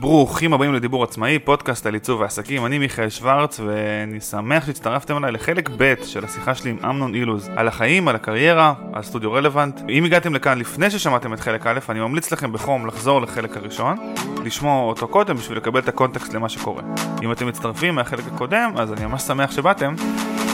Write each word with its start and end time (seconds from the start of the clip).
ברוכים 0.00 0.52
הבאים 0.52 0.74
לדיבור 0.74 1.04
עצמאי, 1.04 1.38
פודקאסט 1.38 1.86
על 1.86 1.94
עיצוב 1.94 2.20
ועסקים, 2.20 2.66
אני 2.66 2.78
מיכאל 2.78 3.08
שוורץ 3.08 3.60
ואני 3.60 4.20
שמח 4.20 4.66
שהצטרפתם 4.66 5.16
אליי 5.16 5.32
לחלק 5.32 5.70
ב' 5.76 5.94
של 6.04 6.24
השיחה 6.24 6.54
שלי 6.54 6.70
עם 6.70 6.76
אמנון 6.84 7.14
אילוז 7.14 7.50
על 7.56 7.68
החיים, 7.68 8.08
על 8.08 8.16
הקריירה, 8.16 8.74
על 8.92 9.02
סטודיו 9.02 9.32
רלוונט. 9.32 9.80
אם 9.88 10.04
הגעתם 10.04 10.34
לכאן 10.34 10.58
לפני 10.58 10.90
ששמעתם 10.90 11.34
את 11.34 11.40
חלק 11.40 11.66
א', 11.66 11.78
אני 11.88 12.00
ממליץ 12.00 12.32
לכם 12.32 12.52
בחום 12.52 12.86
לחזור 12.86 13.22
לחלק 13.22 13.56
הראשון, 13.56 14.14
לשמוע 14.44 14.82
אותו 14.82 15.08
קודם 15.08 15.36
בשביל 15.36 15.58
לקבל 15.58 15.80
את 15.80 15.88
הקונטקסט 15.88 16.34
למה 16.34 16.48
שקורה. 16.48 16.82
אם 17.22 17.32
אתם 17.32 17.46
מצטרפים 17.46 17.94
מהחלק 17.94 18.24
הקודם, 18.34 18.72
אז 18.76 18.92
אני 18.92 19.06
ממש 19.06 19.22
שמח 19.22 19.50
שבאתם, 19.52 19.94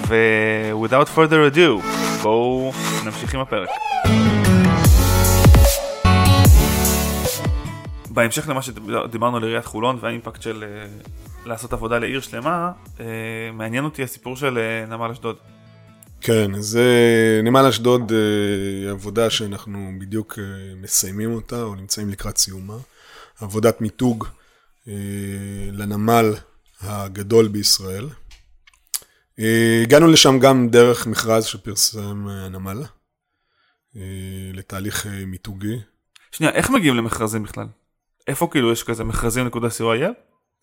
ו-without 0.09 1.17
further 1.17 1.55
ado, 1.55 1.87
בואו 2.23 2.73
נמשיך 3.05 3.35
עם 3.35 3.41
הפרק. 3.41 3.69
בהמשך 8.17 8.49
למה 8.49 8.63
שדיברנו 8.63 9.37
על 9.37 9.45
עיריית 9.45 9.65
חולון 9.65 9.99
והאימפקט 10.01 10.43
של 10.43 10.65
אה, 10.65 10.87
לעשות 11.47 11.73
עבודה 11.73 11.99
לעיר 11.99 12.21
שלמה, 12.21 12.73
אה, 13.01 13.05
מעניין 13.53 13.85
אותי 13.85 14.03
הסיפור 14.03 14.37
של 14.37 14.59
אה, 14.59 14.87
נמל 14.87 15.11
אשדוד. 15.11 15.37
כן, 16.21 16.55
אז 16.55 16.79
נמל 17.43 17.67
אשדוד 17.67 18.13
היא 18.13 18.91
עבודה 18.91 19.31
שאנחנו 19.31 19.93
בדיוק 20.01 20.39
מסיימים 20.77 21.33
אותה, 21.33 21.63
או 21.63 21.75
נמצאים 21.75 22.11
לקראת 22.11 22.37
סיומה. 22.37 22.77
עבודת 23.41 23.81
מיתוג 23.81 24.27
לנמל 25.73 26.35
הגדול 26.81 27.49
בישראל. 27.49 28.09
הגענו 29.83 30.07
לשם 30.07 30.39
גם 30.39 30.69
דרך 30.69 31.07
מכרז 31.07 31.45
שפרסם 31.45 32.27
הנמל, 32.29 32.83
לתהליך 34.55 35.07
מיתוגי. 35.27 35.79
שנייה, 36.33 36.53
איך 36.53 36.71
מגיעים 36.71 36.97
למכרזים 36.97 37.43
בכלל? 37.43 37.67
איפה 38.29 38.49
כאילו 38.51 38.73
יש 38.73 38.83
כזה 38.83 39.05
מכרזים 39.05 39.47
נקודה 39.47 39.71
מכרזים.co.il? 39.71 40.11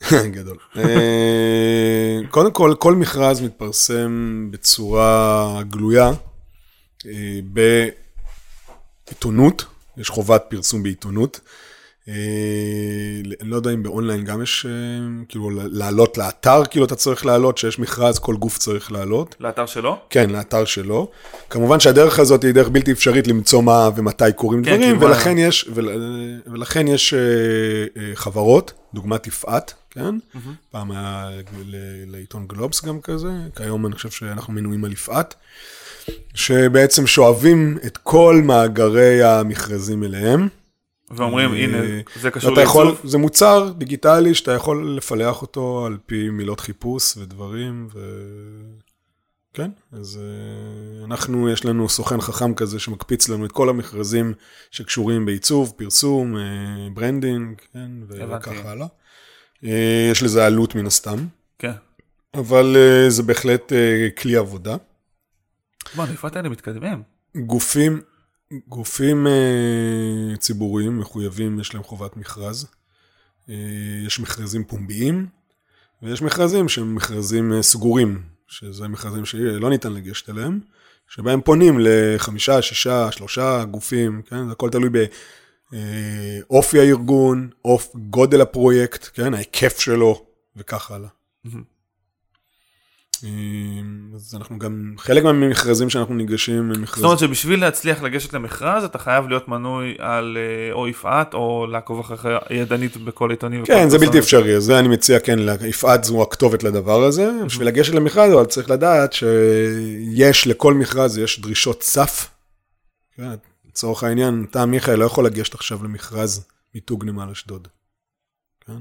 גדול. 0.38 0.58
אה, 0.78 2.20
קודם 2.30 2.52
כל, 2.52 2.76
כל 2.80 2.96
מכרז 2.96 3.42
מתפרסם 3.42 4.48
בצורה 4.52 5.62
גלויה 5.70 6.12
אה, 7.06 7.40
בעיתונות, 9.08 9.66
יש 9.98 10.10
חובת 10.10 10.44
פרסום 10.50 10.84
בעיתונות. 10.84 11.40
אה, 12.08 12.14
אני 13.42 13.50
לא 13.50 13.56
יודע 13.56 13.72
אם 13.72 13.84
באונליין 13.84 14.24
גם 14.24 14.42
יש, 14.42 14.66
אה, 14.66 14.72
כאילו, 15.30 15.50
לעלות 15.54 16.18
לאתר, 16.18 16.66
כאילו 16.70 16.86
אתה 16.86 16.96
צריך 16.96 17.26
לעלות, 17.26 17.58
שיש 17.58 17.80
מכרז, 17.80 18.20
כל 18.20 18.36
גוף 18.36 18.58
צריך 18.58 18.92
לעלות. 18.92 19.36
לאתר 19.40 19.66
שלו? 19.66 19.98
כן, 20.10 20.30
לאתר 20.30 20.66
שלו. 20.66 21.12
כמובן 21.50 21.80
שהדרך 21.80 22.20
הזאת 22.20 22.44
היא 22.44 22.52
דרך 22.52 22.70
בלתי 22.70 22.92
אפשרית 22.92 23.28
למצוא 23.28 23.62
מה 23.62 23.90
ומתי 23.96 24.24
קורים 24.36 24.64
כן, 24.64 24.78
דברים, 24.78 25.02
ולכן 25.02 25.38
יש, 25.38 25.70
ול, 25.74 25.90
ולכן 26.48 26.88
יש 26.88 27.14
אה, 27.14 27.20
חברות, 28.16 28.74
דוגמת 28.94 29.28
יפעת, 29.28 29.74
כן? 29.92 30.02
Mm-hmm. 30.36 30.38
פעם 30.72 30.92
היה 30.92 31.30
לעיתון 32.08 32.48
גלובס 32.48 32.86
גם 32.86 33.02
כזה, 33.02 33.32
כיום 33.56 33.86
אני 33.86 33.96
חושב 33.96 34.10
שאנחנו 34.10 34.54
מנויים 34.54 34.86
על 34.86 34.92
יפעת. 34.92 35.36
שבעצם 36.34 37.08
שואבים 37.08 37.78
את 37.86 37.98
כל 37.98 38.42
מאגרי 38.44 39.24
המכרזים 39.24 40.04
אליהם. 40.04 40.48
ואומרים, 41.16 41.54
הנה, 41.54 41.78
זה 42.22 42.32
קשור 42.32 42.52
לעיצוב. 42.52 43.02
זה 43.04 43.18
מוצר 43.18 43.74
דיגיטלי 43.78 44.36
שאתה 44.36 44.52
יכול 44.52 44.96
לפלח 44.98 45.42
אותו 45.42 45.86
על 45.86 45.98
פי 46.06 46.30
מילות 46.30 46.60
חיפוש 46.60 47.18
ודברים, 47.18 47.88
ו... 47.94 48.00
כן, 49.54 49.72
אז 49.92 50.20
uh, 50.20 51.06
אנחנו, 51.06 51.50
יש 51.50 51.66
לנו 51.66 51.90
סוכן 51.90 52.22
חכם 52.22 52.54
כזה 52.54 52.80
שמקפיץ 52.80 53.30
לנו 53.30 53.46
את 53.46 53.52
כל 53.52 53.70
המכרזים 53.70 54.34
שקשורים 54.72 55.26
בעיצוב, 55.26 55.74
פרסום, 55.78 56.36
branding, 56.94 57.62
כן, 57.74 57.92
וככה 58.08 58.72
הלאה. 58.72 58.88
יש 60.12 60.24
לזה 60.24 60.46
עלות 60.46 60.76
מן 60.76 60.86
הסתם. 60.86 61.18
כן. 61.60 61.72
אבל 62.34 62.76
זה 63.10 63.24
בהחלט 63.24 63.72
כלי 64.18 64.36
עבודה. 64.36 64.76
בוא, 65.96 66.06
איפה 66.06 66.28
אתם 66.28 66.52
מתקדמים? 66.52 67.04
גופים, 67.38 68.02
גופים 68.68 69.28
uh, 69.28 70.38
ציבוריים 70.38 71.00
מחויבים, 71.00 71.60
יש 71.60 71.74
להם 71.74 71.84
חובת 71.84 72.18
מכרז. 72.18 72.66
Uh, 73.48 73.52
יש 74.08 74.20
מכרזים 74.20 74.64
פומביים, 74.64 75.28
ויש 76.02 76.22
מכרזים 76.22 76.70
שהם 76.70 76.96
מכרזים 76.96 77.52
uh, 77.52 77.62
סגורים, 77.62 78.22
שזה 78.48 78.88
מכרזים 78.88 79.26
שלא 79.26 79.70
ניתן 79.70 79.94
לגשת 79.94 80.30
אליהם, 80.30 80.60
שבהם 81.08 81.42
פונים 81.42 81.78
לחמישה, 81.80 82.62
שישה, 82.62 83.12
שלושה 83.12 83.66
גופים, 83.66 84.22
כן? 84.22 84.46
זה 84.46 84.52
הכל 84.52 84.70
תלוי 84.70 84.90
באופי 86.50 86.80
הארגון, 86.80 87.50
אוף, 87.66 87.96
גודל 87.96 88.42
הפרויקט, 88.42 89.10
כן? 89.14 89.34
ההיקף 89.34 89.80
שלו, 89.80 90.26
וכך 90.56 90.92
הלאה. 90.92 91.10
Mm-hmm. 93.24 94.16
אז 94.16 94.36
אנחנו 94.36 94.60
גם, 94.60 94.96
חלק 94.98 95.24
מהמכרזים 95.24 95.90
שאנחנו 95.90 96.16
ניגשים 96.16 96.56
הם 96.56 96.70
מכרזים. 96.70 96.86
זאת 96.96 97.04
אומרת 97.04 97.20
שבשביל 97.20 97.62
להצליח 97.62 98.02
לגשת 98.02 98.34
למכרז 98.34 98.84
אתה 98.84 98.98
חייב 98.98 99.28
להיות 99.28 99.48
מנוי 99.48 99.96
על 100.00 100.38
אה, 100.38 100.74
או 100.74 100.88
יפעת 100.88 101.34
או 101.34 101.68
לעקוב 101.72 102.00
אחרי 102.00 102.36
ידנית 102.50 102.98
בכל 102.98 103.30
עיתונים. 103.30 103.66
כן, 103.66 103.90
זה 103.90 103.98
בלתי 103.98 104.20
אפשרי, 104.20 104.62
זה 104.62 104.80
אני 104.80 104.88
מציע, 104.88 105.20
כן, 105.20 105.40
יפעת 105.62 106.04
זו 106.04 106.22
הכתובת 106.22 106.64
לדבר 106.64 107.04
הזה. 107.04 107.32
בשביל 107.46 107.68
לגשת 107.68 107.94
למכרז 107.94 108.34
אבל 108.34 108.46
צריך 108.46 108.70
לדעת 108.70 109.14
שיש, 109.14 110.48
לכל 110.48 110.74
מכרז 110.74 111.18
יש 111.18 111.40
דרישות 111.40 111.84
סף. 111.84 112.30
כן, 113.18 113.30
לצורך 113.70 114.04
העניין, 114.04 114.46
אתה 114.52 114.66
מיכאל 114.66 115.00
לא 115.00 115.06
יכול 115.06 115.26
לגשת 115.26 115.54
עכשיו 115.54 115.84
למכרז 115.84 116.46
מיתוג 116.76 117.06
נמל 117.06 117.30
אשדוד. 117.32 117.68
כן? 118.68 118.74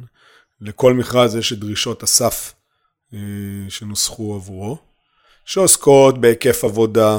לכל 0.60 0.94
מכרז 0.94 1.36
יש 1.36 1.52
את 1.52 1.58
דרישות 1.58 2.02
הסף. 2.02 2.52
אה, 3.14 3.18
שנוסחו 3.68 4.34
עבורו, 4.34 4.78
שעוסקות 5.44 6.18
בהיקף 6.20 6.64
עבודה, 6.64 7.18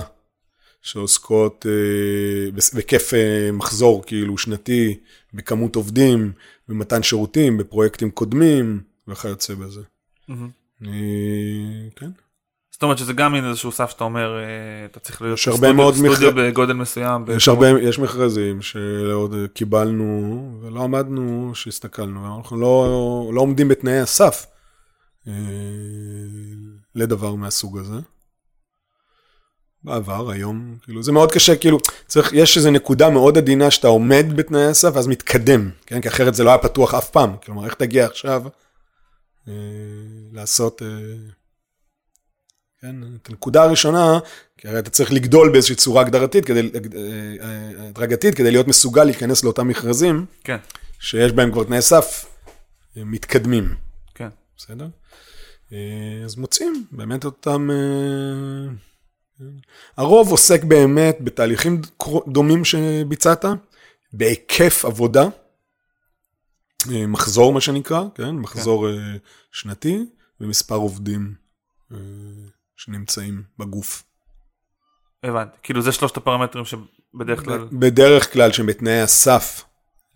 שעוסקות 0.82 1.66
אה, 1.70 2.52
בהיקף 2.74 3.14
אה, 3.14 3.50
מחזור 3.54 4.04
כאילו 4.06 4.38
שנתי, 4.38 5.00
בכמות 5.34 5.76
עובדים, 5.76 6.32
במתן 6.68 7.04
שירותים, 7.04 7.58
בפרויקטים 7.58 8.12
קודמים 8.12 8.82
וכיוצא 9.08 9.54
בזה. 9.54 9.82
Mm-hmm. 10.30 10.84
כן. 11.96 12.10
זאת 12.72 12.84
אומרת 12.84 12.98
שזה 12.98 13.14
גם 13.14 13.32
מין 13.34 13.50
איזשהו 13.50 13.72
סף 13.72 13.90
שאתה 13.90 14.04
אומר, 14.04 14.38
אתה 14.92 15.00
צריך 15.00 15.22
להיות 15.22 15.40
סטודיו, 15.40 15.94
סטודיו 15.94 16.32
מכ... 16.32 16.36
בגודל 16.36 16.74
מסוים. 16.74 17.26
יש 17.36 17.48
הרבה, 17.48 17.68
יש 17.70 18.00
מכרזים 18.00 18.62
שעוד 18.62 19.36
קיבלנו 19.54 20.60
ולא 20.62 20.84
עמדנו, 20.84 21.52
שהסתכלנו, 21.56 22.38
אנחנו 22.38 22.58
לא, 22.58 23.32
לא 23.34 23.42
עומדים 23.42 23.68
בתנאי 23.68 24.00
הסף. 24.00 24.46
אה, 25.28 25.34
לדבר 26.96 27.36
מהסוג 27.36 27.78
הזה. 27.78 27.96
בעבר, 29.84 30.32
היום, 30.32 30.78
כאילו, 30.84 31.04
זה 31.04 31.12
מאוד 31.12 31.32
קשה, 31.32 31.56
כאילו, 31.56 31.78
צריך, 32.08 32.34
יש 32.34 32.58
איזו 32.58 32.72
נקודה 32.72 33.10
מאוד 33.10 33.38
עדינה 33.38 33.72
שאתה 33.72 33.88
עומד 33.88 34.26
בתנאי 34.36 34.66
הסף, 34.66 34.90
ואז 34.94 35.08
מתקדם, 35.08 35.70
כן? 35.86 36.02
כי 36.02 36.08
אחרת 36.08 36.36
זה 36.36 36.44
לא 36.44 36.50
היה 36.50 36.58
פתוח 36.58 36.94
אף 36.94 37.10
פעם. 37.10 37.36
כלומר, 37.46 37.66
איך 37.66 37.74
תגיע 37.74 38.06
עכשיו 38.06 38.44
אה, 39.48 39.54
לעשות, 40.32 40.82
אה, 40.82 40.88
כן? 42.82 42.96
את 43.22 43.30
הנקודה 43.30 43.64
הראשונה, 43.64 44.20
כי 44.58 44.68
הרי 44.68 44.80
אתה 44.80 44.90
צריך 44.90 45.14
לגדול 45.14 45.52
באיזושהי 45.52 45.76
צורה 45.76 46.02
הגדרתית, 46.02 46.46
כדי, 46.46 46.60
אה, 46.60 46.70
אה, 47.42 47.88
הדרגתית, 47.90 48.36
כדי 48.36 48.52
להיות 48.52 48.68
מסוגל 48.68 49.04
להיכנס 49.04 49.44
לאותם 49.44 49.68
מכרזים, 49.68 50.26
כן. 50.44 50.58
שיש 51.00 51.32
בהם 51.32 51.52
כבר 51.52 51.64
תנאי 51.64 51.82
סף 51.82 52.26
אה, 52.98 53.04
מתקדמים. 53.06 53.76
כן. 54.16 54.30
בסדר? 54.58 54.88
אה, 55.74 56.26
אז 56.26 56.36
מוצאים 56.36 56.86
באמת 56.92 57.26
אותם... 57.26 57.70
אה, 57.72 58.74
הרוב 59.98 60.32
עוסק 60.32 60.64
באמת 60.64 61.18
בתהליכים 61.22 61.82
דומים 62.28 62.66
שביצעת, 62.66 63.46
בהיקף 64.14 64.86
עבודה, 64.86 65.24
אה, 66.92 67.08
מחזור 67.08 67.54
מה 67.54 67.62
שנקרא, 67.62 68.04
כן? 68.16 68.36
מחזור 68.36 68.88
כן. 68.88 69.18
שנתי, 69.52 70.06
ומספר 70.42 70.76
עובדים 70.76 71.34
שנמצאים 72.76 73.44
בגוף. 73.60 74.04
הבנתי, 75.24 75.58
כאילו 75.64 75.82
זה 75.82 75.92
שלושת 75.92 76.18
הפרמטרים 76.18 76.66
שבדרך 76.66 77.46
כלל... 77.46 77.68
בדרך 77.72 78.34
כלל 78.34 78.52
שהם 78.52 78.66
בתנאי 78.66 79.02
הסף 79.02 79.64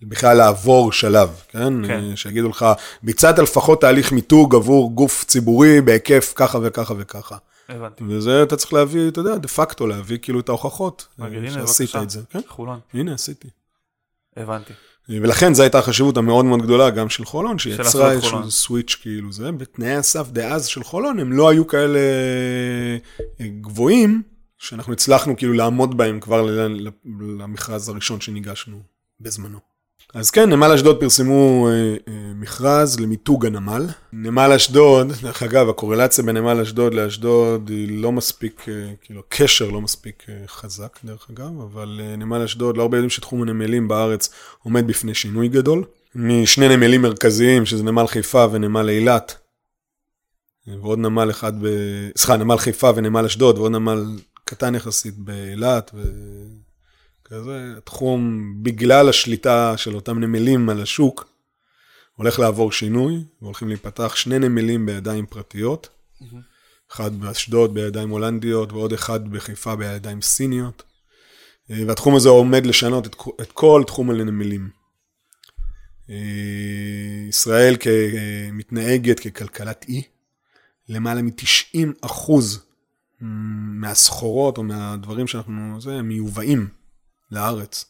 בכלל 0.01 0.37
לעבור 0.37 0.91
שלב, 0.91 1.29
כן? 1.47 1.87
כן. 1.87 2.15
שיגידו 2.15 2.49
לך, 2.49 2.65
ביצעת 3.03 3.39
לפחות 3.39 3.81
תהליך 3.81 4.11
מיתוג 4.11 4.55
עבור 4.55 4.91
גוף 4.91 5.23
ציבורי 5.23 5.81
בהיקף 5.81 6.33
ככה 6.35 6.59
וככה 6.61 6.93
וככה. 6.97 7.37
הבנתי. 7.69 8.03
וזה 8.07 8.43
אתה 8.43 8.55
צריך 8.55 8.73
להביא, 8.73 9.07
אתה 9.07 9.19
יודע, 9.19 9.35
דה 9.35 9.47
פקטו 9.47 9.87
להביא 9.87 10.17
כאילו 10.21 10.39
את 10.39 10.49
ההוכחות. 10.49 11.07
מגיד, 11.19 11.37
הנה, 11.37 11.61
בבקשה, 11.63 12.01
את 12.01 12.09
זה. 12.09 12.21
כן? 12.29 12.39
חולון. 12.47 12.79
הנה, 12.93 13.13
עשיתי. 13.13 13.47
הבנתי. 14.37 14.73
ולכן 15.09 15.53
זו 15.53 15.63
הייתה 15.63 15.79
החשיבות 15.79 16.17
המאוד 16.17 16.45
מאוד 16.45 16.61
גדולה 16.61 16.89
גם 16.89 17.09
של 17.09 17.25
חולון, 17.25 17.59
שיצרה 17.59 18.11
איזשהו 18.11 18.51
סוויץ' 18.51 18.97
כאילו 19.01 19.31
זה, 19.31 19.51
בתנאי 19.51 19.95
הסף 19.95 20.29
דאז 20.29 20.65
של 20.65 20.83
חולון 20.83 21.19
הם 21.19 21.33
לא 21.33 21.49
היו 21.49 21.67
כאלה 21.67 21.99
אה, 23.39 23.47
גבוהים, 23.47 24.21
שאנחנו 24.57 24.93
הצלחנו 24.93 25.37
כאילו 25.37 25.53
לעמוד 25.53 25.97
בהם 25.97 26.19
כבר 26.19 26.57
למכרז 27.37 27.89
הראשון 27.89 28.21
שניגשנו 28.21 28.81
בזמנו. 29.19 29.66
אז 30.13 30.31
כן, 30.31 30.49
נמל 30.49 30.71
אשדוד 30.71 30.99
פרסמו 30.99 31.67
אה, 31.67 31.73
אה, 32.07 32.13
מכרז 32.35 32.99
למיתוג 32.99 33.45
הנמל. 33.45 33.85
נמל 34.13 34.51
אשדוד, 34.55 35.11
דרך 35.21 35.43
אגב, 35.43 35.69
הקורלציה 35.69 36.23
בין 36.23 36.37
נמל 36.37 36.61
אשדוד 36.61 36.93
לאשדוד 36.93 37.69
היא 37.69 38.01
לא 38.01 38.11
מספיק, 38.11 38.65
אה, 38.69 38.93
כאילו, 39.01 39.21
קשר 39.29 39.69
לא 39.69 39.81
מספיק 39.81 40.23
אה, 40.29 40.47
חזק, 40.47 40.99
דרך 41.03 41.27
אגב, 41.31 41.61
אבל 41.61 42.01
אה, 42.03 42.15
נמל 42.15 42.41
אשדוד, 42.41 42.77
לא 42.77 42.81
הרבה 42.81 42.97
יודעים 42.97 43.09
שתחום 43.09 43.41
הנמלים 43.41 43.87
בארץ 43.87 44.29
עומד 44.63 44.87
בפני 44.87 45.13
שינוי 45.13 45.47
גדול. 45.47 45.83
משני 46.15 46.77
נמלים 46.77 47.01
מרכזיים, 47.01 47.65
שזה 47.65 47.83
נמל 47.83 48.07
חיפה 48.07 48.45
ונמל 48.51 48.89
אילת, 48.89 49.35
ועוד 50.67 50.99
נמל 50.99 51.29
אחד 51.29 51.53
ב... 51.61 51.67
סליחה, 52.17 52.37
נמל 52.37 52.57
חיפה 52.57 52.89
ונמל 52.95 53.25
אשדוד, 53.25 53.57
ועוד 53.57 53.71
נמל 53.71 54.05
קטן 54.45 54.75
יחסית 54.75 55.17
באילת, 55.17 55.91
וכזה, 57.27 57.73
התחום, 57.77 58.53
בגלל 58.63 59.09
השליטה 59.09 59.77
של 59.77 59.95
אותם 59.95 60.19
נמלים 60.19 60.69
על 60.69 60.81
השוק, 60.81 61.29
הולך 62.15 62.39
לעבור 62.39 62.71
שינוי, 62.71 63.23
והולכים 63.41 63.67
להיפתח 63.67 64.15
שני 64.15 64.39
נמלים 64.39 64.85
בידיים 64.85 65.25
פרטיות, 65.25 65.89
אחד 66.91 67.19
באשדוד 67.19 67.73
בידיים 67.73 68.09
הולנדיות, 68.09 68.73
ועוד 68.73 68.93
אחד 68.93 69.29
בחיפה 69.29 69.75
בידיים 69.75 70.21
סיניות, 70.21 70.83
והתחום 71.69 72.15
הזה 72.15 72.29
עומד 72.29 72.65
לשנות 72.65 73.07
את, 73.07 73.15
את 73.41 73.51
כל 73.51 73.83
תחום 73.87 74.09
הנמלים. 74.09 74.69
ישראל 77.29 77.75
מתנהגת 78.51 79.19
ככלכלת 79.19 79.85
אי, 79.89 80.03
למעלה 80.89 81.21
מ-90 81.21 81.87
אחוז 82.01 82.65
מהסחורות 83.21 84.57
או 84.57 84.63
מהדברים 84.63 85.27
שאנחנו, 85.27 85.81
זה, 85.81 86.01
מיובאים 86.01 86.76
לארץ. 87.31 87.85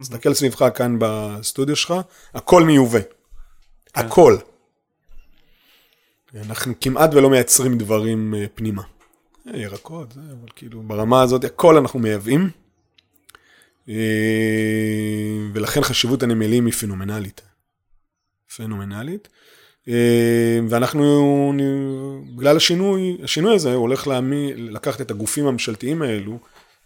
תסתכל 0.00 0.34
סביבך 0.34 0.64
כאן 0.74 0.96
בסטודיו 1.00 1.76
שלך, 1.76 1.94
הכל 2.34 2.62
מיובא. 2.62 3.00
כן. 3.00 4.06
הכל. 4.06 4.36
אנחנו 6.34 6.72
כמעט 6.80 7.14
ולא 7.14 7.30
מייצרים 7.30 7.78
דברים 7.78 8.34
אה, 8.34 8.44
פנימה. 8.54 8.82
אה, 9.48 9.58
ירקות, 9.58 10.12
זה, 10.12 10.20
אבל 10.20 10.48
כאילו 10.56 10.82
ברמה 10.82 11.22
הזאת, 11.22 11.44
הכל 11.44 11.76
אנחנו 11.76 11.98
מייבאים. 12.00 12.50
אה, 13.88 13.94
ולכן 15.54 15.82
חשיבות 15.82 16.22
הנמלים 16.22 16.66
היא 16.66 16.74
פנומנלית. 16.74 17.40
פנומנלית. 18.56 19.28
ואנחנו, 20.68 21.52
בגלל 22.36 22.56
השינוי, 22.56 23.18
השינוי 23.22 23.54
הזה 23.54 23.74
הולך 23.74 24.06
להעמיד, 24.06 24.56
לקחת 24.58 25.00
את 25.00 25.10
הגופים 25.10 25.46
הממשלתיים 25.46 26.02
האלו, 26.02 26.38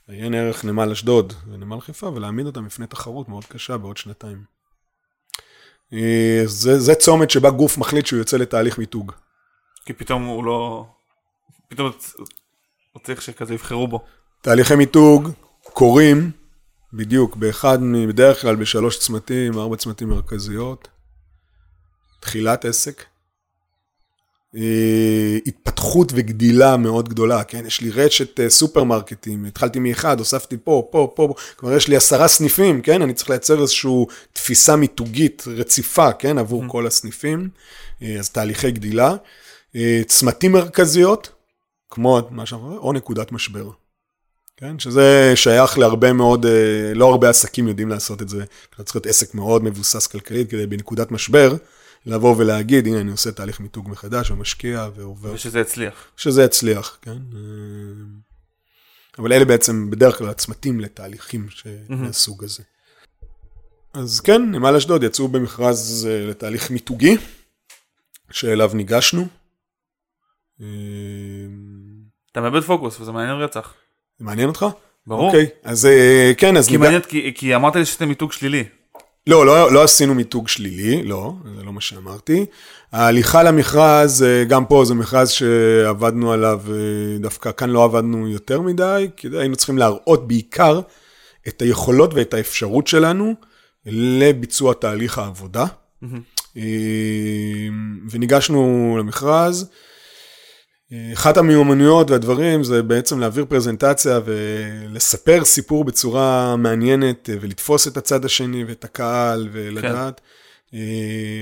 עיין 0.09 0.35
ערך 0.35 0.65
נמל 0.65 0.91
אשדוד 0.91 1.33
ונמל 1.53 1.81
חיפה, 1.81 2.07
ולהעמיד 2.07 2.47
אותם 2.47 2.67
בפני 2.67 2.87
תחרות 2.87 3.29
מאוד 3.29 3.45
קשה 3.45 3.77
בעוד 3.77 3.97
שנתיים. 3.97 4.45
זה, 6.45 6.79
זה 6.79 6.95
צומת 6.95 7.31
שבה 7.31 7.51
גוף 7.51 7.79
מחליט 7.79 8.07
שהוא 8.07 8.19
יוצא 8.19 8.37
לתהליך 8.37 8.79
מיתוג. 8.79 9.13
כי 9.85 9.93
פתאום 9.93 10.25
הוא 10.25 10.45
לא... 10.45 10.87
פתאום 11.69 11.93
הוא 12.93 13.03
צריך 13.03 13.23
שכזה 13.23 13.55
יבחרו 13.55 13.89
בו. 13.89 14.05
תהליכי 14.41 14.75
מיתוג 14.75 15.31
קורים 15.63 16.31
בדיוק 16.93 17.37
באחד, 17.37 17.79
בדרך 18.09 18.41
כלל 18.41 18.57
בשלוש 18.57 18.99
צמתים, 18.99 19.59
ארבע 19.59 19.77
צמתים 19.77 20.09
מרכזיות. 20.09 20.89
תחילת 22.21 22.65
עסק, 22.65 23.01
אה, 23.01 23.07
התפתחות 25.47 26.13
וגדילה 26.15 26.77
מאוד 26.77 27.09
גדולה, 27.09 27.45
כן? 27.45 27.67
יש 27.67 27.81
לי 27.81 27.91
רשת 27.91 28.41
אה, 28.41 28.51
סופרמרקטים, 28.51 29.45
התחלתי 29.45 29.79
מאחד, 29.79 30.19
הוספתי 30.19 30.57
פה, 30.65 30.89
פה, 30.91 31.13
פה, 31.15 31.35
כבר 31.59 31.73
יש 31.73 31.89
לי 31.89 31.97
עשרה 31.97 32.29
סניפים, 32.29 32.83
כן? 32.83 33.03
אני 33.03 33.15
צריך 33.15 33.31
לייצר 33.31 33.63
איזושהי 33.63 33.91
תפיסה 34.33 34.77
מיתוגית 34.77 35.45
רציפה, 35.47 36.13
כן? 36.13 36.39
עבור 36.39 36.65
mm-hmm. 36.65 36.69
כל 36.69 36.87
הסניפים, 36.87 37.49
אה, 38.03 38.17
אז 38.19 38.31
תהליכי 38.31 38.71
גדילה. 38.71 39.15
צמתים 40.07 40.53
מרכזיות, 40.53 41.29
כמו 41.91 42.21
מה 42.31 42.47
שאנחנו 42.47 42.67
אומרים, 42.67 42.83
או 42.83 42.93
נקודת 42.93 43.33
משבר. 43.33 43.71
כן? 44.57 44.79
שזה 44.79 45.33
שייך 45.35 45.79
להרבה 45.79 46.13
מאוד, 46.13 46.47
לא 46.95 47.11
הרבה 47.11 47.31
עסקים 47.31 47.69
יודעים 47.69 47.89
לעשות 47.89 48.23
את 48.23 48.29
זה. 48.29 48.45
צריך 48.85 48.97
להיות 48.97 49.07
עסק 49.07 49.35
מאוד 49.35 49.65
מבוסס 49.65 50.07
כלכלית 50.07 50.51
כדי 50.51 50.67
בנקודת 50.67 51.11
משבר. 51.11 51.57
לבוא 52.07 52.35
ולהגיד, 52.39 52.87
הנה 52.87 53.01
אני 53.01 53.11
עושה 53.11 53.33
תהליך 53.33 53.61
מיתוג 53.61 53.89
מחדש, 53.89 54.31
ומשקיע 54.31 54.89
ועובר. 54.95 55.33
ושזה 55.33 55.61
יצליח. 55.61 55.95
שזה 56.17 56.43
יצליח, 56.43 56.99
כן. 57.03 57.19
אבל 59.19 59.33
אלה 59.33 59.45
בעצם 59.45 59.91
בדרך 59.91 60.19
כלל 60.19 60.29
הצמתים 60.29 60.81
לתהליכים 60.81 61.47
מהסוג 61.89 62.45
הזה. 62.45 62.63
אז 63.95 64.21
כן, 64.21 64.43
נמל 64.43 64.77
אשדוד 64.77 65.03
יצאו 65.03 65.29
במכרז 65.29 66.09
אה, 66.11 66.27
לתהליך 66.27 66.71
מיתוגי, 66.71 67.17
שאליו 68.31 68.71
ניגשנו. 68.75 69.27
אתה 72.33 72.41
מאבד 72.41 72.61
פוקוס 72.61 73.01
וזה 73.01 73.13
מעניין 73.13 73.37
רצח. 73.37 73.75
זה 74.19 74.25
מעניין 74.25 74.49
אותך? 74.49 74.67
ברור. 75.07 75.27
אוקיי, 75.27 75.47
אז 75.63 75.87
אה, 75.87 76.33
כן, 76.37 76.57
אז... 76.57 76.67
כי, 76.67 76.73
ניג... 76.73 76.81
מעניין, 76.81 77.03
כי, 77.03 77.33
כי 77.35 77.55
אמרת 77.55 77.77
לי 77.77 77.85
שאתם 77.85 78.09
מיתוג 78.09 78.33
שלילי. 78.33 78.65
לא, 79.27 79.47
לא, 79.47 79.73
לא 79.73 79.85
עשינו 79.85 80.15
מיתוג 80.15 80.49
שלילי, 80.49 81.03
לא, 81.03 81.33
זה 81.57 81.63
לא 81.63 81.73
מה 81.73 81.81
שאמרתי. 81.81 82.47
ההליכה 82.93 83.43
למכרז, 83.43 84.23
אה, 84.23 84.45
גם 84.45 84.65
פה 84.67 84.85
זה 84.85 84.95
מכרז 84.95 85.31
שעבדנו 85.31 86.33
עליו, 86.33 86.61
אה, 86.69 87.19
דווקא 87.19 87.53
כאן 87.53 87.71
לא 87.71 87.85
עבדנו 87.85 88.29
יותר 88.29 88.61
מדי, 88.61 89.09
כי 89.17 89.29
היינו 89.39 89.57
צריכים 89.57 89.79
להראות 89.79 90.29
בעיקר 90.29 90.81
את 91.49 91.63
היכולות 91.63 92.15
ואת 92.15 92.35
האפשרות 92.35 92.87
שלנו 92.87 93.35
לביצוע 93.87 94.75
תהליך 94.75 95.19
העבודה. 95.19 95.65
Mm-hmm. 96.05 96.57
וניגשנו 98.11 98.97
למכרז. 99.01 99.71
אחת 101.13 101.37
המיומנויות 101.37 102.11
והדברים 102.11 102.65
זה 102.65 102.83
בעצם 102.83 103.21
להעביר 103.21 103.45
פרזנטציה 103.45 104.21
ולספר 104.25 105.45
סיפור 105.45 105.85
בצורה 105.85 106.57
מעניינת 106.57 107.31
ולתפוס 107.41 107.89
את 107.89 107.97
הצד 107.97 108.25
השני 108.25 108.65
ואת 108.65 108.85
הקהל 108.85 109.49
ולדעת. 109.53 110.21
כן. 110.21 110.77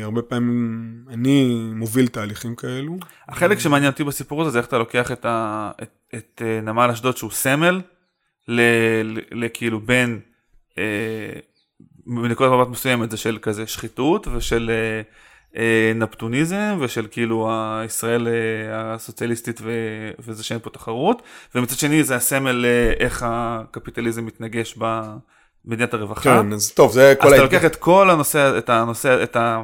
הרבה 0.02 0.22
פעמים 0.22 1.04
אני 1.08 1.44
מוביל 1.74 2.08
תהליכים 2.08 2.54
כאלו. 2.54 2.96
החלק 3.28 3.58
שמעניין 3.58 3.92
אותי 3.92 4.04
בסיפור 4.04 4.42
הזה 4.42 4.50
זה 4.50 4.58
איך 4.58 4.66
אתה 4.66 4.78
לוקח 4.78 5.12
את, 5.12 5.24
ה, 5.24 5.70
את, 5.82 5.90
את 6.14 6.42
אה, 6.44 6.60
נמל 6.60 6.90
אשדוד 6.90 7.16
שהוא 7.16 7.30
סמל 7.30 7.80
לכאילו 9.32 9.80
בין 9.80 10.20
אה, 10.78 10.84
מנקודת 12.06 12.52
מבט 12.52 12.68
מסוימת 12.68 13.10
זה 13.10 13.16
של 13.16 13.38
כזה 13.42 13.66
שחיתות 13.66 14.26
ושל 14.26 14.70
אה, 14.70 14.74
אה, 14.74 15.02
נפטוניזם 15.94 16.78
ושל 16.80 17.06
כאילו 17.10 17.50
הישראל 17.52 18.28
אה, 18.28 18.94
הסוציאליסטית 18.94 19.60
ו... 19.62 19.70
וזה 20.18 20.44
שאין 20.44 20.60
פה 20.62 20.70
תחרות 20.70 21.22
ומצד 21.54 21.78
שני 21.78 22.04
זה 22.04 22.16
הסמל 22.16 22.64
אה, 22.64 22.92
איך 23.06 23.24
הקפיטליזם 23.28 24.26
מתנגש 24.26 24.78
במדינת 25.64 25.94
הרווחה. 25.94 26.22
כן, 26.22 26.52
אז 26.52 26.70
טוב, 26.70 26.92
זה 26.92 27.14
כל... 27.20 27.26
אז 27.26 27.32
אתה 27.32 27.42
לוקח 27.42 27.64
את 27.64 27.76
כל 27.76 28.10
הנושא, 28.10 28.58
את 28.58 28.70
הנושא, 28.70 29.22
את 29.22 29.36
ה... 29.36 29.62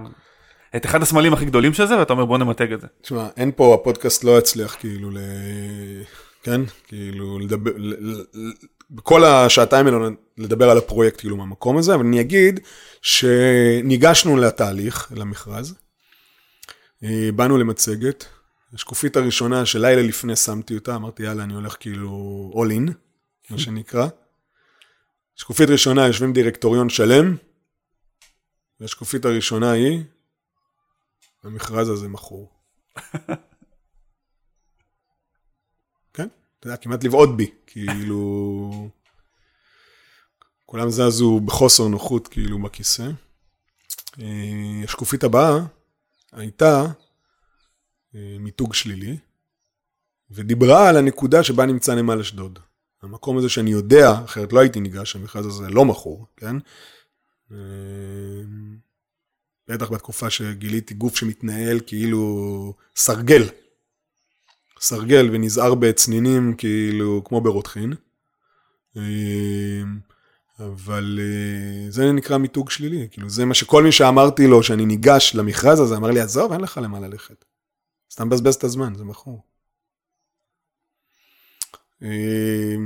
את 0.77 0.87
אחד 0.87 1.03
הסמלים 1.03 1.33
הכי 1.33 1.45
גדולים 1.45 1.75
של 1.75 1.87
זה 1.87 1.99
ואתה 1.99 2.13
אומר 2.13 2.25
בוא 2.25 2.39
נמתג 2.39 2.73
את 2.73 2.81
זה. 2.81 2.87
תשמע, 3.03 3.27
אין 3.37 3.51
פה, 3.57 3.75
הפודקאסט 3.75 4.25
לא 4.25 4.39
יצליח 4.39 4.77
כאילו 4.81 5.11
ל... 5.11 5.19
כן? 6.43 6.61
כאילו 6.89 7.39
לדבר, 7.39 7.71
בכל 8.91 9.25
השעתיים 9.25 9.87
האלה 9.87 9.99
לדבר 10.39 10.71
על 10.71 10.79
הפרויקט 10.79 11.21
כאילו 11.21 11.37
מהמקום 11.37 11.77
הזה, 11.77 11.95
אבל 11.95 12.05
אני 12.05 12.21
אגיד 12.21 12.61
שניגשנו 13.03 14.37
לתהליך, 14.37 15.13
למכרז, 15.17 15.71
אה, 15.71 15.90
באנו 17.37 17.59
למצגת, 17.59 18.25
השקופית 18.73 19.17
הראשונה 19.17 19.67
שלילה 19.67 20.03
לפני 20.03 20.37
שמתי 20.37 20.75
אותה, 20.75 20.97
אמרתי 20.97 21.23
יאללה 21.23 21.45
אני 21.45 21.55
הולך 21.55 21.77
כאילו 21.81 22.51
all 22.55 22.71
in, 22.71 22.93
מה 23.51 23.59
שנקרא. 23.65 24.09
שקופית 25.37 25.69
ראשונה 25.71 26.07
יושבים 26.07 26.33
דירקטוריון 26.33 26.89
שלם, 26.89 27.37
והשקופית 28.81 29.25
הראשונה 29.25 29.71
היא, 29.71 30.03
המכרז 31.43 31.89
הזה 31.89 32.09
מכור. 32.09 32.53
כן, 36.15 36.29
אתה 36.59 36.67
יודע, 36.67 36.77
כמעט 36.77 37.05
לבעוט 37.05 37.31
בי, 37.37 37.51
כאילו... 37.67 38.91
כולם 40.67 40.91
זזו 40.91 41.41
בחוסר 41.41 41.89
נוחות 41.89 42.29
כאילו 42.29 42.63
בכיסא. 42.63 43.11
אה, 44.21 44.81
השקופית 44.85 45.25
הבאה 45.25 45.59
הייתה 46.33 46.87
אה, 48.15 48.37
מיתוג 48.41 48.75
שלילי, 48.75 49.19
ודיברה 50.31 50.89
על 50.89 50.97
הנקודה 50.97 51.43
שבה 51.43 51.67
נמצא 51.67 51.95
נמל 51.95 52.21
אשדוד. 52.21 52.59
המקום 53.03 53.39
הזה 53.39 53.49
שאני 53.49 53.71
יודע, 53.71 54.11
אחרת 54.25 54.53
לא 54.53 54.61
הייתי 54.61 54.81
ניגש, 54.81 55.17
המכרז 55.17 55.47
הזה 55.47 55.69
לא 55.69 55.85
מכור, 55.85 56.27
כן? 56.37 56.57
אה, 57.53 57.57
בטח 59.69 59.91
בתקופה 59.91 60.31
שגיליתי 60.31 60.95
גוף 60.95 61.17
שמתנהל 61.17 61.81
כאילו 61.87 62.75
סרגל. 62.97 63.43
סרגל 64.81 65.29
ונזהר 65.33 65.75
בצנינים 65.75 66.55
כאילו 66.57 67.23
כמו 67.25 67.41
ברותחין. 67.41 67.95
אבל 70.61 71.19
אה, 71.23 71.91
זה 71.91 72.13
נקרא 72.13 72.37
מיתוג 72.37 72.71
שלילי, 72.71 73.09
כאילו 73.11 73.31
זה 73.31 73.45
מה 73.45 73.55
שכל 73.55 73.83
מי 73.83 73.93
שאמרתי 73.93 74.47
לו 74.47 74.63
שאני 74.63 74.87
ניגש 74.87 75.35
למכרז 75.35 75.81
הזה, 75.81 75.97
אמר 75.97 76.11
לי, 76.11 76.21
עזוב, 76.21 76.53
אין 76.53 76.61
לך 76.61 76.81
למה 76.83 77.01
ללכת. 77.01 77.45
סתם 78.13 78.27
מבזבז 78.27 78.55
את 78.55 78.65
הזמן, 78.65 78.95
זה 78.95 79.05
מכור. 79.05 79.43
אה, 82.03 82.77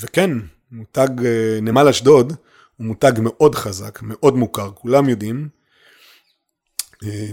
וכן, 0.00 0.30
מותג 0.72 1.08
אה, 1.24 1.58
נמל 1.62 1.88
אשדוד 1.88 2.32
הוא 2.76 2.86
מותג 2.86 3.12
מאוד 3.18 3.54
חזק, 3.54 3.98
מאוד 4.02 4.36
מוכר, 4.36 4.70
כולם 4.74 5.08
יודעים 5.08 5.48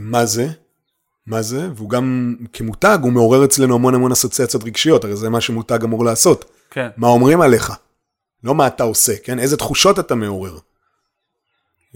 מה 0.01 0.25
זה, 0.25 0.47
מה 1.25 1.41
זה, 1.41 1.69
והוא 1.75 1.89
גם 1.89 2.35
כמותג, 2.53 2.97
הוא 3.01 3.11
מעורר 3.11 3.45
אצלנו 3.45 3.75
המון 3.75 3.95
המון 3.95 4.11
אסוציאציות 4.11 4.63
רגשיות, 4.63 5.03
הרי 5.03 5.15
זה 5.15 5.29
מה 5.29 5.41
שמותג 5.41 5.83
אמור 5.83 6.05
לעשות. 6.05 6.51
כן. 6.69 6.89
מה 6.97 7.07
אומרים 7.07 7.41
עליך, 7.41 7.73
לא 8.43 8.55
מה 8.55 8.67
אתה 8.67 8.83
עושה, 8.83 9.13
כן? 9.23 9.39
איזה 9.39 9.57
תחושות 9.57 9.99
אתה 9.99 10.15
מעורר. 10.15 10.57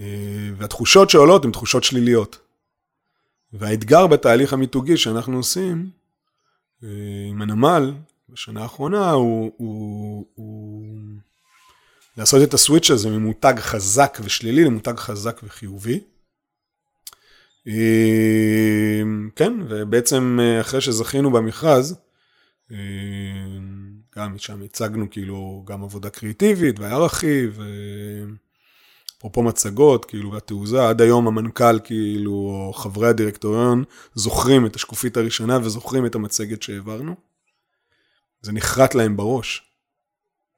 אה, 0.00 0.50
והתחושות 0.56 1.10
שעולות 1.10 1.44
הן 1.44 1.52
תחושות 1.52 1.84
שליליות. 1.84 2.38
והאתגר 3.52 4.06
בתהליך 4.06 4.52
המיתוגי 4.52 4.96
שאנחנו 4.96 5.36
עושים 5.36 5.90
אה, 6.84 6.88
עם 7.28 7.42
הנמל 7.42 7.94
בשנה 8.28 8.62
האחרונה 8.62 9.10
הוא, 9.10 9.52
הוא, 9.56 10.26
הוא 10.34 10.86
לעשות 12.16 12.42
את 12.48 12.54
הסוויץ' 12.54 12.90
הזה 12.90 13.10
ממותג 13.10 13.54
חזק 13.58 14.18
ושלילי 14.22 14.64
למותג 14.64 14.96
חזק 14.96 15.40
וחיובי. 15.44 16.00
אה, 17.68 19.02
כן, 19.36 19.52
ובעצם 19.68 20.38
אחרי 20.60 20.80
שזכינו 20.80 21.30
במכרז, 21.30 21.96
גם 24.18 24.38
שם 24.38 24.62
הצגנו 24.62 25.10
כאילו 25.10 25.64
גם 25.66 25.82
עבודה 25.82 26.10
קריאיטיבית 26.10 26.78
והיה 26.78 26.96
רכיב, 26.96 27.60
אפרופו 29.22 29.42
מצגות, 29.42 30.04
כאילו, 30.04 30.32
והתעוזה, 30.32 30.88
עד 30.88 31.00
היום 31.00 31.26
המנכ"ל, 31.26 31.78
כאילו, 31.84 32.32
או 32.32 32.72
חברי 32.72 33.08
הדירקטוריון, 33.08 33.84
זוכרים 34.14 34.66
את 34.66 34.76
השקופית 34.76 35.16
הראשונה 35.16 35.58
וזוכרים 35.62 36.06
את 36.06 36.14
המצגת 36.14 36.62
שהעברנו. 36.62 37.14
זה 38.42 38.52
נחרט 38.52 38.94
להם 38.94 39.16
בראש. 39.16 39.62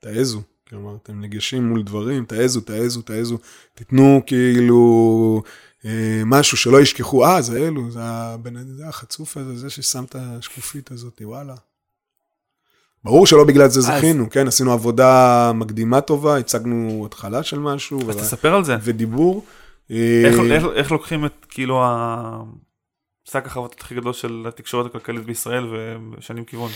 תעזו, 0.00 0.42
כלומר, 0.68 0.96
אתם 1.02 1.20
ניגשים 1.20 1.68
מול 1.68 1.82
דברים, 1.82 2.24
תעזו, 2.24 2.60
תעזו, 2.60 3.02
תעזו, 3.02 3.38
תיתנו 3.74 4.22
כאילו 4.26 5.42
אה, 5.84 6.22
משהו 6.26 6.56
שלא 6.56 6.80
ישכחו, 6.80 7.26
אה, 7.26 7.42
זה 7.42 7.58
אלו, 7.58 7.90
זה, 7.90 8.02
הבן, 8.02 8.76
זה 8.76 8.88
החצוף 8.88 9.36
הזה, 9.36 9.56
זה 9.56 9.70
ששם 9.70 10.04
את 10.04 10.16
השקופית 10.18 10.90
הזאת, 10.90 11.22
וואלה. 11.24 11.54
ברור 13.04 13.26
שלא 13.26 13.44
בגלל 13.44 13.68
זה 13.68 13.80
זכינו, 13.80 14.30
כן? 14.30 14.48
עשינו 14.48 14.72
עבודה 14.72 15.52
מקדימה 15.54 16.00
טובה, 16.00 16.36
הצגנו 16.38 17.06
התחלה 17.06 17.42
של 17.42 17.58
משהו. 17.58 18.10
אז 18.10 18.16
תספר 18.16 18.54
על 18.54 18.64
זה. 18.64 18.76
ודיבור. 18.82 19.44
איך, 19.90 20.38
אה, 20.38 20.54
איך, 20.54 20.64
איך 20.74 20.92
לוקחים 20.92 21.24
את 21.24 21.46
כאילו 21.48 21.82
השק 21.84 23.46
החבטות 23.46 23.80
הכי 23.80 23.94
גדול 23.94 24.12
של 24.12 24.44
התקשורת 24.48 24.86
הכלכלית 24.86 25.24
בישראל 25.24 25.64
ושנים 26.18 26.44
כיוון? 26.44 26.70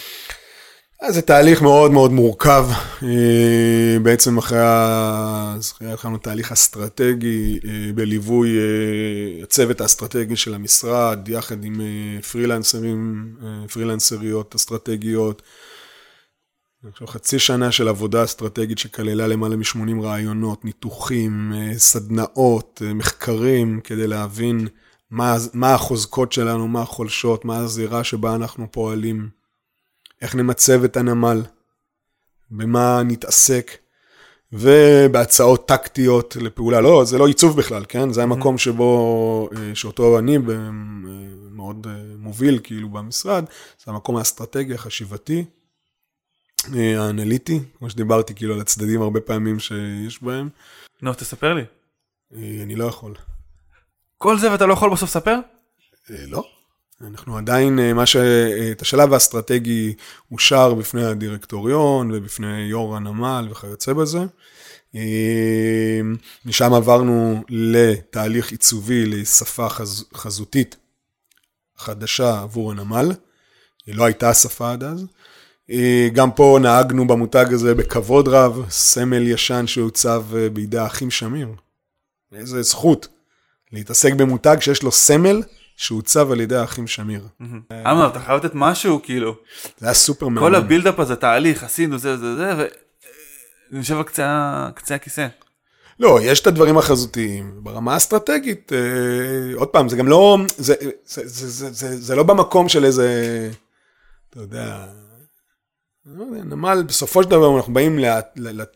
אז 1.02 1.14
זה 1.14 1.22
תהליך 1.22 1.62
מאוד 1.62 1.90
מאוד 1.90 2.12
מורכב. 2.12 2.66
אה, 3.02 3.98
בעצם 4.02 4.38
אחרי 4.38 4.58
הזכייה 4.62 5.92
התחלנו 5.92 6.18
תהליך 6.18 6.52
אסטרטגי 6.52 7.58
אה, 7.64 7.92
בליווי 7.94 8.58
הצוות 9.42 9.80
האסטרטגי 9.80 10.36
של 10.36 10.54
המשרד, 10.54 11.28
יחד 11.28 11.64
עם 11.64 11.80
פרילנסרים, 12.32 13.32
פרילנסריות 13.72 14.54
אסטרטגיות. 14.54 15.42
עכשיו 16.86 17.06
חצי 17.06 17.38
שנה 17.38 17.72
של 17.72 17.88
עבודה 17.88 18.24
אסטרטגית 18.24 18.78
שכללה 18.78 19.26
למעלה 19.26 19.56
מ-80 19.56 20.02
רעיונות, 20.02 20.64
ניתוחים, 20.64 21.52
אה, 21.56 21.78
סדנאות, 21.78 22.82
אה, 22.84 22.94
מחקרים, 22.94 23.80
כדי 23.84 24.06
להבין 24.06 24.68
מה, 25.10 25.36
מה 25.54 25.74
החוזקות 25.74 26.32
שלנו, 26.32 26.68
מה 26.68 26.82
החולשות, 26.82 27.44
מה 27.44 27.56
הזירה 27.56 28.04
שבה 28.04 28.34
אנחנו 28.34 28.66
פועלים, 28.72 29.28
איך 30.22 30.34
נמצב 30.34 30.84
את 30.84 30.96
הנמל, 30.96 31.42
במה 32.50 33.02
נתעסק, 33.04 33.70
ובהצעות 34.52 35.68
טקטיות 35.68 36.36
לפעולה. 36.36 36.80
לא, 36.80 37.04
זה 37.04 37.18
לא 37.18 37.26
עיצוב 37.26 37.56
בכלל, 37.56 37.84
כן? 37.88 38.12
זה 38.12 38.22
המקום 38.22 38.58
שבו, 38.58 39.48
אה, 39.56 39.74
שאותו 39.74 40.18
אני 40.18 40.38
מאוד 41.50 41.86
מוביל 42.18 42.60
כאילו 42.62 42.88
במשרד, 42.88 43.44
זה 43.84 43.90
המקום 43.90 44.16
האסטרטגי, 44.16 44.74
החשיבתי. 44.74 45.44
אה, 46.76 47.02
האנליטי, 47.02 47.60
כמו 47.78 47.90
שדיברתי 47.90 48.34
כאילו 48.34 48.54
על 48.54 48.60
הצדדים 48.60 49.02
הרבה 49.02 49.20
פעמים 49.20 49.60
שיש 49.60 50.22
בהם. 50.22 50.48
נו, 51.02 51.14
תספר 51.14 51.54
לי. 51.54 51.62
אה, 52.34 52.62
אני 52.62 52.76
לא 52.76 52.84
יכול. 52.84 53.14
כל 54.18 54.38
זה 54.38 54.52
ואתה 54.52 54.66
לא 54.66 54.72
יכול 54.72 54.90
בסוף 54.90 55.08
לספר? 55.08 55.38
אה, 56.10 56.16
לא. 56.26 56.44
אנחנו 57.00 57.36
עדיין, 57.36 57.92
מה 57.94 58.06
ש... 58.06 58.16
את 58.72 58.82
השלב 58.82 59.12
האסטרטגי 59.12 59.94
אושר 60.32 60.74
בפני 60.74 61.04
הדירקטוריון 61.04 62.10
ובפני 62.12 62.60
יו"ר 62.60 62.96
הנמל 62.96 63.48
וכיוצא 63.50 63.92
בזה. 63.92 64.18
משם 66.44 66.72
עברנו 66.74 67.44
לתהליך 67.48 68.50
עיצובי 68.50 69.06
לשפה 69.06 69.68
חז... 69.68 70.04
חזותית 70.14 70.76
חדשה 71.76 72.40
עבור 72.40 72.70
הנמל. 72.70 73.12
לא 73.88 74.04
הייתה 74.04 74.34
שפה 74.34 74.72
עד 74.72 74.84
אז. 74.84 75.06
אה, 75.70 76.08
גם 76.12 76.30
פה 76.30 76.58
נהגנו 76.62 77.06
במותג 77.06 77.46
הזה 77.50 77.74
בכבוד 77.74 78.28
רב, 78.28 78.64
סמל 78.70 79.28
ישן 79.28 79.66
שהוצב 79.66 80.24
אה, 80.36 80.48
בידי 80.48 80.78
האחים 80.78 81.10
שמיר. 81.10 81.48
איזה 82.34 82.62
זכות 82.62 83.08
להתעסק 83.72 84.12
במותג 84.12 84.56
שיש 84.60 84.82
לו 84.82 84.92
סמל 84.92 85.42
שהוצב 85.76 86.30
על 86.30 86.40
ידי 86.40 86.56
האחים 86.56 86.86
שמיר. 86.86 87.26
אמר, 87.72 88.08
אתה 88.08 88.20
חייב 88.20 88.44
לתת 88.44 88.54
משהו, 88.54 89.00
כאילו. 89.02 89.36
זה 89.78 89.86
היה 89.86 89.94
סופר 89.94 90.28
מעניין. 90.28 90.52
כל 90.52 90.54
הבילדאפ 90.54 91.00
הזה, 91.00 91.16
תהליך, 91.16 91.64
עשינו 91.64 91.98
זה 91.98 92.16
זה 92.16 92.36
זה, 92.36 92.54
ואני 92.56 92.68
יושב 93.78 93.96
על 93.96 94.02
קצה 94.74 94.94
הכיסא. 94.94 95.26
לא, 96.00 96.18
יש 96.22 96.40
את 96.40 96.46
הדברים 96.46 96.78
החזותיים. 96.78 97.52
ברמה 97.62 97.94
האסטרטגית, 97.94 98.72
אה, 98.72 98.78
עוד 99.54 99.68
פעם, 99.68 99.88
זה 99.88 99.96
גם 99.96 100.08
לא, 100.08 100.38
זה, 100.56 100.74
זה, 101.04 101.22
זה, 101.28 101.48
זה, 101.48 101.70
זה, 101.70 101.96
זה 101.96 102.16
לא 102.16 102.22
במקום 102.22 102.68
של 102.68 102.84
איזה, 102.84 103.50
אתה 104.30 104.40
יודע, 104.40 104.86
נמל, 106.44 106.82
בסופו 106.86 107.22
של 107.22 107.30
דבר 107.30 107.56
אנחנו 107.56 107.74
באים 107.74 107.98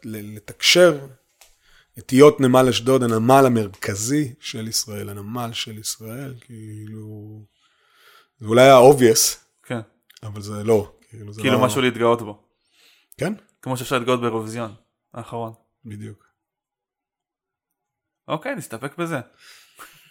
לתקשר 0.05 1.07
את 1.99 2.11
היות 2.11 2.41
נמל 2.41 2.69
אשדוד, 2.69 3.03
הנמל 3.03 3.47
המרכזי 3.47 4.35
של 4.41 4.69
ישראל, 4.69 5.09
הנמל 5.09 5.51
של 5.53 5.79
ישראל, 5.79 6.35
כאילו, 6.41 7.41
זה 8.39 8.47
אולי 8.47 8.63
היה 8.63 8.79
obvious, 8.79 9.37
כן. 9.63 9.81
אבל 10.23 10.43
זה 10.43 10.65
לא. 10.65 10.93
כאילו, 11.09 11.33
זה 11.33 11.41
כאילו 11.41 11.59
לא... 11.59 11.65
משהו 11.65 11.81
להתגאות 11.81 12.23
בו. 12.23 12.43
כן. 13.19 13.35
כמו 13.63 13.77
שאפשר 13.77 13.99
להתגאות 13.99 14.21
באירוויזיון 14.21 14.75
האחרון. 15.15 15.53
בדיוק. 15.85 16.25
אוקיי, 18.29 18.55
נסתפק 18.55 18.99
בזה. 18.99 19.21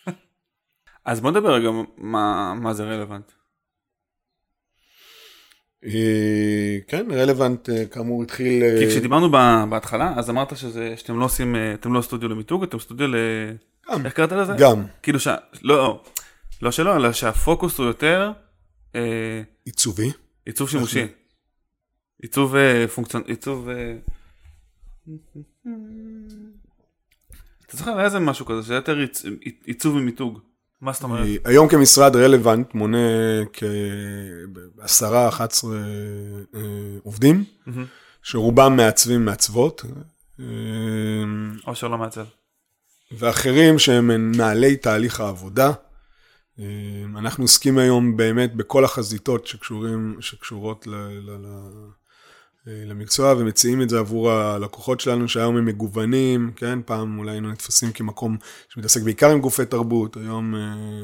אז 1.05 1.19
בוא 1.19 1.31
נדבר 1.31 1.53
רגע 1.53 1.69
מה, 1.97 2.53
מה 2.53 2.73
זה 2.73 2.83
רלוונט. 2.83 3.31
אה, 5.85 6.77
כן, 6.87 7.05
רלוונט 7.11 7.69
אה, 7.69 7.85
כאמור 7.85 8.23
התחיל... 8.23 8.63
אה, 8.63 8.79
כי 8.79 8.87
כשדיברנו 8.87 9.31
בהתחלה, 9.69 10.13
אז 10.17 10.29
אמרת 10.29 10.57
שזה, 10.57 10.93
שאתם 10.97 11.19
לא 11.19 11.25
עושים, 11.25 11.55
אתם 11.73 11.93
לא 11.93 12.01
סטודיו 12.01 12.29
למיתוג, 12.29 12.63
אתם 12.63 12.79
סטודיו 12.79 13.07
ל... 13.07 13.15
גם. 13.91 14.05
איך 14.05 14.13
קראת 14.13 14.31
לזה? 14.31 14.53
גם. 14.57 14.83
כאילו 15.03 15.19
ש... 15.19 15.27
לא, 15.61 16.03
לא 16.61 16.71
שלא, 16.71 16.95
אלא 16.95 17.11
שהפוקוס 17.11 17.77
הוא 17.77 17.85
יותר... 17.87 18.31
עיצובי. 19.65 20.11
עיצוב 20.45 20.69
שימושי. 20.69 21.07
עיצוב 22.21 22.55
פונקציונ... 22.95 23.23
עיצוב... 23.27 23.69
אתה 27.65 27.77
זוכר, 27.77 27.97
היה 27.97 28.05
איזה 28.05 28.19
משהו 28.19 28.45
כזה, 28.45 28.61
זה 28.61 28.73
יותר 28.73 29.05
עיצוב 29.65 29.95
ומיתוג. 29.95 30.39
מה 30.81 30.91
זאת 30.93 31.03
אומרת? 31.03 31.27
היום 31.45 31.67
כמשרד 31.67 32.15
רלוונט 32.15 32.73
מונה 32.73 32.97
כעשרה, 34.79 35.29
11 35.29 35.71
אה, 36.55 36.59
עובדים, 37.03 37.43
שרובם 38.23 38.75
מעצבים 38.75 39.25
מעצבות. 39.25 39.85
אה, 40.39 40.45
או 41.67 41.75
שלא 41.75 41.97
מעצב. 41.97 42.25
ואחרים 43.11 43.79
שהם 43.79 44.07
מנהלי 44.07 44.75
תהליך 44.75 45.19
העבודה. 45.19 45.71
אה, 46.59 46.65
אנחנו 47.17 47.43
עוסקים 47.43 47.77
היום 47.77 48.17
באמת 48.17 48.55
בכל 48.55 48.85
החזיתות 48.85 49.47
שקשורים, 49.47 50.17
שקשורות 50.19 50.87
ל, 50.87 50.95
ל, 50.95 51.29
ל, 51.29 51.45
אה, 51.45 52.00
למקצוע 52.65 53.33
ומציעים 53.33 53.81
את 53.81 53.89
זה 53.89 53.99
עבור 53.99 54.31
הלקוחות 54.31 54.99
שלנו 54.99 55.27
שהיום 55.27 55.57
הם 55.57 55.65
מגוונים, 55.65 56.51
כן? 56.55 56.79
פעם 56.85 57.19
אולי 57.19 57.31
היינו 57.31 57.51
נתפסים 57.51 57.91
כמקום 57.91 58.37
שמתעסק 58.69 59.01
בעיקר 59.01 59.29
עם 59.31 59.39
גופי 59.39 59.65
תרבות, 59.65 60.17
היום 60.17 60.55
אה, 60.55 60.59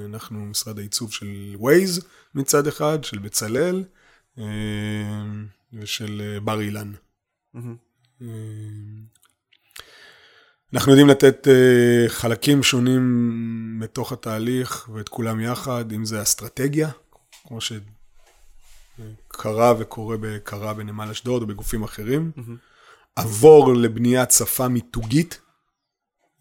אנחנו 0.05 0.39
משרד 0.39 0.79
העיצוב 0.79 1.11
של 1.11 1.55
Waze 1.59 2.01
מצד 2.35 2.67
אחד, 2.67 3.03
של 3.03 3.17
בצלאל 3.17 3.83
אה, 4.39 4.43
ושל 5.73 6.39
בר 6.43 6.61
אילן. 6.61 6.91
אנחנו 10.73 10.91
יודעים 10.91 11.07
לתת 11.07 11.47
חלקים 12.07 12.63
שונים 12.63 13.77
בתוך 13.81 14.11
התהליך 14.11 14.89
ואת 14.93 15.09
כולם 15.09 15.39
יחד, 15.39 15.91
אם 15.91 16.05
זה 16.05 16.21
אסטרטגיה, 16.21 16.89
כמו 17.47 17.61
שקרה 18.97 19.73
וקורה 19.79 20.17
קרה 20.43 20.73
בנמל 20.73 21.09
אשדוד 21.11 21.41
או 21.41 21.47
בגופים 21.47 21.83
אחרים. 21.83 22.31
עבור 23.15 23.75
לבניית 23.75 24.31
שפה 24.31 24.67
מיתוגית 24.67 25.39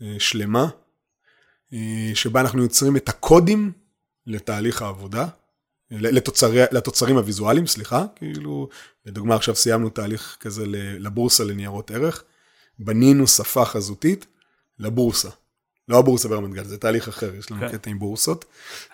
uh, 0.00 0.04
שלמה, 0.18 0.68
uh, 1.70 1.74
שבה 2.14 2.40
אנחנו 2.40 2.62
יוצרים 2.62 2.96
את 2.96 3.08
הקודים 3.08 3.72
לתהליך 4.26 4.82
העבודה, 4.82 5.28
לתוצרי, 5.90 6.62
לתוצרים 6.72 7.16
הוויזואליים, 7.16 7.66
סליחה, 7.66 8.04
כאילו, 8.16 8.68
לדוגמה 9.06 9.34
עכשיו 9.34 9.54
סיימנו 9.54 9.90
תהליך 9.90 10.36
כזה 10.40 10.64
לבורסה 10.98 11.44
לניירות 11.44 11.90
ערך. 11.90 12.24
בנינו 12.78 13.26
שפה 13.26 13.64
חזותית 13.64 14.26
לבורסה. 14.78 15.30
לא 15.88 15.98
הבורסה 15.98 16.28
ברמת 16.28 16.54
גן, 16.54 16.64
זה 16.64 16.78
תהליך 16.78 17.08
אחר, 17.08 17.34
יש 17.34 17.50
לנו 17.50 17.66
okay. 17.66 17.70
כן. 17.70 17.78
קטע 17.78 17.90
עם 17.90 17.98
בורסות. 17.98 18.44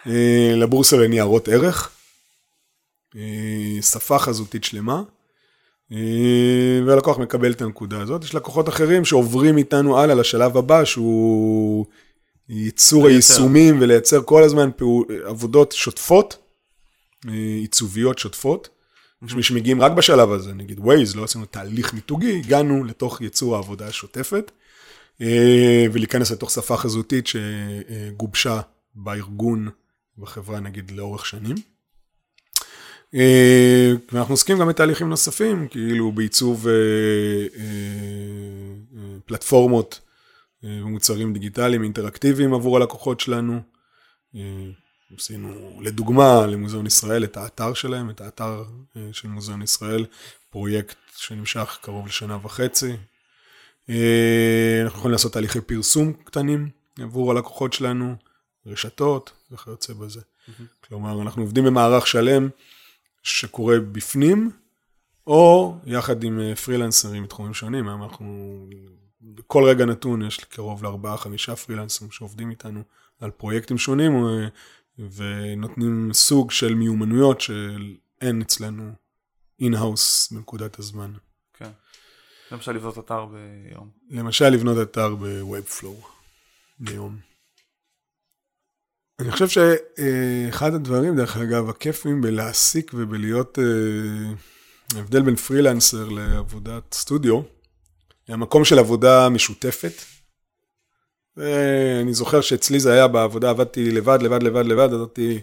אה, 0.06 0.52
לבורסה 0.56 0.96
לניירות 0.96 1.48
ערך, 1.48 1.90
אה, 1.90 2.01
שפה 3.80 4.18
חזותית 4.18 4.64
שלמה, 4.64 5.02
אה, 5.92 6.80
והלקוח 6.86 7.18
מקבל 7.18 7.52
את 7.52 7.62
הנקודה 7.62 8.00
הזאת. 8.00 8.24
יש 8.24 8.34
לקוחות 8.34 8.68
אחרים 8.68 9.04
שעוברים 9.04 9.58
איתנו 9.58 9.98
הלאה 9.98 10.14
לשלב 10.14 10.56
הבא, 10.56 10.84
שהוא 10.84 11.86
ייצור 12.48 13.06
היישומים 13.06 13.78
ולייצר 13.80 14.22
כל 14.22 14.42
הזמן 14.42 14.70
פעול, 14.76 15.06
עבודות 15.24 15.72
שוטפות, 15.72 16.36
עיצוביות 17.60 18.18
שוטפות. 18.18 18.68
יש 19.26 19.34
מי 19.34 19.42
שמגיעים 19.42 19.82
רק 19.82 19.92
בשלב 19.92 20.32
הזה, 20.32 20.54
נגיד 20.54 20.78
ווייז, 20.78 21.16
לא 21.16 21.24
עשינו 21.24 21.44
תהליך 21.44 21.94
מיתוגי, 21.94 22.38
הגענו 22.38 22.84
לתוך 22.84 23.20
ייצור 23.20 23.56
העבודה 23.56 23.86
השוטפת, 23.86 24.50
אה, 25.20 25.86
ולהיכנס 25.92 26.30
לתוך 26.30 26.50
שפה 26.50 26.76
חזותית 26.76 27.26
שגובשה 27.26 28.60
בארגון, 28.94 29.68
בחברה 30.18 30.60
נגיד 30.60 30.90
לאורך 30.90 31.26
שנים. 31.26 31.56
אה, 33.14 33.92
ואנחנו 34.12 34.32
עוסקים 34.32 34.58
גם 34.58 34.68
בתהליכים 34.68 35.08
נוספים, 35.08 35.68
כאילו 35.68 36.12
בעיצוב 36.12 36.68
אה, 36.68 36.72
פלטפורמות 39.26 40.00
ומוצרים 40.62 41.32
דיגיטליים 41.32 41.82
אינטראקטיביים 41.82 42.54
עבור 42.54 42.76
הלקוחות 42.76 43.20
שלנו. 43.20 43.60
עשינו 45.16 45.80
לדוגמה 45.82 46.46
למוזיאון 46.46 46.86
ישראל 46.86 47.24
את 47.24 47.36
האתר 47.36 47.74
שלהם, 47.74 48.10
את 48.10 48.20
האתר 48.20 48.64
אה, 48.96 49.08
של 49.12 49.28
מוזיאון 49.28 49.62
ישראל, 49.62 50.06
פרויקט 50.50 50.96
שנמשך 51.16 51.78
קרוב 51.82 52.06
לשנה 52.06 52.38
וחצי. 52.42 52.96
אה, 53.90 54.80
אנחנו 54.84 54.98
יכולים 54.98 55.12
לעשות 55.12 55.32
תהליכי 55.32 55.60
פרסום 55.60 56.12
קטנים 56.12 56.70
עבור 56.98 57.30
הלקוחות 57.30 57.72
שלנו, 57.72 58.14
רשתות 58.66 59.32
וכיוצא 59.50 59.92
בזה. 59.92 60.20
Mm-hmm. 60.20 60.62
כלומר, 60.88 61.22
אנחנו 61.22 61.42
עובדים 61.42 61.64
במערך 61.64 62.06
שלם 62.06 62.48
שקורה 63.22 63.80
בפנים, 63.80 64.50
או 65.26 65.74
יחד 65.84 66.24
עם 66.24 66.40
אה, 66.40 66.56
פרילנסרים 66.56 67.22
מתחומים 67.22 67.54
שונים. 67.54 67.88
אנחנו, 67.88 68.56
בכל 69.20 69.64
רגע 69.64 69.84
נתון 69.84 70.22
יש 70.22 70.38
קרוב 70.38 70.82
לארבעה, 70.82 71.16
חמישה 71.16 71.56
פרילנסרים 71.56 72.10
שעובדים 72.10 72.50
איתנו 72.50 72.82
על 73.20 73.30
פרויקטים 73.30 73.78
שונים, 73.78 74.12
ונותנים 74.98 76.10
סוג 76.12 76.50
של 76.50 76.74
מיומנויות 76.74 77.40
שאין 77.40 78.40
אצלנו 78.42 78.92
in-house 79.60 80.32
בנקודת 80.32 80.78
הזמן. 80.78 81.12
כן. 81.54 81.70
למשל 82.52 82.72
לבנות 82.72 82.98
אתר 82.98 83.26
ביום. 83.26 83.90
למשל 84.10 84.48
לבנות 84.48 84.76
אתר 84.82 85.14
ב-Webflow 85.14 86.06
ביום. 86.78 87.31
אני 89.22 89.30
חושב 89.30 89.48
שאחד 89.48 90.74
הדברים, 90.74 91.16
דרך 91.16 91.36
אגב, 91.36 91.68
הכיפים 91.68 92.20
בלהעסיק 92.20 92.90
ובלהיות, 92.94 93.58
אה, 93.58 93.64
ההבדל 94.96 95.22
בין 95.22 95.36
פרילנסר 95.36 96.08
לעבודת 96.08 96.94
סטודיו, 96.94 97.40
המקום 98.28 98.64
של 98.64 98.78
עבודה 98.78 99.28
משותפת, 99.28 99.92
ואני 101.36 102.14
זוכר 102.14 102.40
שאצלי 102.40 102.80
זה 102.80 102.92
היה 102.92 103.08
בעבודה, 103.08 103.50
עבדתי 103.50 103.90
לבד, 103.90 104.18
לבד, 104.22 104.42
לבד, 104.42 104.66
לבד, 104.66 104.92
אמרתי, 104.92 105.40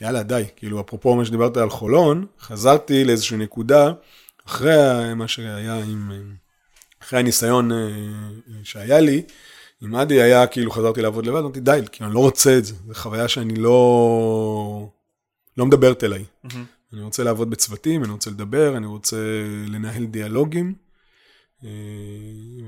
יאללה, 0.00 0.22
די. 0.22 0.44
כאילו, 0.56 0.80
אפרופו 0.80 1.14
מה 1.14 1.24
שדיברת 1.24 1.56
על 1.56 1.70
חולון, 1.70 2.26
חזרתי 2.40 3.04
לאיזושהי 3.04 3.36
נקודה, 3.36 3.92
אחרי 4.46 5.14
מה 5.16 5.28
שהיה 5.28 5.76
עם, 5.76 6.12
אחרי 7.02 7.18
הניסיון 7.18 7.72
אה, 7.72 7.76
שהיה 8.62 9.00
לי, 9.00 9.22
עם 9.82 9.94
אדי 9.94 10.22
היה 10.22 10.46
כאילו 10.46 10.70
חזרתי 10.70 11.02
לעבוד 11.02 11.26
לבד, 11.26 11.38
אמרתי 11.38 11.60
די, 11.60 11.80
כאילו 11.92 12.06
אני 12.06 12.14
לא 12.14 12.20
רוצה 12.20 12.58
את 12.58 12.64
זה, 12.64 12.74
זו 12.86 12.94
חוויה 12.94 13.28
שאני 13.28 13.54
לא, 13.54 14.88
לא 15.56 15.66
מדברת 15.66 16.04
אליי. 16.04 16.24
Mm-hmm. 16.46 16.56
אני 16.92 17.02
רוצה 17.02 17.24
לעבוד 17.24 17.50
בצוותים, 17.50 18.04
אני 18.04 18.12
רוצה 18.12 18.30
לדבר, 18.30 18.76
אני 18.76 18.86
רוצה 18.86 19.16
לנהל 19.66 20.06
דיאלוגים. 20.06 20.74
אה, 21.64 21.68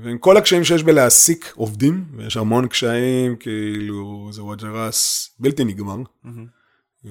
ועם 0.03 0.17
כל 0.17 0.37
הקשיים 0.37 0.63
שיש 0.63 0.83
בלהעסיק 0.83 1.53
עובדים, 1.55 2.05
ויש 2.17 2.37
המון 2.37 2.67
קשיים, 2.67 3.35
כאילו, 3.35 4.29
זה 4.31 4.43
וואג'רס 4.43 5.29
בלתי 5.39 5.63
נגמר. 5.63 5.97
Mm-hmm. 6.25 7.07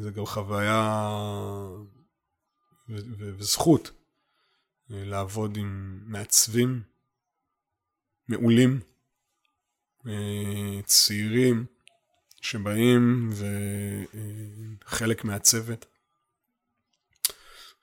זה 0.00 0.10
גם 0.10 0.26
חוויה 0.26 1.08
ו- 2.88 3.16
ו- 3.18 3.34
וזכות 3.38 3.90
אה, 4.92 5.04
לעבוד 5.04 5.56
עם 5.56 6.00
מעצבים 6.06 6.82
מעולים, 8.28 8.80
צעירים, 10.84 11.66
שבאים 12.40 13.30
וחלק 14.86 15.24
מהצוות. 15.24 15.86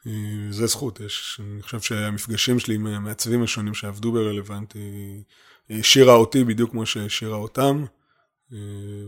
אה, 0.08 0.51
זה 0.51 0.67
זכות, 0.67 0.99
יש, 0.99 1.41
אני 1.43 1.62
חושב 1.62 1.79
שהמפגשים 1.79 2.60
שלי 2.60 2.75
עם 2.75 2.88
המעצבים 2.88 3.43
השונים 3.43 3.73
שעבדו 3.73 4.12
ברלוונט, 4.12 4.75
השאירה 5.69 6.13
אותי 6.13 6.43
בדיוק 6.43 6.71
כמו 6.71 6.86
שהשאירה 6.86 7.38
אותם, 7.38 7.86
אה, 8.53 8.58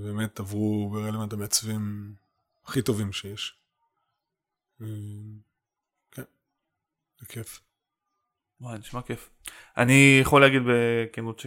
באמת 0.04 0.40
עברו 0.40 0.90
ברלוונט 0.94 1.34
המעצבים 1.34 2.14
הכי 2.66 2.82
טובים 2.82 3.14
שיש. 3.14 3.56
אה, 4.82 4.88
כן, 6.12 6.24
זה 7.20 7.26
כיף. 7.26 7.62
וואי, 8.62 8.80
נשמע 8.80 9.02
כיף. 9.02 9.30
אני 9.78 10.20
יכול 10.22 10.42
להגיד 10.42 10.62
בכנות, 10.66 11.46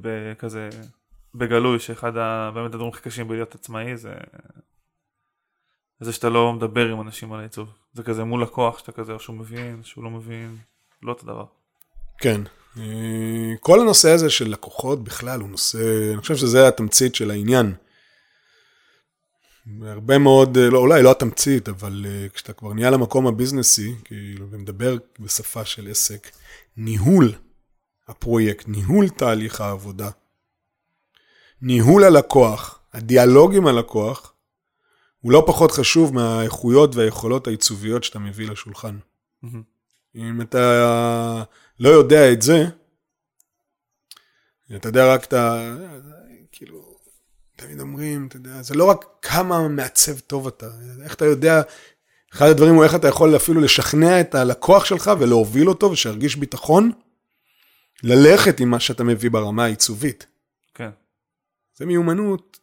בכזה, 0.00 0.68
בגלוי, 1.34 1.78
שאחד 1.78 2.12
באמת 2.54 2.74
הדברים 2.74 2.88
הכי 2.88 3.02
קשים 3.02 3.28
בלהיות 3.28 3.54
עצמאי 3.54 3.96
זה 3.96 4.12
זה 6.02 6.12
שאתה 6.12 6.28
לא 6.28 6.52
מדבר 6.52 6.88
עם 6.88 7.00
אנשים 7.00 7.32
על 7.32 7.40
העיצוב. 7.40 7.68
זה 7.92 8.02
כזה 8.02 8.24
מול 8.24 8.42
לקוח 8.42 8.78
שאתה 8.78 8.92
כזה, 8.92 9.12
או 9.12 9.20
שהוא 9.20 9.36
מבין, 9.36 9.80
שהוא 9.82 10.04
לא 10.04 10.10
מבין, 10.10 10.56
לא 11.02 11.12
אותו 11.12 11.26
דבר. 11.26 11.44
כן. 12.18 12.40
אה, 12.78 13.52
כל 13.60 13.80
הנושא 13.80 14.10
הזה 14.10 14.30
של 14.30 14.50
לקוחות 14.50 15.04
בכלל 15.04 15.40
הוא 15.40 15.48
נושא, 15.48 16.12
אני 16.12 16.20
חושב 16.20 16.36
שזה 16.36 16.68
התמצית 16.68 17.14
של 17.14 17.30
העניין. 17.30 17.74
הרבה 19.82 20.18
מאוד, 20.18 20.58
לא, 20.58 20.78
אולי 20.78 21.02
לא 21.02 21.10
התמצית, 21.10 21.68
אבל 21.68 22.06
אה, 22.08 22.28
כשאתה 22.28 22.52
כבר 22.52 22.72
נהיה 22.72 22.90
למקום 22.90 23.26
הביזנסי, 23.26 23.94
כאילו, 24.04 24.50
ומדבר 24.50 24.96
בשפה 25.20 25.64
של 25.64 25.90
עסק, 25.90 26.30
ניהול 26.76 27.32
הפרויקט, 28.08 28.68
ניהול 28.68 29.08
תהליך 29.08 29.60
העבודה, 29.60 30.10
ניהול 31.62 32.04
הלקוח, 32.04 32.80
הדיאלוג 32.92 33.54
עם 33.54 33.66
הלקוח, 33.66 34.34
הוא 35.20 35.32
לא 35.32 35.44
פחות 35.46 35.70
חשוב 35.70 36.14
מהאיכויות 36.14 36.96
והיכולות 36.96 37.46
העיצוביות 37.46 38.04
שאתה 38.04 38.18
מביא 38.18 38.48
לשולחן. 38.48 38.98
Mm-hmm. 39.44 39.46
אם 40.14 40.40
אתה 40.40 41.44
לא 41.80 41.88
יודע 41.88 42.32
את 42.32 42.42
זה, 42.42 42.64
אתה 44.76 44.88
יודע 44.88 45.14
רק 45.14 45.24
את 45.24 45.32
ה... 45.32 45.74
כאילו, 46.52 46.91
תמיד 47.62 47.80
אומרים, 47.80 48.26
אתה 48.26 48.36
יודע, 48.36 48.62
זה 48.62 48.74
לא 48.74 48.84
רק 48.84 49.04
כמה 49.22 49.68
מעצב 49.68 50.18
טוב 50.18 50.46
אתה, 50.46 50.66
איך 51.04 51.14
אתה 51.14 51.24
יודע, 51.24 51.62
אחד 52.32 52.46
הדברים 52.46 52.74
הוא 52.74 52.84
איך 52.84 52.94
אתה 52.94 53.08
יכול 53.08 53.36
אפילו 53.36 53.60
לשכנע 53.60 54.20
את 54.20 54.34
הלקוח 54.34 54.84
שלך 54.84 55.10
ולהוביל 55.18 55.68
אותו 55.68 55.90
ושירגיש 55.90 56.36
ביטחון, 56.36 56.90
ללכת 58.02 58.60
עם 58.60 58.70
מה 58.70 58.80
שאתה 58.80 59.04
מביא 59.04 59.30
ברמה 59.30 59.64
העיצובית. 59.64 60.26
כן. 60.74 60.90
זה 61.76 61.86
מיומנות 61.86 62.58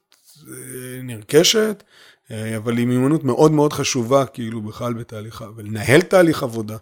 נרכשת, 1.03 1.83
אה, 2.31 2.57
אבל 2.57 2.77
היא 2.77 2.87
מיומנות 2.87 3.23
מאוד 3.23 3.51
מאוד 3.51 3.73
חשובה, 3.73 4.25
כאילו, 4.25 4.61
בכלל 4.61 4.93
בתהליך, 4.93 5.43
ולנהל 5.55 6.01
תהליך 6.01 6.43
עבודה. 6.43 6.77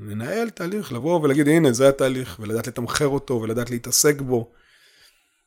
לנהל 0.00 0.50
תהליך, 0.50 0.92
לבוא 0.92 1.20
ולהגיד, 1.20 1.48
הנה, 1.48 1.72
זה 1.72 1.88
התהליך, 1.88 2.36
ולדעת 2.40 2.66
לתמחר 2.66 3.08
אותו, 3.08 3.34
ולדעת 3.34 3.70
להתעסק 3.70 4.20
בו. 4.20 4.52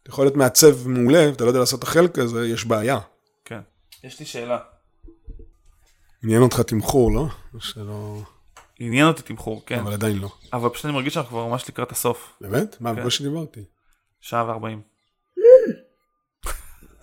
אתה 0.09 0.15
יכול 0.15 0.25
להיות 0.25 0.35
מעצב 0.35 0.87
מעולה, 0.87 1.29
ואתה 1.29 1.43
לא 1.43 1.49
יודע 1.49 1.59
לעשות 1.59 1.79
את 1.79 1.83
החלק 1.83 2.19
הזה, 2.19 2.47
יש 2.47 2.65
בעיה. 2.65 2.99
כן. 3.45 3.59
יש 4.03 4.19
לי 4.19 4.25
שאלה. 4.25 4.57
עניין 6.23 6.41
אותך 6.41 6.59
תמחור, 6.59 7.11
לא? 7.11 7.25
שלא... 7.59 8.21
עניין 8.79 9.07
אותי 9.07 9.21
תמחור, 9.21 9.63
כן. 9.65 9.79
אבל 9.79 9.93
עדיין 9.93 10.17
לא. 10.17 10.29
אבל 10.53 10.69
פשוט 10.69 10.85
אני 10.85 10.93
מרגיש 10.93 11.13
שאנחנו 11.13 11.29
כבר 11.29 11.47
ממש 11.47 11.69
לקראת 11.69 11.91
הסוף. 11.91 12.33
באמת? 12.41 12.77
מה, 12.79 12.95
כן. 12.95 13.01
בקושי 13.01 13.23
דיברתי. 13.23 13.63
שעה 14.21 14.47
וארבעים. 14.47 14.81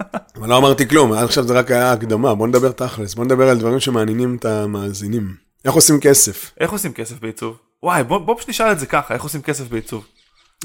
אבל 0.36 0.48
לא 0.48 0.58
אמרתי 0.58 0.88
כלום, 0.88 1.12
עד 1.12 1.24
עכשיו 1.24 1.44
זה 1.44 1.58
רק 1.58 1.70
היה 1.70 1.92
הקדמה, 1.92 2.34
בוא 2.34 2.48
נדבר 2.48 2.72
תכלס, 2.72 3.14
בוא 3.14 3.24
נדבר 3.24 3.48
על 3.48 3.58
דברים 3.58 3.80
שמעניינים 3.80 4.36
את 4.36 4.44
המאזינים. 4.44 5.34
איך 5.64 5.74
עושים 5.74 6.00
כסף? 6.00 6.50
איך 6.60 6.70
עושים 6.72 6.92
כסף 6.92 7.20
בעיצוב? 7.20 7.58
וואי, 7.82 8.04
בוא, 8.04 8.18
בוא 8.18 8.36
פשוט 8.36 8.48
נשאל 8.48 8.72
את 8.72 8.78
זה 8.78 8.86
ככה, 8.86 9.14
איך 9.14 9.22
עושים 9.22 9.42
כסף 9.42 9.68
בעיצוב? 9.68 10.06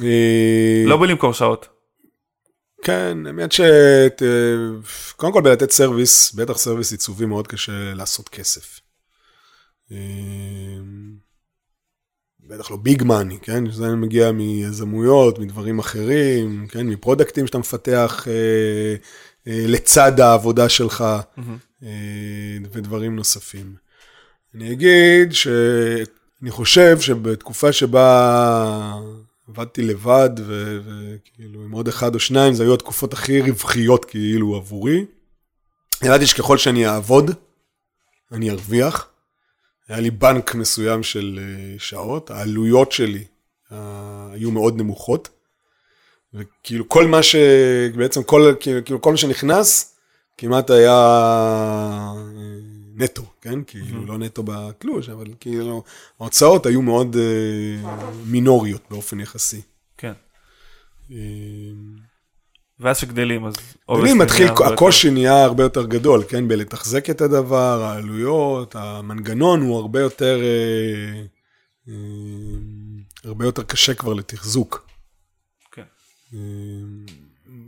אה, 0.04 0.84
לא 0.86 0.98
בלמכור 0.98 1.34
שעות. 1.34 1.81
כן, 2.82 3.18
האמת 3.28 3.52
ש... 3.52 3.62
קודם 5.16 5.34
כל 5.34 5.42
בלתת 5.42 5.72
service, 5.72 6.34
בטח 6.34 6.58
service 6.58 6.92
עיצובי 6.92 7.26
מאוד 7.26 7.48
קשה 7.48 7.94
לעשות 7.94 8.30
כסף. 8.30 8.80
אה, 9.92 9.98
בטח 12.52 12.72
לא 12.72 12.78
ביג 12.78 13.04
מאני, 13.04 13.40
כן? 13.42 13.72
זה 13.72 13.96
מגיע 13.96 14.32
מיזמויות, 14.32 15.40
מדברים 15.40 15.80
אחרים, 15.80 16.68
כן? 16.68 16.88
מפרודקטים 16.88 17.48
שאתה 17.48 17.58
מפתח 17.58 18.28
אה, 18.28 18.96
אה, 19.48 19.66
לצד 19.68 20.20
העבודה 20.20 20.70
שלך 20.70 21.06
אה, 21.84 22.58
ודברים 22.72 23.16
נוספים. 23.16 23.76
אני 24.56 24.72
אגיד 24.72 25.34
שאני 25.34 26.52
חושב 26.52 27.00
שבתקופה 27.00 27.72
שבה 27.72 28.94
עבדתי 29.56 29.82
לבד 29.82 30.30
וכאילו 30.38 31.62
עם 31.64 31.72
עוד 31.72 31.88
אחד 31.88 32.16
או 32.16 32.20
שניים, 32.20 32.54
זה 32.54 32.64
היו 32.64 32.74
התקופות 32.74 33.14
הכי 33.14 33.42
רווחיות 33.42 34.06
כאילו 34.06 34.56
עבורי. 34.56 35.06
ידעתי 36.04 36.28
שככל 36.28 36.58
שאני 36.58 36.88
אעבוד, 36.88 37.32
אני 38.32 38.50
ארוויח. 38.50 39.08
היה 39.88 40.00
לי 40.00 40.12
בנק 40.12 40.56
מסוים 40.56 41.04
של 41.04 41.40
אה, 41.42 41.80
שעות, 41.80 42.32
העלויות 42.32 42.92
שלי 42.92 43.24
אה, 43.72 44.28
היו 44.34 44.52
מאוד 44.52 44.78
נמוכות. 44.78 45.30
וכאילו 46.34 46.90
כל 46.90 47.08
מה 47.08 47.24
ש... 47.24 47.36
בעצם 47.96 48.24
כל, 48.24 48.54
כאילו 48.86 49.02
כל 49.02 49.12
מה 49.12 49.18
שנכנס, 49.18 49.96
כמעט 50.38 50.70
היה 50.70 50.92
אה, 50.92 52.51
נטו, 53.04 53.24
כן? 53.42 53.64
כאילו 53.68 54.06
לא 54.06 54.18
נטו 54.18 54.44
בתלוש, 54.44 55.10
אבל 55.10 55.26
כאילו 55.40 55.84
ההוצאות 56.20 56.66
היו 56.66 56.82
מאוד 56.82 57.16
אה, 57.16 57.96
מינוריות 58.26 58.82
באופן 58.90 59.20
יחסי. 59.20 59.62
כן. 59.98 60.14
אה, 61.12 61.18
ואז 62.80 62.98
שגדלים, 62.98 63.46
אז... 63.46 63.54
גדלים 63.92 64.18
מתחיל, 64.18 64.48
יותר. 64.48 64.74
הקושי 64.74 65.10
נהיה 65.10 65.44
הרבה 65.44 65.64
יותר 65.64 65.86
גדול, 65.86 66.24
כן? 66.28 66.48
בלתחזק 66.48 67.10
את 67.10 67.22
הדבר, 67.22 67.84
העלויות, 67.84 68.76
המנגנון 68.76 69.62
הוא 69.62 69.78
הרבה 69.80 70.00
יותר, 70.00 70.40
אה, 71.88 71.94
הרבה 73.24 73.46
יותר 73.46 73.64
קשה 73.64 73.94
כבר 73.94 74.14
לתחזוק. 74.14 74.88
כן. 75.72 75.84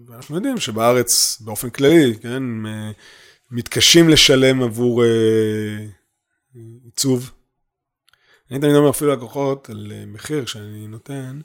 ואנחנו 0.07 0.35
יודעים 0.35 0.57
שבארץ, 0.57 1.41
באופן 1.41 1.69
כללי, 1.69 2.13
כן, 2.21 2.43
מתקשים 3.53 4.09
לשלם 4.09 4.63
עבור 4.63 5.03
אה, 5.03 5.85
עיצוב. 6.83 7.31
אני 8.51 8.59
תמיד 8.59 8.75
אומר 8.75 8.89
אפילו 8.89 9.11
ללקוחות 9.11 9.69
על 9.69 9.91
אה, 9.95 10.05
מחיר 10.05 10.45
שאני 10.45 10.87
נותן, 10.87 11.41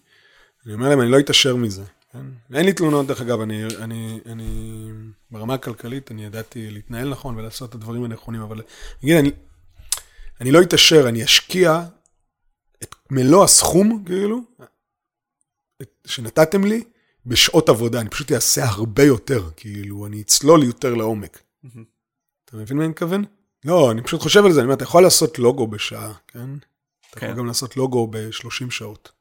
אני 0.67 0.75
אומר 0.75 0.89
להם, 0.89 1.01
אני 1.01 1.11
לא 1.11 1.19
אתעשר 1.19 1.57
מזה. 1.57 1.85
כן? 2.13 2.27
ואין 2.51 2.67
לי 2.67 2.73
תלונות, 2.73 3.07
דרך 3.07 3.21
אגב, 3.21 3.41
אני, 3.41 3.65
אני, 3.65 4.21
אני, 4.27 4.91
ברמה 5.31 5.55
הכלכלית, 5.55 6.11
אני 6.11 6.25
ידעתי 6.25 6.71
להתנהל 6.71 7.09
נכון 7.09 7.37
ולעשות 7.37 7.71
את 7.71 7.75
הדברים 7.75 8.05
הנכונים, 8.05 8.41
אבל 8.41 8.63
נגיד, 9.03 9.17
אני, 9.17 9.31
אני 10.41 10.51
לא 10.51 10.63
אתעשר, 10.63 11.09
אני 11.09 11.25
אשקיע 11.25 11.83
את 12.83 12.95
מלוא 13.11 13.45
הסכום, 13.45 14.03
כאילו, 14.07 14.41
את, 15.83 15.91
שנתתם 16.07 16.65
לי, 16.65 16.85
בשעות 17.27 17.69
עבודה, 17.69 18.01
אני 18.01 18.09
פשוט 18.11 18.33
אעשה 18.33 18.65
הרבה 18.65 19.03
יותר, 19.03 19.51
כאילו, 19.57 20.07
אני 20.07 20.21
אצלול 20.21 20.65
יותר 20.65 20.95
לעומק. 20.95 21.43
מהמם. 21.63 21.98
אתה 22.49 22.57
מבין 22.57 22.77
מה 22.77 22.83
אני 22.83 22.91
מתכוון? 22.91 23.25
לא, 23.65 23.91
אני 23.91 24.03
פשוט 24.03 24.21
חושב 24.21 24.45
על 24.45 24.53
זה, 24.53 24.61
אני 24.61 24.65
אומר, 24.65 24.75
אתה 24.75 24.85
יכול 24.85 25.03
לעשות 25.03 25.39
לוגו 25.39 25.67
בשעה, 25.67 26.13
כן? 26.29 26.51
אתה 27.11 27.21
כן. 27.21 27.27
יכול 27.27 27.39
גם 27.39 27.47
לעשות 27.47 27.77
לוגו 27.77 28.07
ב-30 28.07 28.71
שעות. 28.71 29.13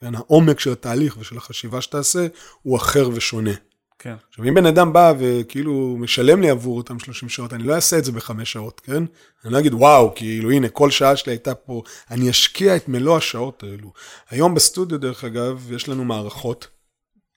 כן, 0.00 0.14
העומק 0.14 0.60
של 0.60 0.72
התהליך 0.72 1.16
ושל 1.18 1.36
החשיבה 1.36 1.80
שתעשה 1.80 2.26
הוא 2.62 2.76
אחר 2.76 3.08
ושונה. 3.14 3.50
כן. 3.98 4.14
עכשיו, 4.28 4.44
אם 4.44 4.54
בן 4.54 4.66
אדם 4.66 4.92
בא 4.92 5.12
וכאילו 5.18 5.96
משלם 5.98 6.42
לי 6.42 6.50
עבור 6.50 6.76
אותם 6.76 6.98
30 6.98 7.28
שעות, 7.28 7.52
אני 7.52 7.62
לא 7.62 7.74
אעשה 7.74 7.98
את 7.98 8.04
זה 8.04 8.12
בחמש 8.12 8.52
שעות, 8.52 8.80
כן? 8.80 9.02
אני 9.44 9.52
לא 9.52 9.58
אגיד, 9.58 9.74
וואו, 9.74 10.12
כאילו, 10.14 10.50
הנה, 10.50 10.68
כל 10.68 10.90
שעה 10.90 11.16
שלי 11.16 11.32
הייתה 11.32 11.54
פה, 11.54 11.82
אני 12.10 12.30
אשקיע 12.30 12.76
את 12.76 12.88
מלוא 12.88 13.16
השעות 13.16 13.62
האלו. 13.62 13.92
היום 14.30 14.54
בסטודיו, 14.54 14.98
דרך 14.98 15.24
אגב, 15.24 15.72
יש 15.72 15.88
לנו 15.88 16.04
מערכות 16.04 16.68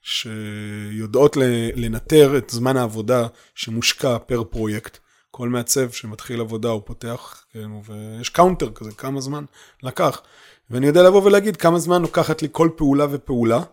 שיודעות 0.01 1.37
לנטר 1.75 2.37
את 2.37 2.49
זמן 2.49 2.77
העבודה 2.77 3.27
שמושקע 3.55 4.17
פר 4.17 4.43
פרויקט. 4.43 4.97
כל 5.31 5.49
מעצב 5.49 5.91
שמתחיל 5.91 6.41
עבודה, 6.41 6.69
הוא 6.69 6.81
פותח, 6.85 7.43
כן, 7.53 7.69
ויש 7.85 8.29
counter 8.29 8.71
כזה, 8.75 8.91
כמה 8.91 9.21
זמן 9.21 9.45
לקח. 9.83 10.21
ואני 10.69 10.87
יודע 10.87 11.03
לבוא 11.03 11.23
ולהגיד 11.23 11.57
כמה 11.57 11.79
זמן 11.79 12.01
לוקחת 12.01 12.41
לי 12.41 12.47
כל 12.51 12.69
פעולה 12.75 13.05
ופעולה. 13.11 13.63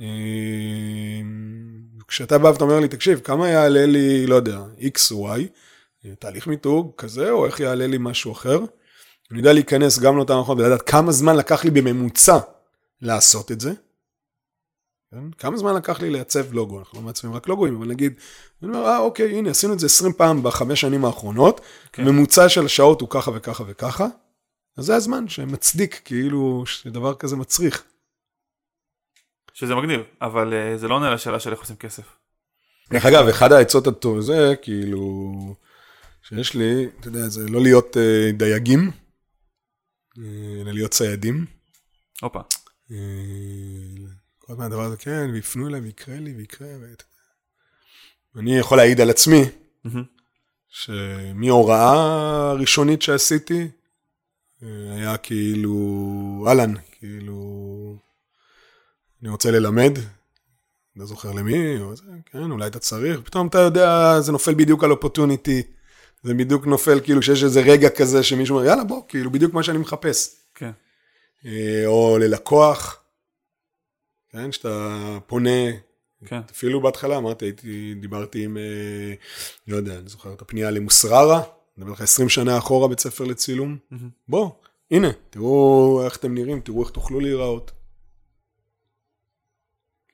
אה, 0.00 0.06
כשאתה 2.08 2.38
בא 2.38 2.48
ואתה 2.48 2.64
אומר 2.64 2.80
לי, 2.80 2.88
תקשיב, 2.88 3.20
כמה 3.20 3.48
יעלה 3.48 3.86
לי, 3.86 4.26
לא 4.26 4.34
יודע, 4.34 4.58
X 4.78 5.12
או 5.12 5.34
Y, 5.34 5.40
תהליך 6.18 6.46
מיתוג 6.46 6.92
כזה, 6.96 7.30
או 7.30 7.46
איך 7.46 7.60
יעלה 7.60 7.86
לי 7.86 7.96
משהו 8.00 8.32
אחר. 8.32 8.58
אני 9.30 9.38
יודע 9.38 9.52
להיכנס 9.52 9.98
גם 9.98 10.16
לאותה 10.16 10.34
מערכות 10.34 10.58
ולדעת 10.58 10.82
כמה 10.82 11.12
זמן 11.12 11.36
לקח 11.36 11.64
לי 11.64 11.70
בממוצע 11.70 12.38
לעשות 13.02 13.52
את 13.52 13.60
זה. 13.60 13.72
כן? 15.10 15.30
כמה 15.30 15.56
זמן 15.56 15.74
לקח 15.74 16.00
לי 16.00 16.10
לעצב 16.10 16.52
לוגו, 16.52 16.78
אנחנו 16.78 16.98
לא 16.98 17.04
מעצבים 17.06 17.32
רק 17.32 17.48
לוגוים, 17.48 17.76
אבל 17.76 17.86
נגיד, 17.86 18.14
אני 18.62 18.70
אומר, 18.70 18.86
אה, 18.86 18.98
אוקיי, 18.98 19.38
הנה, 19.38 19.50
עשינו 19.50 19.72
את 19.72 19.78
זה 19.78 19.86
20 19.86 20.12
פעם 20.12 20.42
בחמש 20.42 20.80
שנים 20.80 21.04
האחרונות, 21.04 21.60
כן. 21.92 22.04
ממוצע 22.04 22.48
של 22.48 22.64
השעות 22.64 23.00
הוא 23.00 23.08
ככה 23.08 23.30
וככה 23.34 23.64
וככה, 23.66 24.06
אז 24.76 24.84
זה 24.84 24.96
הזמן 24.96 25.28
שמצדיק, 25.28 26.00
כאילו, 26.04 26.66
שדבר 26.66 27.14
כזה 27.14 27.36
מצריך. 27.36 27.84
שזה 29.52 29.74
מגניב, 29.74 30.00
אבל 30.22 30.54
אה, 30.54 30.76
זה 30.76 30.88
לא 30.88 30.94
עונה 30.94 31.14
לשאלה 31.14 31.40
של 31.40 31.50
איך 31.50 31.60
עושים 31.60 31.76
כסף. 31.76 32.04
דרך 32.92 33.06
אגב, 33.06 33.28
אחד 33.28 33.52
העצות 33.52 33.86
הטוב 33.86 34.20
זה, 34.20 34.54
כאילו, 34.62 35.32
שיש 36.22 36.54
לי, 36.54 36.88
אתה 37.00 37.08
יודע, 37.08 37.28
זה 37.28 37.48
לא 37.48 37.60
להיות 37.60 37.96
אה, 37.96 38.30
דייגים, 38.32 38.90
אה, 40.18 40.60
אלא 40.60 40.72
להיות 40.72 40.90
ציידים. 40.90 41.46
הופה. 42.22 42.40
אה, 42.90 42.96
כל 44.50 44.54
הזמן 44.54 44.66
הדבר 44.66 44.82
הזה, 44.82 44.96
כן, 44.96 45.30
ויפנו 45.32 45.68
אליי 45.68 45.80
ויקרה 45.80 46.16
לי 46.16 46.34
ויקרה, 46.36 46.68
ואתה 46.68 46.84
יודע. 46.84 48.40
אני 48.40 48.58
יכול 48.58 48.78
להעיד 48.78 49.00
על 49.00 49.10
עצמי. 49.10 49.42
שמהוראה 50.68 52.52
ראשונית 52.52 53.02
שעשיתי, 53.02 53.68
אה, 54.62 54.68
היה 54.94 55.16
כאילו, 55.16 56.44
אהלן, 56.48 56.74
כאילו, 56.98 57.96
אני 59.22 59.30
רוצה 59.30 59.50
ללמד, 59.50 59.98
לא 60.96 61.06
זוכר 61.06 61.32
למי, 61.32 61.80
או 61.80 61.96
זה, 61.96 62.02
כן, 62.32 62.50
אולי 62.50 62.66
אתה 62.66 62.78
צריך, 62.78 63.20
פתאום 63.24 63.46
אתה 63.46 63.58
יודע, 63.58 64.20
זה 64.20 64.32
נופל 64.32 64.54
בדיוק 64.54 64.84
על 64.84 64.90
אופורטוניטי, 64.90 65.62
זה 66.22 66.34
בדיוק 66.34 66.66
נופל 66.66 67.00
כאילו 67.00 67.22
שיש 67.22 67.44
איזה 67.44 67.60
רגע 67.60 67.88
כזה 67.90 68.22
שמישהו 68.22 68.56
אומר, 68.56 68.68
יאללה 68.68 68.84
בוא, 68.84 69.02
כאילו 69.08 69.32
בדיוק 69.32 69.54
מה 69.54 69.62
שאני 69.62 69.78
מחפש. 69.78 70.36
כן. 70.54 70.70
אה, 71.46 71.82
או 71.86 72.18
ללקוח, 72.20 72.99
כן, 74.32 74.52
שאתה 74.52 75.18
פונה, 75.26 75.70
כן. 76.24 76.40
אפילו 76.50 76.80
בהתחלה 76.80 77.16
אמרתי, 77.16 77.44
הייתי, 77.44 77.94
דיברתי 77.94 78.44
עם, 78.44 78.56
אה, 78.56 79.14
לא 79.68 79.76
יודע, 79.76 79.98
אני 79.98 80.08
זוכר 80.08 80.32
את 80.32 80.42
הפנייה 80.42 80.70
למוסררה, 80.70 81.36
אני 81.36 81.44
מדבר 81.76 81.92
לך 81.92 82.00
20 82.00 82.28
שנה 82.28 82.58
אחורה 82.58 82.88
בית 82.88 83.00
ספר 83.00 83.24
לצילום, 83.24 83.76
מהמם. 83.90 84.08
בוא, 84.28 84.50
הנה, 84.90 85.08
תראו 85.30 86.02
איך 86.04 86.16
אתם 86.16 86.34
נראים, 86.34 86.60
תראו 86.60 86.82
איך 86.82 86.90
תוכלו 86.90 87.20
להיראות. 87.20 87.70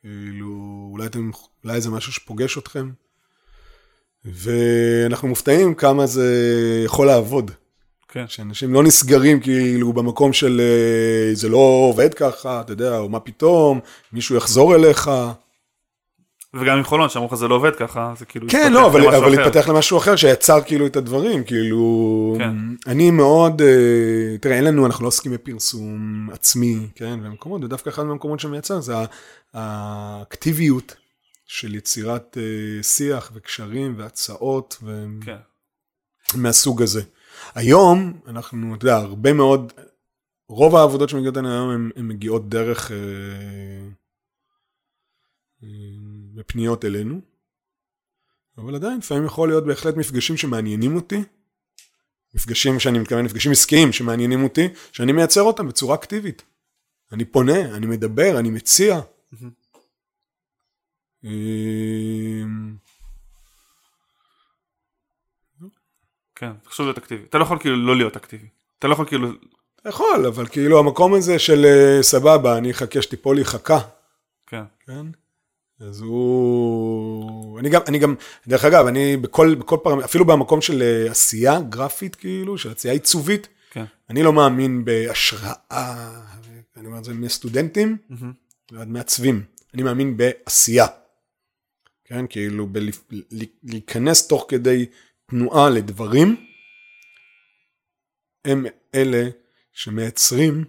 כאילו, 0.00 0.88
אולי, 0.92 1.06
אתם, 1.06 1.30
אולי 1.64 1.80
זה 1.80 1.90
משהו 1.90 2.12
שפוגש 2.12 2.58
אתכם, 2.58 2.90
ואנחנו 4.24 5.28
מופתעים 5.28 5.74
כמה 5.74 6.06
זה 6.06 6.28
יכול 6.84 7.06
לעבוד. 7.06 7.50
כן. 8.16 8.28
שאנשים 8.28 8.74
לא 8.74 8.82
נסגרים 8.82 9.40
כאילו 9.40 9.92
במקום 9.92 10.32
של 10.32 10.60
אה, 10.60 11.34
זה 11.34 11.48
לא 11.48 11.86
עובד 11.90 12.14
ככה, 12.14 12.60
אתה 12.60 12.72
יודע, 12.72 12.98
או 12.98 13.08
מה 13.08 13.20
פתאום, 13.20 13.80
מישהו 14.12 14.36
יחזור 14.36 14.74
אליך. 14.74 15.10
וגם 16.54 16.76
עם 16.78 16.84
חולון, 16.84 17.08
שאמרו 17.08 17.28
לך 17.28 17.34
זה 17.34 17.48
לא 17.48 17.54
עובד 17.54 17.76
ככה, 17.76 18.12
זה 18.18 18.24
כאילו... 18.24 18.48
כן, 18.48 18.72
לא, 18.72 18.86
אבל, 18.86 19.14
אבל 19.14 19.34
אחר. 19.34 19.42
התפתח 19.42 19.68
למשהו 19.68 19.98
אחר 19.98 20.16
שיצר 20.16 20.60
כאילו 20.66 20.86
את 20.86 20.96
הדברים, 20.96 21.44
כאילו... 21.44 22.36
כן. 22.38 22.54
אני 22.86 23.10
מאוד, 23.10 23.62
אה, 23.62 24.38
תראה, 24.40 24.56
אין 24.56 24.64
לנו, 24.64 24.86
אנחנו 24.86 25.02
לא 25.04 25.08
עוסקים 25.08 25.32
בפרסום 25.32 26.28
עצמי, 26.32 26.88
כן, 26.94 27.18
ומקומות, 27.22 27.64
ודווקא 27.64 27.90
אחד 27.90 28.02
מהמקומות 28.02 28.40
שמייצר 28.40 28.80
זה 28.80 28.94
האקטיביות 29.54 30.96
של 31.46 31.74
יצירת 31.74 32.38
אה, 32.40 32.82
שיח 32.82 33.30
וקשרים 33.34 33.94
והצעות. 33.96 34.76
ו... 34.82 35.06
כן. 35.24 35.36
מהסוג 36.34 36.82
הזה. 36.82 37.02
היום 37.54 38.20
אנחנו, 38.26 38.74
אתה 38.74 38.84
יודע, 38.84 38.96
הרבה 38.96 39.32
מאוד, 39.32 39.72
רוב 40.48 40.76
העבודות 40.76 41.08
שמגיעות 41.08 41.36
אלינו 41.36 41.52
היום 41.52 41.90
הן 41.96 42.08
מגיעות 42.08 42.48
דרך 42.48 42.90
אה, 42.90 42.96
אה, 45.62 45.68
בפניות 46.34 46.84
אלינו, 46.84 47.20
אבל 48.58 48.74
עדיין 48.74 48.98
לפעמים 48.98 49.24
יכול 49.24 49.48
להיות 49.48 49.66
בהחלט 49.66 49.96
מפגשים 49.96 50.36
שמעניינים 50.36 50.96
אותי, 50.96 51.22
מפגשים 52.34 52.80
שאני 52.80 52.98
מתכוון, 52.98 53.24
מפגשים 53.24 53.52
עסקיים 53.52 53.92
שמעניינים 53.92 54.44
אותי, 54.44 54.68
שאני 54.92 55.12
מייצר 55.12 55.42
אותם 55.42 55.68
בצורה 55.68 55.94
אקטיבית. 55.94 56.42
אני 57.12 57.24
פונה, 57.24 57.76
אני 57.76 57.86
מדבר, 57.86 58.38
אני 58.38 58.50
מציע. 58.50 59.00
כן, 66.36 66.50
חשוב 66.68 66.86
להיות 66.86 66.98
אקטיבי. 66.98 67.22
אתה 67.24 67.38
לא 67.38 67.42
יכול 67.42 67.58
כאילו 67.58 67.76
לא 67.76 67.96
להיות 67.96 68.16
אקטיבי. 68.16 68.46
אתה 68.78 68.88
לא 68.88 68.92
יכול 68.92 69.06
כאילו... 69.06 69.28
יכול, 69.88 70.26
אבל 70.26 70.46
כאילו 70.46 70.78
המקום 70.78 71.14
הזה 71.14 71.38
של 71.38 71.64
אה, 71.64 72.02
סבבה, 72.02 72.58
אני 72.58 72.70
אחכה 72.70 73.02
שתיפול 73.02 73.36
לי 73.36 73.44
חכה. 73.44 73.78
כן. 74.46 74.62
כן? 74.86 75.06
אז 75.80 76.00
הוא... 76.00 77.58
אני 77.58 77.68
גם, 77.68 77.80
אני 77.88 77.98
גם, 77.98 78.14
דרך 78.46 78.64
אגב, 78.64 78.86
אני 78.86 79.16
בכל, 79.16 79.54
בכל 79.54 79.76
פעם, 79.82 80.00
אפילו 80.00 80.24
במקום 80.24 80.60
של 80.60 80.82
אה, 80.82 81.10
עשייה 81.10 81.60
גרפית, 81.68 82.14
כאילו, 82.14 82.58
של 82.58 82.72
עשייה 82.72 82.94
עיצובית, 82.94 83.48
כן. 83.70 83.84
אני 84.10 84.22
לא 84.22 84.32
מאמין 84.32 84.84
בהשראה, 84.84 86.20
אני 86.76 86.86
אומר 86.86 86.98
את 86.98 87.04
זה 87.04 87.14
מסטודנטים 87.14 87.96
ועד 88.72 88.88
מעצבים, 88.88 89.42
אני 89.74 89.82
מאמין 89.82 90.16
בעשייה. 90.16 90.86
כן, 92.04 92.24
כאילו, 92.28 92.68
להיכנס 93.62 94.26
תוך 94.26 94.46
כדי 94.48 94.86
תנועה 95.30 95.70
לדברים, 95.70 96.36
הם 98.44 98.66
אלה 98.94 99.28
שמייצרים, 99.72 100.64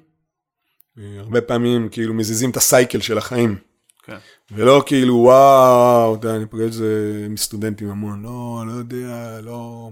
אה, 1.00 1.20
הרבה 1.20 1.42
פעמים 1.42 1.90
כאילו 1.90 2.14
מזיזים 2.14 2.50
את 2.50 2.58
הסייקל 2.58 3.02
של 3.02 3.18
החיים. 3.18 3.58
כן. 4.04 4.18
ולא 4.52 4.84
כאילו 4.86 5.16
וואו, 5.16 6.16
אתה 6.16 6.28
יודע, 6.28 6.38
אני 6.38 6.46
פוגש 6.46 6.66
את 6.66 6.74
זה 6.74 6.88
מסטודנטים 7.30 7.90
המון, 7.90 8.24
לא, 8.24 8.64
לא 8.68 8.72
יודע, 8.72 9.40
לא, 9.42 9.90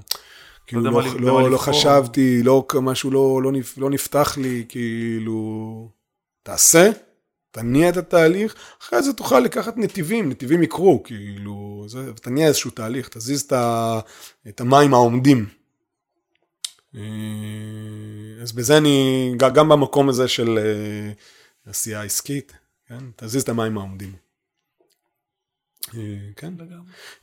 כאילו 0.67 0.82
יודע 0.82 0.91
לא, 0.91 0.97
מה- 1.06 1.13
לא, 1.13 1.32
במה 1.34 1.41
לא 1.41 1.51
לבחור. 1.51 1.73
חשבתי, 1.73 2.43
לא, 2.43 2.65
משהו 2.82 3.12
לא, 3.12 3.39
לא, 3.43 3.51
נפ- 3.51 3.78
לא 3.78 3.89
נפתח 3.89 4.38
לי, 4.38 4.65
כאילו, 4.69 5.89
תעשה, 6.43 6.89
תניע 7.56 7.89
את 7.89 7.98
התהליך, 7.98 8.56
אחרי 8.82 9.04
זה 9.04 9.13
תוכל 9.13 9.39
לקחת 9.39 9.78
נתיבים, 9.78 10.30
נתיבים 10.30 10.63
יקרו, 10.63 11.04
כאילו, 11.04 11.86
זה, 11.88 12.13
תניע 12.13 12.48
איזשהו 12.48 12.72
תהליך, 12.72 13.10
תזיז 13.10 13.41
את, 13.41 13.52
ה, 13.52 14.00
את 14.48 14.62
המים 14.62 14.94
העומדים. 14.94 15.50
אה, 16.96 17.02
אז 18.41 18.52
בזה 18.52 18.78
אני, 18.78 19.32
גם 19.38 19.70
במקום 19.70 20.10
הזה 20.10 20.28
של 20.28 20.58
אה, 20.58 21.12
עשייה 21.65 22.04
עסקית, 22.04 22.54
כן? 22.88 23.04
תזיז 23.15 23.44
את 23.44 23.50
המים 23.50 23.78
העומדים. 23.78 24.15
אה, 25.96 26.18
כן? 26.36 26.54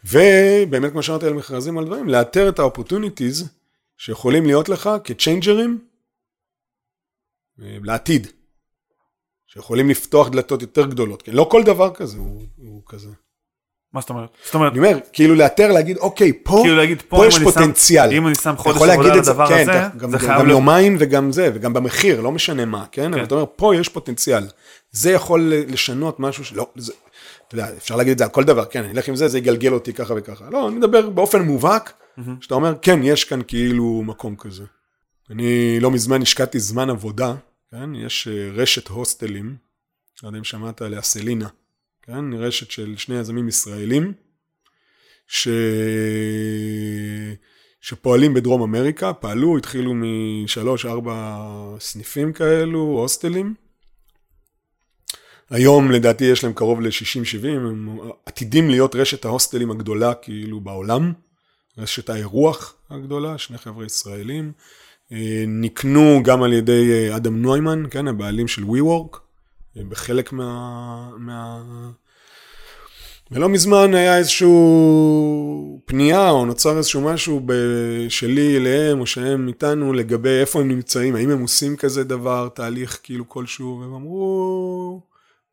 ובאמת, 0.05 0.93
כמו 0.93 1.03
שאמרתי 1.03 1.27
על 1.27 1.33
מכרזים 1.33 1.79
על 1.79 1.85
דברים, 1.85 2.09
לאתר 2.09 2.49
את 2.49 2.59
ה-opportunities 2.59 3.45
שיכולים 3.97 4.47
להיות 4.47 4.69
לך 4.69 4.91
כצ'יינג'רים 5.05 5.85
לעתיד. 7.59 8.42
שיכולים 9.55 9.91
לפתוח 9.91 10.29
דלתות 10.29 10.63
יותר 10.63 10.87
גדולות. 10.87 11.23
כן? 11.23 11.33
לא 11.33 11.49
כל 11.51 11.63
דבר 11.63 11.91
כזה 11.95 12.19
הוא, 12.19 12.43
הוא 12.57 12.83
כזה. 12.87 13.09
מה 13.93 14.01
זאת 14.01 14.11
אומרת? 14.11 14.29
זאת 14.45 14.55
אומרת, 14.55 14.73
אני 14.73 14.79
אומר, 14.79 14.99
כאילו 15.13 15.35
לאתר, 15.35 15.73
להגיד, 15.73 15.97
אוקיי, 15.97 16.33
פה, 16.43 16.59
כאילו 16.63 16.77
להגיד, 16.77 17.03
פה 17.03 17.17
פה 17.17 17.27
יש 17.27 17.37
אני 17.37 17.45
שם- 17.45 17.51
פוטנציאל. 17.51 18.13
אם 18.13 18.27
אני 18.27 18.35
שם 18.35 18.55
חודש 18.57 18.77
עבודה 18.77 19.19
את 19.19 19.25
זה, 19.25 19.31
לדבר 19.31 19.47
כן, 19.47 19.71
הזה, 19.71 19.73
גם, 19.99 20.11
זה 20.11 20.17
גם, 20.17 20.19
חייב 20.19 20.31
גם 20.39 20.47
להיות... 20.47 20.59
יומיים 20.59 20.97
וגם 20.99 21.33
זה, 21.33 21.51
וגם 21.55 21.73
במחיר, 21.73 22.21
לא 22.21 22.33
משנה 22.33 22.65
מה, 22.65 22.85
כן? 22.93 23.07
אבל 23.13 23.19
כן. 23.19 23.25
אתה 23.25 23.35
אומר, 23.35 23.47
פה 23.57 23.77
יש 23.77 23.89
פוטנציאל. 23.89 24.45
זה 24.91 25.11
יכול 25.13 25.53
לשנות 25.69 26.21
משהו 26.21 26.45
שלא, 26.45 26.67
זה, 26.77 26.93
אתה 27.49 27.55
יודע, 27.55 27.69
אפשר 27.77 27.97
להגיד 27.97 28.13
את 28.13 28.19
זה 28.19 28.25
על 28.25 28.31
כל 28.31 28.45
דבר, 28.45 28.65
כן, 28.65 28.85
אני 28.85 28.93
אלך 28.93 29.09
עם 29.09 29.17
זה, 29.17 29.29
זה 29.29 29.39
יגלגל 29.39 29.73
אותי 29.75 29.93
ככה 29.93 30.15
וככה. 30.17 30.45
לא, 30.51 30.69
אני 30.69 30.77
מדבר 30.77 31.11
באופן 31.11 31.43
מובהק, 31.43 31.93
שאתה 32.41 32.55
אומר, 32.55 32.75
כן, 32.83 33.01
יש 33.03 33.25
כאן 33.25 33.41
כאילו 33.49 34.03
מקום 34.07 34.37
כזה. 34.37 34.65
אני 35.31 35.81
לא 35.81 35.91
מזמן 35.91 36.23
השקעתי 36.23 36.59
זמן 36.59 36.91
עבודה, 36.91 37.35
כן? 37.73 37.95
יש 37.95 38.29
אה, 38.29 38.51
רשת 38.55 38.89
הוסטלים, 38.89 39.57
לא 40.23 40.29
יודע 40.29 40.39
אם 40.39 40.45
שמעת 40.45 40.83
עליה, 40.83 41.03
סלינה, 41.03 41.49
כן? 42.03 42.33
רשת 42.33 42.71
של 42.71 42.97
שני 42.97 43.15
יזמים 43.15 43.49
ישראלים, 43.49 44.13
ש... 45.27 45.49
שפועלים 47.81 48.35
בדרום 48.35 48.63
אמריקה, 48.63 49.13
פעלו, 49.13 49.59
התחילו 49.59 49.93
משלוש, 49.95 50.87
ארבע 50.87 51.39
סניפים 51.79 52.33
כאלו, 52.33 52.79
הוסטלים. 52.79 53.55
היום 55.51 55.91
לדעתי 55.91 56.25
יש 56.25 56.45
להם 56.45 56.53
קרוב 56.53 56.81
ל-60-70, 56.81 57.47
הם 57.47 57.99
עתידים 58.27 58.71
להיות 58.71 58.95
רשת 58.95 59.25
ההוסטלים 59.25 59.71
הגדולה 59.71 60.15
כאילו 60.15 60.61
בעולם, 60.61 61.13
רשת 61.79 62.11
האירוח 62.11 62.75
הגדולה, 62.91 63.39
שני 63.39 63.59
חבר'ה 63.59 63.87
ישראלים. 63.87 64.53
אה, 65.13 65.45
נקנו 65.47 66.21
גם 66.25 66.43
על 66.43 66.53
ידי 66.53 66.91
אה, 66.93 67.17
אדם 67.17 67.43
נוימן, 67.43 67.83
כן, 67.91 68.09
הבעלים 68.09 68.49
של 68.49 68.63
WeWork, 68.63 69.19
אה, 69.77 69.83
בחלק 69.89 70.33
מה... 70.33 71.11
מה... 71.19 71.63
ולא 73.31 73.49
מזמן 73.49 73.95
היה 73.95 74.19
איזשהו 74.19 75.81
פנייה 75.85 76.31
או 76.31 76.47
נוצר 76.47 76.79
איזשהו 76.79 77.01
משהו 77.01 77.41
ב- 77.47 78.07
שלי 78.09 78.57
אליהם 78.57 79.01
או 79.01 79.07
שהם 79.07 79.49
איתנו 79.49 79.93
לגבי 79.93 80.41
איפה 80.41 80.61
הם 80.61 80.69
נמצאים, 80.69 81.17
האם 81.17 81.31
הם 81.31 81.43
עושים 81.43 81.77
כזה 81.77 82.05
דבר, 82.05 82.49
תהליך 82.55 83.01
כאילו 83.03 83.29
כלשהו, 83.29 83.79
והם 83.81 83.95
אמרו, 83.95 85.01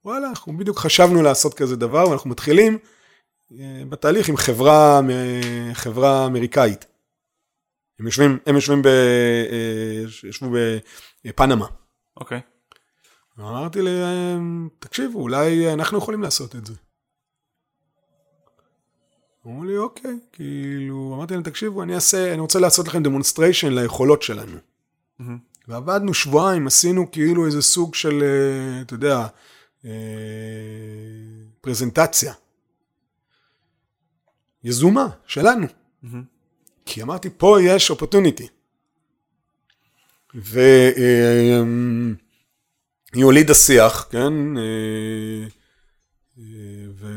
וואלה, 0.05 0.29
אנחנו 0.29 0.57
בדיוק 0.57 0.79
חשבנו 0.79 1.21
לעשות 1.21 1.53
כזה 1.53 1.75
דבר 1.75 2.09
ואנחנו 2.09 2.29
מתחילים 2.29 2.77
בתהליך 3.89 4.29
עם 4.29 4.37
חברה, 4.37 5.01
חברה 5.73 6.25
אמריקאית. 6.25 6.85
הם 7.99 8.05
יושבים, 8.05 8.37
הם 8.45 8.55
יושבים 8.55 8.81
ב... 8.81 8.87
אה, 8.87 10.29
ישבו 10.29 10.47
בפנמה. 11.25 11.67
אוקיי. 12.17 12.41
אמרתי 13.39 13.81
להם, 13.81 14.69
תקשיבו, 14.79 15.21
אולי 15.21 15.73
אנחנו 15.73 15.97
יכולים 15.97 16.21
לעשות 16.21 16.55
את 16.55 16.65
זה. 16.65 16.73
אמרו 19.47 19.63
לי, 19.63 19.77
אוקיי, 19.77 20.19
כאילו, 20.31 21.13
אמרתי 21.15 21.33
להם, 21.33 21.43
תקשיבו, 21.43 21.83
אני 21.83 21.95
אעשה, 21.95 22.33
אני 22.33 22.41
רוצה 22.41 22.59
לעשות 22.59 22.87
לכם 22.87 23.03
demonstration 23.03 23.73
ליכולות 23.73 24.21
שלנו. 24.21 24.57
מהמם. 25.19 25.37
ועבדנו 25.67 26.13
שבועיים, 26.13 26.67
עשינו 26.67 27.11
כאילו 27.11 27.45
איזה 27.45 27.61
סוג 27.61 27.95
של, 27.95 28.23
אה, 28.23 28.81
אתה 28.81 28.93
יודע, 28.93 29.27
אה, 29.85 29.91
פרזנטציה. 31.61 32.33
יזומה, 34.63 35.07
שלנו. 35.25 35.67
מהמם. 36.03 36.38
כי 36.89 37.01
אמרתי, 37.01 37.29
פה 37.37 37.57
יש 37.61 37.89
אופורטוניטי. 37.89 38.47
והיא 40.33 40.83
הולידה 43.23 43.53
שיח, 43.53 44.07
כן? 44.11 44.57
אה, 44.57 44.63
אה, 46.39 46.43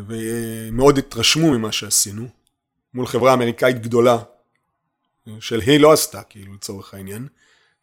ומאוד 0.06 0.98
התרשמו 0.98 1.50
ממה 1.50 1.72
שעשינו, 1.72 2.28
מול 2.94 3.06
חברה 3.06 3.34
אמריקאית 3.34 3.82
גדולה, 3.82 4.18
של 5.40 5.60
היא 5.60 5.80
לא 5.80 5.92
עשתה, 5.92 6.22
כאילו, 6.22 6.54
לצורך 6.54 6.94
העניין, 6.94 7.28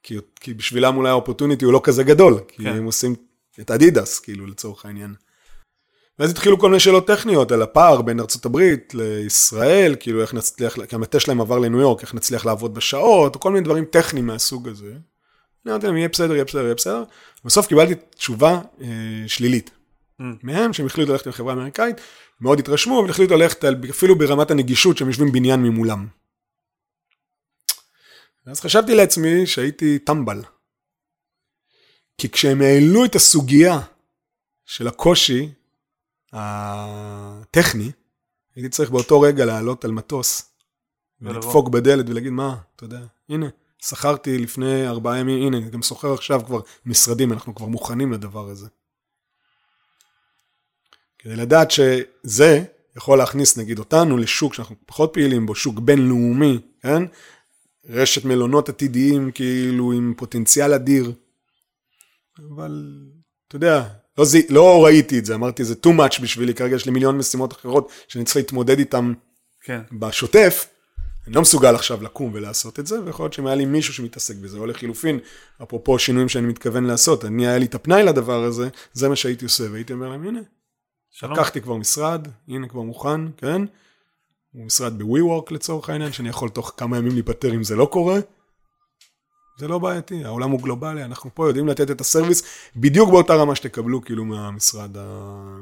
כי, 0.04 0.17
כי 0.36 0.54
בשבילם 0.54 0.97
אולי 0.97 1.10
האופורטוניטי 1.10 1.65
הוא 1.65 1.73
לא 1.73 1.82
כזה 1.84 2.04
גדול, 2.04 2.39
כי 2.47 2.63
כן. 2.63 2.69
הם 2.69 2.86
עושים 2.86 3.15
את 3.60 3.71
אדידס, 3.71 4.19
כאילו, 4.19 4.47
לצורך 4.47 4.86
העניין. 4.86 5.13
ואז 6.20 6.32
התחילו 6.32 6.60
כל 6.60 6.70
מיני 6.70 6.80
שאלות 6.80 7.08
טכניות 7.08 7.52
על 7.52 7.62
הפער 7.62 8.02
בין 8.02 8.20
ארצות 8.20 8.46
הברית 8.46 8.94
לישראל, 8.94 9.96
כאילו 10.00 10.22
איך 10.22 10.34
נצליח, 10.34 10.86
כי 10.86 10.96
המטה 10.96 11.20
שלהם 11.20 11.42
עבר 11.42 11.60
לניו 11.60 11.80
יורק, 11.80 12.02
איך 12.02 12.14
נצליח 12.14 12.46
לעבוד 12.46 12.74
בשעות, 12.74 13.36
או 13.36 13.40
כל 13.40 13.52
מיני 13.52 13.66
דברים 13.66 13.86
טכניים 13.86 14.28
מהסוג 14.28 14.68
הזה. 14.68 14.92
אני 15.66 15.72
אמרתי 15.72 15.88
להם, 15.88 15.98
יהיה 15.98 16.08
בסדר, 16.08 16.34
יהיה 16.34 16.46
בסדר, 16.46 16.64
יהיה 16.64 16.76
בסדר. 16.76 17.04
בסוף 17.46 17.68
קיבלתי 17.68 17.94
תשובה 18.16 18.62
אה, 18.82 18.88
שלילית. 19.28 19.70
Mm. 20.22 20.24
מהם, 20.44 20.74
שהם 20.74 20.86
החליטו 20.86 21.12
ללכת 21.12 21.26
עם 21.28 21.32
חברה 21.34 21.54
אמריקאית, 21.54 21.96
מאוד 22.42 22.60
התרשמו, 22.60 23.00
אבל 23.02 23.10
החליטו 23.10 23.38
ללכת 23.38 23.64
על, 23.64 23.76
אפילו 23.90 24.18
ברמת 24.18 24.52
הנגישות, 24.52 24.98
שהם 24.98 25.08
יושבים 25.08 25.32
בניין 25.32 25.64
ממולם. 25.64 26.08
ואז 28.46 28.60
חשבתי 28.60 28.96
לעצמי 28.96 29.48
שהייתי 29.48 30.00
טמבל. 30.00 30.42
כי 32.18 32.30
כשהם 32.30 32.62
העלו 32.62 33.06
את 33.06 33.16
הסוגיה 33.16 33.80
של 34.66 34.88
הקושי 34.88 35.50
הטכני, 36.34 37.92
הייתי 38.56 38.70
צריך 38.70 38.89
באותו 38.89 39.22
רגע 39.22 39.46
לעלות 39.46 39.86
על 39.86 39.92
מטוס. 39.92 40.50
ולדפוק 41.22 41.70
בדלת 41.70 42.10
ולהגיד, 42.10 42.32
מה, 42.32 42.56
אתה 42.76 42.84
יודע, 42.84 43.00
הנה, 43.30 43.48
שכרתי 43.80 44.38
לפני 44.38 44.88
ארבעה 44.88 45.18
ימים, 45.18 45.48
הנה, 45.48 45.58
אני 45.58 45.70
גם 45.70 45.82
שוכר 45.82 46.13
עכשיו 46.13 46.42
כבר 46.46 46.60
משרדים, 46.86 47.34
אנחנו 47.34 47.56
כבר 47.56 47.65
מוכנים 47.65 48.13
לדבר 48.13 48.50
הזה. 48.50 48.68
כדי 51.20 51.36
לדעת 51.36 51.72
שזה 51.72 52.63
יכול 52.96 53.18
להכניס 53.18 53.58
נגיד 53.58 53.80
אותנו 53.80 54.18
לשוק 54.18 54.54
שאנחנו 54.54 54.76
פחות 54.86 55.10
פעילים 55.13 55.46
בו, 55.46 55.56
שוק 55.56 55.80
בינלאומי, 55.80 56.60
כן? 56.82 57.04
רשת 57.86 58.26
מלונות 58.26 58.70
עתידיים 58.70 59.32
כאילו 59.32 59.92
עם 59.92 60.13
פוטנציאל 60.18 60.74
אדיר. 60.74 61.13
אבל 62.50 63.02
אתה 63.48 63.56
יודע, 63.56 63.89
לא, 64.20 64.26
זי, 64.26 64.42
לא 64.50 64.86
ראיתי 64.86 65.20
את 65.20 65.26
זה, 65.26 65.36
אמרתי 65.36 65.64
זה 65.64 65.74
too 65.86 65.90
much 65.90 66.22
בשבילי, 66.22 66.54
כרגע 66.54 66.76
יש 66.76 66.86
לי 66.86 66.92
מיליון 66.92 67.18
משימות 67.18 67.54
אחרות 67.54 67.92
שאני 68.08 68.26
צריך 68.26 68.36
להתמודד 68.36 68.80
איתן 68.80 69.14
כן. 69.64 69.82
בשוטף, 69.92 70.68
אני 71.28 71.36
לא 71.36 71.42
מסוגל 71.42 71.76
עכשיו 71.76 72.04
לקום 72.04 72.32
ולעשות 72.34 72.80
את 72.80 72.88
זה, 72.88 73.04
ויכול 73.04 73.24
להיות 73.24 73.34
שאם 73.34 73.48
היה 73.48 73.56
לי 73.56 73.66
מישהו 73.66 73.94
שמתעסק 73.94 74.36
בזה, 74.36 74.58
או 74.58 74.66
לחילופין, 74.66 75.20
אפרופו 75.64 76.00
שינויים 76.00 76.30
שאני 76.30 76.48
מתכוון 76.48 76.84
לעשות, 76.84 77.26
אני 77.26 77.48
היה 77.48 77.58
לי 77.58 77.66
את 77.66 77.76
הפנאי 77.76 78.04
לדבר 78.04 78.44
הזה, 78.44 78.70
זה 78.94 79.10
מה 79.10 79.16
שהייתי 79.16 79.46
עושה, 79.46 79.64
והייתי 79.72 79.94
אומר 79.94 80.10
להם, 80.10 80.28
הנה, 80.28 80.40
שלום. 81.10 81.34
לקחתי 81.34 81.62
כבר 81.62 81.76
משרד, 81.76 82.28
הנה 82.48 82.68
כבר 82.68 82.82
מוכן, 82.82 83.22
כן? 83.38 83.62
הוא 84.52 84.66
משרד 84.66 85.00
ב-WeWork 85.00 85.54
לצורך 85.54 85.90
העניין, 85.90 86.12
שאני 86.12 86.30
יכול 86.30 86.50
תוך 86.50 86.74
כמה 86.78 86.98
ימים 86.98 87.14
להיפטר 87.14 87.54
אם 87.56 87.64
זה 87.64 87.76
לא 87.76 87.86
קורה. 87.86 88.20
זה 89.60 89.67
לא 89.67 89.80
בעייתי, 89.80 90.26
העולם 90.26 90.50
הוא 90.50 90.62
גלובלי, 90.62 91.04
אנחנו 91.04 91.30
פה 91.34 91.48
יודעים 91.48 91.67
לתת 91.67 91.91
את 91.91 92.02
הסרוויס 92.02 92.43
בדיוק 92.76 93.10
באותה 93.10 93.36
רמה 93.36 93.56
שתקבלו 93.56 94.02
כאילו 94.02 94.26
מהמשרד 94.26 94.98
ה- 94.98 95.62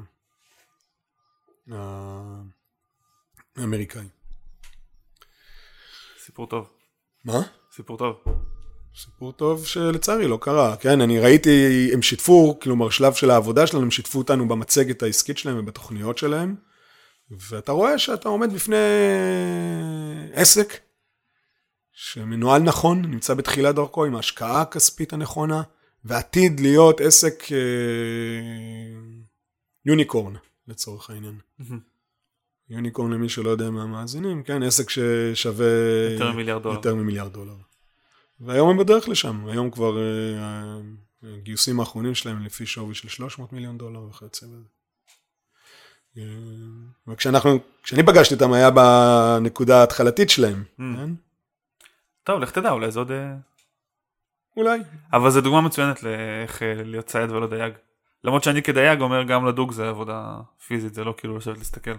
האמריקאי. 3.57 4.07
סיפור 6.25 6.47
טוב. 6.47 6.69
מה? 7.25 7.41
סיפור 7.75 7.97
טוב. 7.97 8.15
סיפור 9.03 9.31
טוב 9.31 9.65
שלצערי 9.65 10.27
לא 10.27 10.38
קרה, 10.41 10.75
כן, 10.75 11.01
אני 11.01 11.19
ראיתי, 11.19 11.89
הם 11.93 12.01
שיתפו, 12.01 12.60
כלומר 12.62 12.89
שלב 12.89 13.13
של 13.13 13.31
העבודה 13.31 13.67
שלנו, 13.67 13.83
הם 13.83 13.91
שיתפו 13.91 14.17
אותנו 14.17 14.47
במצגת 14.47 15.03
העסקית 15.03 15.38
שלהם 15.38 15.60
ובתוכניות 15.60 16.17
שלהם, 16.17 16.55
ואתה 17.49 17.71
רואה 17.71 17.99
שאתה 17.99 18.29
עומד 18.29 18.53
בפני 18.53 18.75
עסק 20.33 20.87
שמנוהל 21.99 22.62
נכון, 22.62 23.01
נמצא 23.01 23.33
בתחילת 23.33 23.75
דרכו 23.75 24.05
עם 24.05 24.15
ההשקעה 24.15 24.62
הכספית 24.62 25.13
הנכונה, 25.13 25.62
ועתיד 26.05 26.60
להיות 26.60 27.01
עסק 27.01 27.43
אה, 27.51 27.57
יוניקורן 29.86 30.33
לצורך 30.67 31.10
העניין. 31.10 31.39
יוניקורן 32.69 33.13
למי 33.13 33.29
שלא 33.29 33.49
יודע 33.49 33.69
מהמאזינים, 33.69 34.43
כן, 34.43 34.63
עסק 34.63 34.89
ששווה 34.89 35.67
יותר 36.12 36.31
ממיליארד 36.31 36.63
דולר. 36.63 36.75
יותר 36.75 36.95
ממיליארד 36.95 37.33
דולר. 37.33 37.55
והיום 38.39 38.69
הם 38.69 38.77
בדרך 38.77 39.10
לשם, 39.10 39.47
היום 39.47 39.71
כבר 39.71 39.97
אה, 39.97 40.79
הגיוסים 41.23 41.79
האחרונים 41.79 42.15
שלהם 42.15 42.45
לפי 42.45 42.65
שווי 42.65 42.95
של 42.95 43.10
300 43.10 43.53
מיליון 43.53 43.77
דולר 43.77 44.03
וכיוצא 44.03 44.45
בזה. 44.45 44.67
אה, 46.17 46.23
וכשאנחנו, 47.07 47.60
כשאני 47.83 48.03
פגשתי 48.03 48.33
אותם 48.33 48.53
היה 48.53 48.71
בנקודה 48.71 49.79
ההתחלתית 49.79 50.29
שלהם, 50.29 50.63
כן? 50.77 51.26
טוב, 52.27 52.39
לך 52.41 52.51
תדע, 52.51 52.71
אולי 52.71 52.91
זה 52.91 52.99
עוד... 52.99 53.11
אה, 53.11 53.33
אולי. 54.57 54.79
אבל 55.13 55.29
זו 55.29 55.41
דוגמה 55.41 55.61
מצוינת 55.61 56.03
לאיך 56.03 56.63
אה, 56.63 56.73
להיות 56.83 57.05
צייד 57.05 57.31
ולא 57.31 57.47
דייג. 57.47 57.73
למרות 58.23 58.43
שאני 58.43 58.61
כדייג 58.61 59.01
אומר 59.01 59.23
גם 59.23 59.45
לדוג 59.45 59.71
זה 59.71 59.89
עבודה 59.89 60.37
פיזית, 60.67 60.93
זה 60.93 61.03
לא 61.03 61.13
כאילו 61.17 61.37
לשבת 61.37 61.57
להסתכל. 61.57 61.91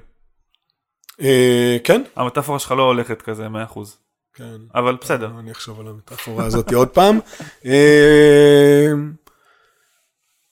אה, 1.20 1.76
כן? 1.84 2.02
המטאפורה 2.16 2.58
שלך 2.58 2.70
לא 2.70 2.82
הולכת 2.82 3.22
כזה 3.22 3.46
100%. 3.46 3.78
כן. 4.34 4.56
אבל 4.74 4.96
בסדר. 5.00 5.30
אני 5.38 5.52
אחשוב 5.52 5.80
על 5.80 5.88
המטאפורה 5.88 6.44
הזאת 6.44 6.72
עוד 6.72 6.88
פעם. 6.88 7.18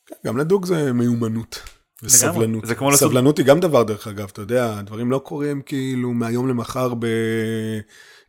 כן, 0.06 0.16
גם 0.26 0.38
לדוג 0.38 0.64
זה 0.64 0.92
מיומנות. 0.92 1.62
וסבלנות. 2.02 2.66
זה 2.66 2.74
כמו 2.74 2.90
לסוג- 2.90 3.08
סבלנות 3.10 3.38
היא 3.38 3.46
גם 3.46 3.60
דבר 3.60 3.82
דרך 3.82 4.08
אגב, 4.08 4.28
אתה 4.32 4.42
יודע, 4.42 4.78
הדברים 4.78 5.10
לא 5.10 5.18
קורים 5.18 5.62
כאילו 5.62 6.12
מהיום 6.12 6.48
למחר 6.48 6.94
ב... 6.94 7.06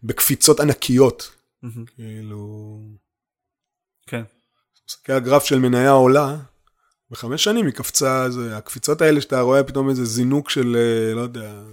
בקפיצות 0.03 0.60
ענקיות. 0.60 1.37
כאילו, 1.96 2.80
כן. 4.08 4.24
מסתכל 4.89 5.12
על 5.12 5.17
הגרף 5.17 5.43
של 5.43 5.60
מניה 5.60 5.91
עולה, 5.91 6.38
בחמש 7.12 7.43
שנים 7.43 7.65
היא 7.65 7.74
קפצה, 7.74 8.30
זה, 8.30 8.58
הקפיצות 8.58 9.02
האלה 9.02 9.22
שאתה 9.22 9.41
רואה 9.41 9.63
פתאום 9.63 9.89
איזה 9.89 10.06
זינוק 10.06 10.50
של, 10.50 10.76
אה, 10.76 11.13
לא 11.15 11.22
יודע, 11.22 11.63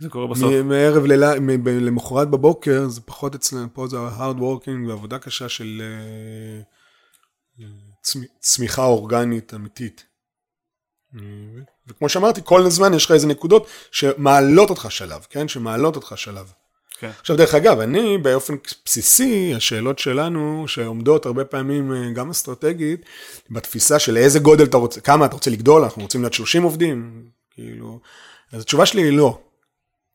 זה 0.00 0.08
קורה 0.08 0.26
בסוף. 0.34 0.52
מ- 0.52 0.68
מערב 0.68 1.04
לילה, 1.04 1.40
מ- 1.40 1.64
ב- 1.64 1.68
למחרת 1.68 2.30
בבוקר, 2.30 2.88
זה 2.88 3.00
פחות 3.00 3.34
אצלנו, 3.34 3.74
פה 3.74 3.86
זה 3.86 3.96
hard 3.96 4.38
working 4.38 4.88
ועבודה 4.88 5.18
קשה 5.18 5.48
של 5.48 5.82
אה, 5.84 6.62
אה, 7.64 7.70
צמ- 8.02 8.38
צמיחה 8.40 8.84
אורגנית 8.84 9.54
אמיתית. 9.54 10.06
וכמו 11.86 12.08
שאמרתי, 12.08 12.40
כל 12.44 12.62
הזמן 12.66 12.94
יש 12.94 13.04
לך 13.04 13.10
איזה 13.10 13.26
נקודות 13.26 13.66
שמעלות 13.92 14.70
אותך 14.70 14.86
שלב, 14.90 15.26
כן? 15.30 15.48
שמעלות 15.48 15.96
אותך 15.96 16.12
שלב. 16.16 16.52
כן. 17.00 17.10
עכשיו 17.20 17.36
דרך 17.36 17.54
אגב, 17.54 17.80
אני 17.80 18.18
באופן 18.18 18.54
בסיסי, 18.84 19.54
השאלות 19.56 19.98
שלנו 19.98 20.64
שעומדות 20.68 21.26
הרבה 21.26 21.44
פעמים 21.44 21.92
אה, 21.92 22.10
גם 22.10 22.30
אסטרטגית, 22.30 23.06
בתפיסה 23.50 23.98
של 23.98 24.16
איזה 24.16 24.38
גודל 24.38 24.64
אתה 24.64 24.76
רוצה, 24.76 25.00
כמה 25.00 25.26
אתה 25.26 25.34
רוצה 25.34 25.50
לגדול, 25.50 25.82
אנחנו 25.82 26.02
רוצים 26.02 26.20
להיות 26.20 26.34
30 26.34 26.62
עובדים, 26.62 27.22
כאילו, 27.50 28.00
אז 28.52 28.62
התשובה 28.62 28.86
שלי 28.86 29.02
היא 29.02 29.12
לא. 29.12 29.38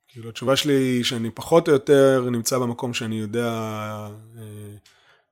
כאילו 0.07 0.29
התשובה 0.29 0.55
שלי 0.55 0.73
היא 0.73 1.03
שאני 1.03 1.29
פחות 1.31 1.67
או 1.67 1.73
יותר 1.73 2.27
נמצא 2.31 2.57
במקום 2.57 2.93
שאני 2.93 3.19
יודע 3.19 3.47
אה, 4.37 4.75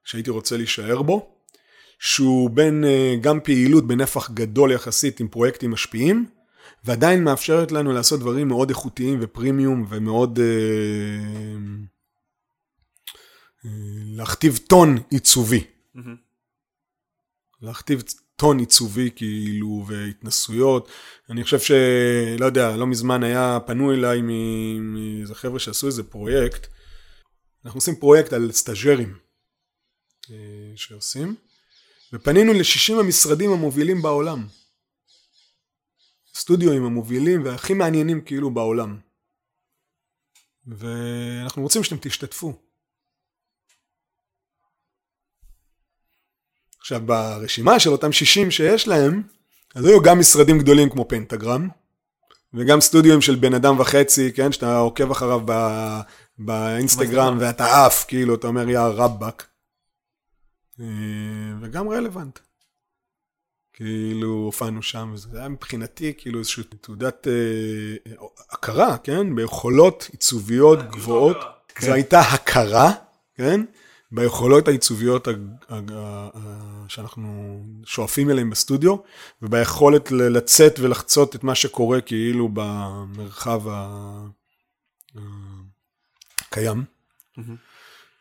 שהייתי 0.04 0.30
רוצה 0.30 0.58
להישאר 0.58 1.02
בו, 1.02 1.30
שהוא 2.00 2.50
בין 2.50 2.84
אה, 2.86 3.16
גם 3.22 3.40
פעילות 3.44 3.88
בנפח 3.88 4.32
גדול 4.32 4.72
יחסית 4.72 5.20
עם 5.20 5.28
פרויקטים 5.28 5.72
משפיעים, 5.72 6.26
ועדיין 6.86 7.24
מאפשרת 7.24 7.72
לנו 7.72 7.94
לעשות 7.94 8.20
דברים 8.20 8.48
מאוד 8.48 8.70
איכותיים 8.70 9.20
ופרימיום 9.22 9.86
ומאוד 9.90 10.40
אה, 10.40 10.46
אה, 13.66 13.70
להכתיב 14.06 14.60
טון 14.68 14.98
עיצובי. 15.10 15.64
להכתיב 17.62 18.04
טון 18.36 18.60
עיצובי 18.60 19.10
כאילו 19.16 19.86
והתנסויות. 19.88 20.90
אני 21.30 21.44
חושב 21.44 21.60
שלא 21.60 22.46
יודע, 22.46 22.78
לא 22.78 22.88
מזמן 22.88 23.24
היה, 23.24 23.58
פנו 23.68 23.94
אליי 23.94 24.22
מאיזה 24.80 25.36
חבר'ה 25.36 25.60
שעשו 25.60 25.88
איזה 25.88 26.04
פרויקט. 26.04 26.68
אנחנו 27.66 27.78
עושים 27.78 27.96
פרויקט 27.96 28.34
על 28.34 28.52
סטאג'רים 28.52 29.18
אה, 30.32 30.36
שעושים, 30.76 31.36
ופנינו 32.14 32.54
ל-60 32.54 33.00
המשרדים 33.00 33.52
המובילים 33.52 34.02
בעולם. 34.02 34.48
סטודיואים 36.36 36.86
המובילים 36.86 37.46
והכי 37.46 37.74
מעניינים 37.74 38.22
כאילו 38.22 38.52
בעולם. 38.52 38.98
ואנחנו 40.68 41.62
רוצים 41.62 41.84
שאתם 41.84 41.98
תשתתפו. 42.02 42.54
עכשיו 46.80 47.02
ברשימה 47.06 47.80
של 47.80 47.90
אותם 47.90 48.12
60 48.12 48.52
שיש 48.52 48.88
להם, 48.88 49.24
אז 49.76 49.86
היו 49.86 50.02
גם 50.02 50.20
משרדים 50.20 50.60
גדולים 50.60 50.90
כמו 50.90 51.08
Pentagram, 51.08 51.70
וגם 52.54 52.82
סטודיואים 52.82 53.22
של 53.22 53.36
בן 53.36 53.54
אדם 53.54 53.80
וחצי, 53.80 54.34
כן, 54.34 54.52
שאתה 54.52 54.78
עוקב 54.78 55.12
אחריו 55.12 55.42
ב, 55.46 55.52
באינסטגרם 56.38 57.38
ואתה 57.40 57.86
עף, 57.86 58.06
כאילו, 58.08 58.36
אתה 58.36 58.48
אומר 58.48 58.70
יא 58.70 58.80
רבאק. 58.80 59.48
אה, 60.80 60.86
וגם 61.62 61.90
רלוונט. 61.90 62.40
כאילו 63.74 64.28
הופענו 64.28 64.82
שם, 64.82 65.12
וזה 65.14 65.40
היה 65.40 65.50
מבחינתי 65.50 66.14
כאילו 66.18 66.40
איזושהי 66.40 66.64
תעודת 66.82 67.28
אה, 67.28 67.34
הכרה, 68.52 68.98
כן, 68.98 69.36
ביכולות 69.36 70.10
עיצוביות 70.12 70.80
גבוהות. 70.92 71.38
כן. 71.76 71.86
זו 71.86 71.94
הייתה 71.94 72.20
הכרה, 72.20 72.92
כן, 73.36 73.62
ביכולות 74.12 74.68
העיצוביות 74.68 75.28
שאנחנו 76.88 77.60
שואפים 77.86 78.30
אליהן 78.30 78.50
בסטודיו, 78.50 78.96
וביכולת 79.42 80.12
ל- 80.12 80.16
לצאת 80.38 80.80
ולחצות 80.80 81.36
את 81.36 81.44
מה 81.44 81.56
שקורה 81.56 82.02
כאילו 82.02 82.50
במרחב 82.54 83.62
הקיים 86.50 86.84
מהמם. 87.38 87.56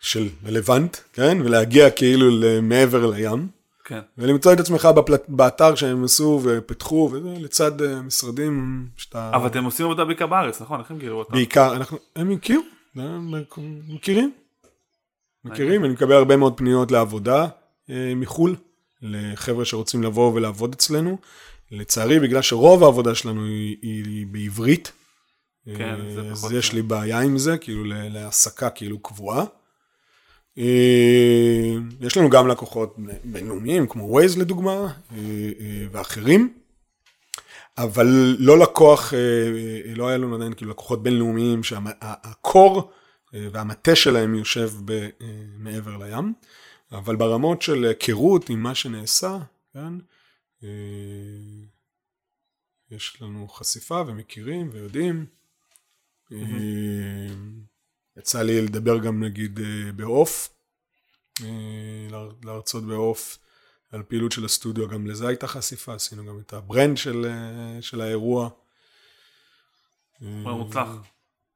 של 0.01 0.29
לבנט, 0.45 0.97
כן, 1.12 1.38
ולהגיע 1.45 1.91
כאילו 1.91 2.27
מעבר 2.62 3.07
לים. 3.11 3.49
כן. 3.85 4.01
ולמצוא 4.18 4.53
את 4.53 4.61
עצמך 4.61 4.88
בפלט, 4.97 5.25
באתר 5.29 5.75
שהם 5.75 6.05
עשו 6.05 6.41
ופיתחו, 6.45 7.11
וזה 7.12 7.28
לצד 7.39 7.83
אה, 7.83 8.03
משרדים 8.03 8.87
שאתה... 8.97 9.30
אבל 9.35 9.47
אתם 9.47 9.64
עושים 9.64 9.87
עבודה 9.87 10.05
בעיקר 10.05 10.26
בארץ, 10.26 10.62
נכון? 10.62 10.80
איך 10.80 10.91
הם 10.91 10.99
גילו 10.99 11.18
אותה? 11.18 11.33
בעיקר, 11.33 11.76
אנחנו, 11.76 11.99
הם 12.16 12.30
הכירו, 12.30 12.62
הם 12.97 13.35
מכירים. 13.89 14.33
מכירים, 15.45 15.85
אני 15.85 15.93
מקבל 15.93 16.12
הרבה 16.12 16.37
מאוד 16.37 16.57
פניות 16.57 16.93
לעבודה 16.93 17.47
אה, 17.91 18.12
מחו"ל, 18.16 18.57
לחבר'ה 19.03 19.64
שרוצים 19.64 20.03
לבוא 20.03 20.33
ולעבוד 20.35 20.72
אצלנו. 20.74 21.18
לצערי, 21.70 22.20
בגלל 22.20 22.43
שרוב 22.43 22.85
העבודה 22.85 23.14
שלנו 23.14 23.45
היא, 23.45 23.76
היא 23.83 24.26
בעברית, 24.26 24.93
כן, 25.76 25.97
אה, 26.01 26.30
אז 26.30 26.53
יש 26.53 26.70
כן. 26.70 26.76
לי 26.76 26.83
בעיה 26.83 27.20
עם 27.20 27.39
זה, 27.39 27.59
כאילו 27.59 27.85
להעסקה 27.85 28.70
כאילו 28.70 28.99
קבועה. 28.99 29.45
אה, 30.59 31.74
יש 32.00 32.16
לנו 32.16 32.30
גם 32.30 32.48
לקוחות 32.48 32.96
בינלאומיים, 33.24 33.86
כמו 33.86 34.20
Waze 34.20 34.38
לדוגמה, 34.38 34.72
אה, 34.72 35.16
אה, 35.61 35.86
ואחרים, 35.92 36.59
אבל 37.78 38.36
לא 38.38 38.59
לקוח, 38.59 39.12
לא 39.96 40.09
היה 40.09 40.18
לנו 40.18 40.34
עדיין 40.34 40.55
כאילו 40.55 40.70
לקוחות 40.70 41.03
בינלאומיים 41.03 41.62
שהקור 41.62 42.90
והמטה 43.32 43.96
שלהם 43.96 44.34
יושב 44.34 44.70
ב- 44.84 45.09
מעבר 45.59 45.96
לים, 45.96 46.32
אבל 46.92 47.16
ברמות 47.16 47.62
של 47.62 47.84
היכרות 47.84 48.50
עם 48.50 48.62
מה 48.62 48.74
שנעשה, 48.74 49.38
כן? 49.72 49.92
יש 52.90 53.22
לנו 53.22 53.48
חשיפה 53.48 54.03
ומכירים 54.07 54.70
ויודעים. 54.72 55.26
אה, 56.32 56.38
יצא 58.17 58.43
לי 58.43 58.61
לדבר 58.61 58.99
גם 58.99 59.25
נגיד 59.25 59.61
אה, 59.61 59.93
ב 59.93 60.02
OFFF, 60.02 60.49
להרצות 62.45 62.85
ב 62.85 62.95
OFFF 62.95 63.39
על 63.93 64.03
פעילות 64.03 64.33
של 64.33 64.45
הסטודיו, 64.45 64.89
גם 64.89 65.07
לזה 65.07 65.29
הייתה 65.29 65.47
חשיפה, 65.47 65.95
עשינו 65.95 66.27
גם 66.27 66.39
את 66.39 66.53
ה 66.53 66.60
brand 66.60 66.97
של, 66.97 67.27
של 67.81 68.01
האירוע. 68.01 68.51
מוצלח. 70.21 70.89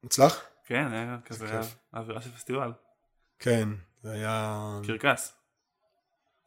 מוצלח? 0.03 0.41
כן, 0.67 0.93
היה 0.93 1.19
כזה 1.25 1.61
אווירה 1.95 2.23
של 2.23 2.31
פסטיבל. 2.33 2.73
כן, 3.39 3.69
זה 4.03 4.13
היה... 4.13 4.81
קרקס. 4.87 5.33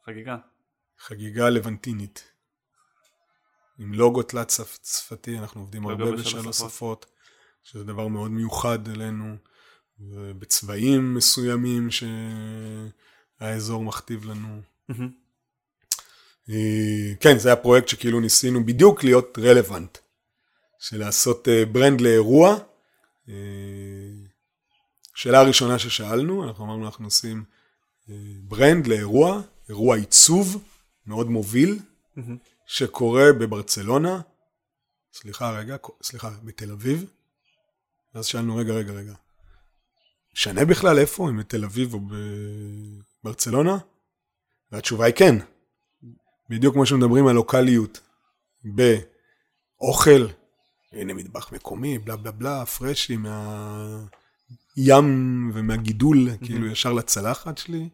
חגיגה. 0.04 0.36
חגיגה 0.98 1.48
לבנטינית. 1.48 2.32
עם 3.78 3.94
לוגו 3.94 4.22
תלת 4.22 4.50
שפתי, 4.84 5.38
אנחנו 5.38 5.60
עובדים 5.60 5.86
הרבה 5.86 6.12
בשלוש 6.12 6.56
שפות, 6.56 7.06
שזה 7.62 7.84
דבר 7.84 8.08
מאוד 8.08 8.30
מיוחד 8.30 8.88
אלינו, 8.88 9.36
ובצבעים 10.00 11.14
מסוימים 11.14 11.88
שהאזור 13.40 13.84
מכתיב 13.84 14.24
לנו. 14.24 14.60
אה, 16.50 17.14
כן, 17.20 17.38
זה 17.38 17.48
היה 17.48 17.56
פרויקט 17.56 17.88
שכאילו 17.88 18.20
ניסינו 18.20 18.66
בדיוק 18.66 19.04
להיות 19.04 19.38
רלוונט, 19.38 19.98
של 20.78 20.98
לעשות 20.98 21.48
brand 21.72 22.00
אה, 22.00 22.06
לאירוע. 22.06 22.56
אה, 23.28 23.34
שאלה 25.14 25.40
הראשונה 25.40 25.78
ששאלנו, 25.78 26.44
אנחנו 26.44 26.64
אמרנו 26.64 26.86
אנחנו 26.86 27.04
עושים 27.04 27.44
brand 28.42 28.86
לאירוע, 28.86 29.40
אירוע 29.68 29.96
עיצוב 29.96 30.64
מאוד 31.06 31.30
מוביל, 31.30 31.78
שקורה 32.66 33.32
בברצלונה, 33.32 34.20
סליחה 35.12 35.58
רגע, 35.58 35.76
סליחה, 36.02 36.30
בתל 36.44 36.70
אביב, 36.72 37.04
ואז 38.14 38.26
שאלנו 38.26 38.56
רגע, 38.56 38.72
רגע, 38.72 38.92
רגע, 38.92 39.14
משנה 40.34 40.64
בכלל 40.64 40.98
איפה, 40.98 41.28
אם 41.28 41.38
בתל 41.38 41.64
אביב 41.64 41.94
או 41.94 42.00
בברצלונה? 43.22 43.78
והתשובה 44.72 45.06
היא 45.06 45.14
כן. 45.14 45.36
בדיוק 46.50 46.74
כמו 46.74 46.86
שמדברים 46.86 47.26
על 47.26 47.34
לוקאליות 47.34 48.00
באוכל, 48.64 50.26
הנה 50.92 51.14
מטבח 51.14 51.52
מקומי, 51.52 51.98
בלה 51.98 52.16
בלה 52.16 52.30
בלה, 52.30 52.66
פרשי 52.66 53.16
מהים 53.16 53.30
ומהגידול, 55.54 56.28
mm-hmm. 56.28 56.46
כאילו 56.46 56.66
ישר 56.66 56.92
לצלחת 56.92 57.58
שלי. 57.58 57.88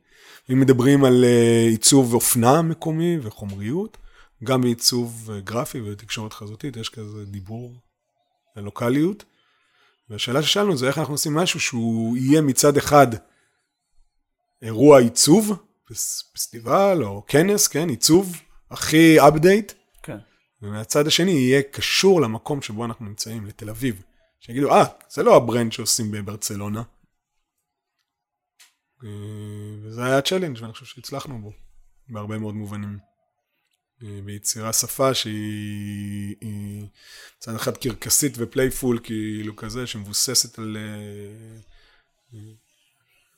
אם 0.53 0.61
מדברים 0.61 1.05
על 1.05 1.25
אה, 1.25 1.67
עיצוב 1.71 2.15
אופנה 2.15 2.63
מקומי 2.63 3.19
וחומריות, 3.23 3.97
גם 4.45 4.61
בעיצוב 4.61 5.31
אה, 5.31 5.41
גרפי 5.41 5.81
ותקשורת 5.81 6.33
חזותית, 6.33 6.77
יש 6.77 6.89
כזה 6.89 7.25
דיבור 7.25 7.75
על 8.57 8.65
לוקאליות. 8.65 9.25
והשאלה 10.09 10.43
ששאלנו 10.43 10.77
זה 10.77 10.89
איך 10.89 10.99
אנחנו 10.99 11.15
עושים 11.15 11.35
משהו 11.35 11.61
שהוא 11.61 12.17
יהיה 12.17 12.41
מצד 12.41 12.77
אחד 12.77 13.07
אירוע 14.63 15.01
עיצוב, 15.01 15.53
פסטיבל 16.35 17.03
או 17.05 17.25
כנס, 17.27 17.69
כן, 17.69 17.89
עיצוב 17.89 18.37
הכי 18.71 19.21
update, 19.21 19.73
כן. 20.03 20.19
ומהצד 20.63 21.07
השני 21.07 21.31
יהיה 21.31 21.63
קשור 21.63 22.21
למקום 22.21 22.63
שבו 22.63 22.85
אנחנו 22.85 23.05
נמצאים, 23.05 23.47
לתל 23.47 23.71
אביב. 23.71 24.03
שיגידו, 24.41 24.75
אה, 24.75 24.85
זה 25.09 25.23
לא 25.23 25.37
ה 25.37 25.43
brand 25.43 25.73
שעושים 25.73 26.11
בברצלונה. 26.11 26.83
אה, 29.05 29.09
וזה 29.83 30.05
היה 30.05 30.23
challenge 30.23 30.59
ואני 30.61 30.73
חושב 30.73 30.87
שהצלחנו 30.87 31.43
בו, 31.43 31.53
בהרבה 32.09 32.39
מאוד 32.39 32.55
מובנים. 32.55 32.99
ביצירת 34.01 34.73
שפה 34.73 35.15
שהיא 35.15 36.87
מצד 37.37 37.55
אחד 37.55 37.77
קרקסית 37.77 38.35
ו 38.37 38.45
playful 38.45 38.99
כאילו 39.03 39.57
כזה 39.57 39.87
שמבוססת 39.87 40.59
על, 40.59 40.77
אה, 40.77 42.39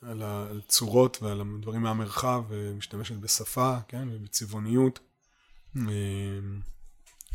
על 0.01 0.21
הצורות 0.23 1.21
ועל 1.21 1.41
הדברים 1.41 1.81
מהמרחב 1.81 2.43
ומשתמשת 2.49 3.15
בשפה 3.15 3.77
כן 3.87 4.07
ובצבעוניות 4.11 4.99
אה, 5.77 5.83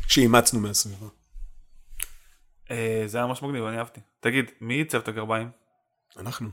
שאימצנו 0.07 0.59
מהסביבה. 0.59 1.07
אה, 2.71 3.03
זה 3.05 3.17
היה 3.17 3.27
ממש 3.27 3.43
מגניב 3.43 3.63
אני 3.63 3.77
אהבתי. 3.77 4.01
תגיד 4.19 4.51
מי 4.61 4.73
ייצב 4.73 4.97
את 4.97 5.07
הגרביים? 5.07 5.49
אנחנו. 6.17 6.49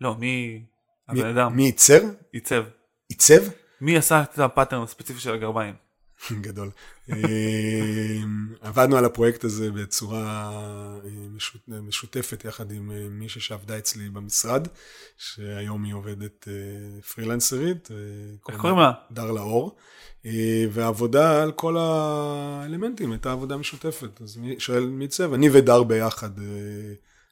לא 0.00 0.14
מי 0.14 0.64
הבן 1.08 1.36
אדם. 1.36 1.56
מי 1.56 1.62
ייצר? 1.62 2.00
ייצב. 2.34 2.64
ייצב? 3.10 3.42
מי 3.80 3.96
עשה 3.96 4.22
את 4.22 4.38
הפאטרן 4.38 4.82
הספציפי 4.82 5.20
של 5.20 5.34
הגרביים? 5.34 5.74
גדול. 6.40 6.70
אמ, 7.08 7.16
עבדנו 8.60 8.96
על 8.96 9.04
הפרויקט 9.04 9.44
הזה 9.44 9.70
בצורה 9.70 10.50
אה, 11.04 11.80
משותפת 11.80 12.44
יחד 12.44 12.70
עם 12.70 12.90
אה, 12.90 13.06
מישהי 13.10 13.40
שעבדה 13.40 13.78
אצלי 13.78 14.08
במשרד, 14.08 14.68
שהיום 15.18 15.84
היא 15.84 15.94
עובדת 15.94 16.48
אה, 16.48 17.02
פרילנסרית. 17.14 17.88
איך 18.48 18.60
קוראים 18.60 18.78
לה? 18.78 18.92
דר 19.10 19.30
לאור. 19.30 19.76
ועבודה 20.72 21.42
על 21.42 21.52
כל 21.52 21.76
האלמנטים, 21.78 23.12
הייתה 23.12 23.32
עבודה 23.32 23.56
משותפת. 23.56 24.20
אז 24.22 24.36
מי 24.36 24.60
שואל 24.60 24.84
מי 24.86 25.08
צבע? 25.08 25.34
אני 25.34 25.48
ודר 25.52 25.82
ביחד 25.82 26.30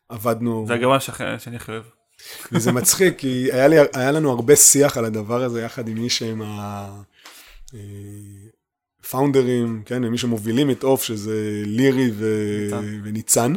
עבדנו. 0.08 0.64
זה 0.68 0.74
הגרמה 0.74 1.00
שאני 1.00 1.56
הכי 1.56 1.72
אוהב. 1.72 1.84
וזה 2.52 2.72
מצחיק, 2.72 3.18
כי 3.18 3.52
היה, 3.52 3.68
לי, 3.68 3.76
היה 3.94 4.12
לנו 4.12 4.30
הרבה 4.30 4.56
שיח 4.56 4.96
על 4.96 5.04
הדבר 5.04 5.42
הזה 5.42 5.62
יחד 5.62 5.88
עם 5.88 5.98
מי 5.98 6.10
שהם 6.10 6.42
ה... 6.42 7.02
פאונדרים, 9.10 9.82
כן, 9.84 10.04
מי 10.04 10.18
שמובילים 10.18 10.70
את 10.70 10.84
אוף, 10.84 11.02
שזה 11.02 11.62
לירי 11.66 12.10
ו... 12.14 12.26
וניצן, 13.04 13.52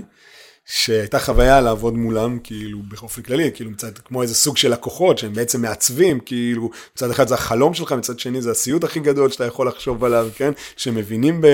שהייתה 0.65 1.19
חוויה 1.19 1.61
לעבוד 1.61 1.93
מולם, 1.93 2.39
כאילו, 2.43 2.79
באופן 2.87 3.21
כללי, 3.21 3.51
כאילו, 3.53 3.71
מצד, 3.71 3.97
כמו 3.97 4.21
איזה 4.21 4.35
סוג 4.35 4.57
של 4.57 4.71
לקוחות, 4.71 5.17
שהם 5.17 5.33
בעצם 5.33 5.61
מעצבים, 5.61 6.19
כאילו, 6.19 6.69
מצד 6.95 7.09
אחד 7.09 7.27
זה 7.27 7.35
החלום 7.35 7.73
שלך, 7.73 7.91
מצד 7.91 8.19
שני 8.19 8.41
זה 8.41 8.51
הסיוט 8.51 8.83
הכי 8.83 8.99
גדול 8.99 9.29
שאתה 9.29 9.45
יכול 9.45 9.67
לחשוב 9.67 10.03
עליו, 10.03 10.29
כן, 10.35 10.51
שמבינים 10.77 11.41
ב... 11.41 11.47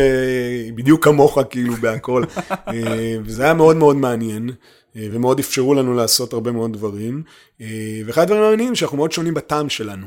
בדיוק 0.75 1.03
כמוך, 1.03 1.37
כאילו, 1.49 1.73
בהכל, 1.73 2.23
אה, 2.51 3.15
וזה 3.25 3.43
היה 3.43 3.53
מאוד 3.53 3.75
מאוד 3.75 3.95
מעניין. 3.95 4.49
אה, 4.95 5.07
ומאוד 5.11 5.39
אפשרו 5.39 5.73
לנו 5.73 5.93
לעשות 5.93 6.33
הרבה 6.33 6.51
מאוד 6.51 6.73
דברים. 6.73 7.23
אה, 7.61 7.67
ואחד 8.05 8.21
הדברים 8.21 8.41
המעניינים 8.43 8.75
שאנחנו 8.75 8.97
מאוד 8.97 9.11
שונים 9.11 9.33
בטעם 9.33 9.69
שלנו. 9.69 10.05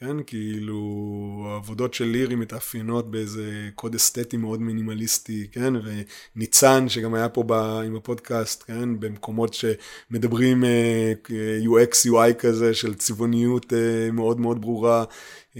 כן, 0.00 0.22
כאילו, 0.26 1.46
העבודות 1.48 1.94
של 1.94 2.04
לירי 2.04 2.34
מתאפיינות 2.34 3.10
באיזה 3.10 3.68
קוד 3.74 3.94
אסתטי 3.94 4.36
מאוד 4.36 4.60
מינימליסטי, 4.60 5.48
כן, 5.52 5.72
וניצן, 6.36 6.88
שגם 6.88 7.14
היה 7.14 7.28
פה 7.28 7.42
ב, 7.46 7.52
עם 7.52 7.96
הפודקאסט, 7.96 8.62
כן, 8.62 9.00
במקומות 9.00 9.54
שמדברים 9.54 10.64
uh, 10.64 11.30
UX, 11.66 12.10
UI 12.10 12.34
כזה, 12.38 12.74
של 12.74 12.94
צבעוניות 12.94 13.72
uh, 13.72 14.12
מאוד 14.12 14.40
מאוד 14.40 14.60
ברורה, 14.60 15.04
uh, 15.54 15.58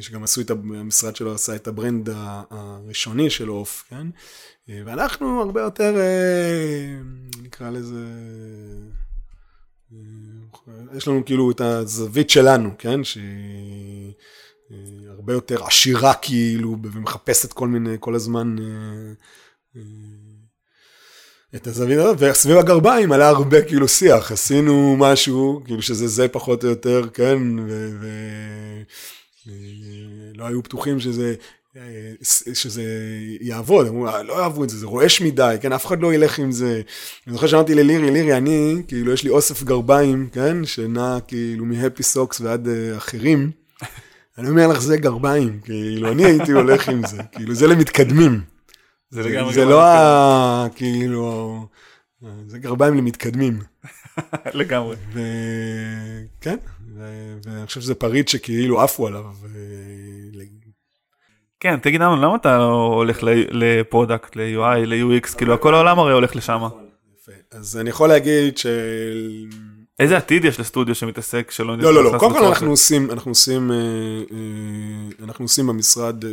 שגם 0.00 0.22
עשו 0.22 0.40
את, 0.40 0.50
המשרד 0.50 1.16
שלו 1.16 1.34
עשה 1.34 1.56
את 1.56 1.68
ה 1.68 1.75
brand 1.75 2.08
הראשוני 2.50 3.30
של 3.30 3.50
OFFF, 3.50 3.84
כן, 3.90 4.06
ואנחנו 4.68 5.40
הרבה 5.40 5.60
יותר, 5.60 5.96
נקרא 7.42 7.70
לזה... 7.70 8.04
יש 10.96 11.08
לנו 11.08 11.24
כאילו 11.24 11.50
את 11.50 11.60
הזווית 11.60 12.30
שלנו, 12.30 12.70
כן? 12.78 13.04
שהיא 13.04 14.12
הרבה 15.08 15.32
יותר 15.32 15.64
עשירה 15.64 16.14
כאילו, 16.14 16.76
ומחפשת 16.92 17.52
כל 17.52 17.68
מיני, 17.68 17.96
כל 18.00 18.14
הזמן 18.14 18.56
אה, 18.58 18.64
אה, 19.76 19.82
את 21.54 21.66
הזווית 21.66 21.98
הזאת, 21.98 22.16
וסביב 22.20 22.56
הגרביים 22.56 23.12
עלה 23.12 23.28
הרבה 23.28 23.62
כאילו 23.62 23.88
שיח, 23.88 24.32
עשינו 24.32 24.96
משהו, 24.98 25.62
כאילו 25.64 25.82
שזה 25.82 26.08
זה 26.08 26.28
פחות 26.28 26.64
או 26.64 26.68
יותר, 26.68 27.08
כן? 27.14 27.38
ולא 29.46 30.46
היו 30.46 30.62
בטוחים 30.62 31.00
שזה 31.00 31.34
שזה 32.54 32.82
יעבוד, 33.40 33.86
אמרו, 33.86 34.08
אה, 34.08 34.22
לא 34.22 34.42
אהבו 34.42 34.64
את 34.64 34.68
זה, 34.70 34.78
זה 34.78 34.86
רועש 34.86 35.20
מדי, 35.20 35.56
כן, 35.60 35.72
אף 35.72 35.86
אחד 35.86 36.00
לא 36.00 36.14
ילך 36.14 36.38
עם 36.38 36.52
זה. 36.52 36.82
אני 37.26 37.34
זוכר 37.34 37.46
שאמרתי 37.46 37.74
ללירי, 37.74 38.10
לירי, 38.10 38.36
אני, 38.36 38.82
כאילו, 38.88 39.12
יש 39.12 39.24
לי 39.24 39.30
אוסף 39.30 39.62
גרביים, 39.62 40.28
כן, 40.32 40.64
שנע 40.64 41.18
כאילו 41.28 41.64
מהפי 41.64 42.02
סוקס 42.02 42.40
ועד 42.40 42.66
uh, 42.66 42.96
אחרים. 42.96 43.50
אני 44.38 44.48
אומר 44.48 44.66
לך, 44.66 44.80
זה 44.80 44.96
גרביים, 44.96 45.60
כאילו, 45.60 46.12
אני 46.12 46.24
הייתי 46.24 46.52
הולך 46.52 46.88
עם 46.88 47.06
זה, 47.06 47.22
כאילו, 47.32 47.54
זה 47.54 47.66
למתקדמים. 47.66 48.40
זה 49.10 49.22
לגמרי. 49.22 49.54
זה 49.54 49.64
לא 49.64 49.82
ה... 49.82 50.66
כאילו, 50.74 51.66
זה 52.46 52.58
גרביים 52.58 52.94
למתקדמים. 52.94 53.58
לגמרי. 54.54 54.96
וכן, 55.12 56.56
ואני 57.44 57.66
חושב 57.66 57.80
שזה 57.80 57.94
פריט 57.94 58.28
שכאילו 58.28 58.80
עפו 58.80 59.06
עליו. 59.06 59.24
כן, 61.60 61.78
תגיד 61.82 62.00
לנו, 62.00 62.16
למה 62.16 62.36
אתה 62.36 62.56
הולך 62.66 63.18
ל 63.50 63.60
product, 63.60 64.36
ל-UI, 64.36 64.86
ל-UX, 64.86 65.36
כאילו 65.36 65.60
כל 65.60 65.74
העולם 65.74 65.98
הרי 65.98 66.12
הולך 66.12 66.36
לשם. 66.36 66.62
אז 67.50 67.76
אני 67.76 67.90
יכול 67.90 68.08
להגיד 68.08 68.58
ש... 68.58 68.66
איזה 69.98 70.16
עתיד 70.16 70.44
יש 70.44 70.60
לסטודיו 70.60 70.94
שמתעסק 70.94 71.50
שלא 71.50 71.78
לא, 71.78 71.94
לא, 71.94 72.04
לא, 72.04 72.18
קודם 72.18 72.34
כל 72.34 72.44
אנחנו 72.44 72.70
עושים, 72.70 73.10
אנחנו 73.10 73.30
עושים, 73.30 73.72
אה, 73.72 73.76
אה, 73.76 75.24
אנחנו 75.24 75.44
עושים 75.44 75.66
במשרד 75.66 76.24
אה, 76.24 76.30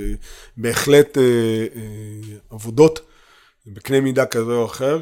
בהחלט 0.57 1.17
עבודות 2.49 2.99
בקנה 3.67 4.01
מידה 4.01 4.26
כזה 4.26 4.51
או 4.51 4.65
אחר, 4.65 4.99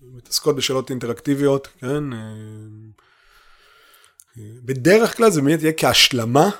שמתעסקות 0.00 0.56
בשאלות 0.56 0.90
אינטראקטיביות, 0.90 1.68
כן? 1.80 2.04
בדרך 4.36 5.16
כלל 5.16 5.30
זה 5.30 5.42
באמת 5.42 5.62
יהיה 5.62 5.72
כהשלמה 5.72 6.50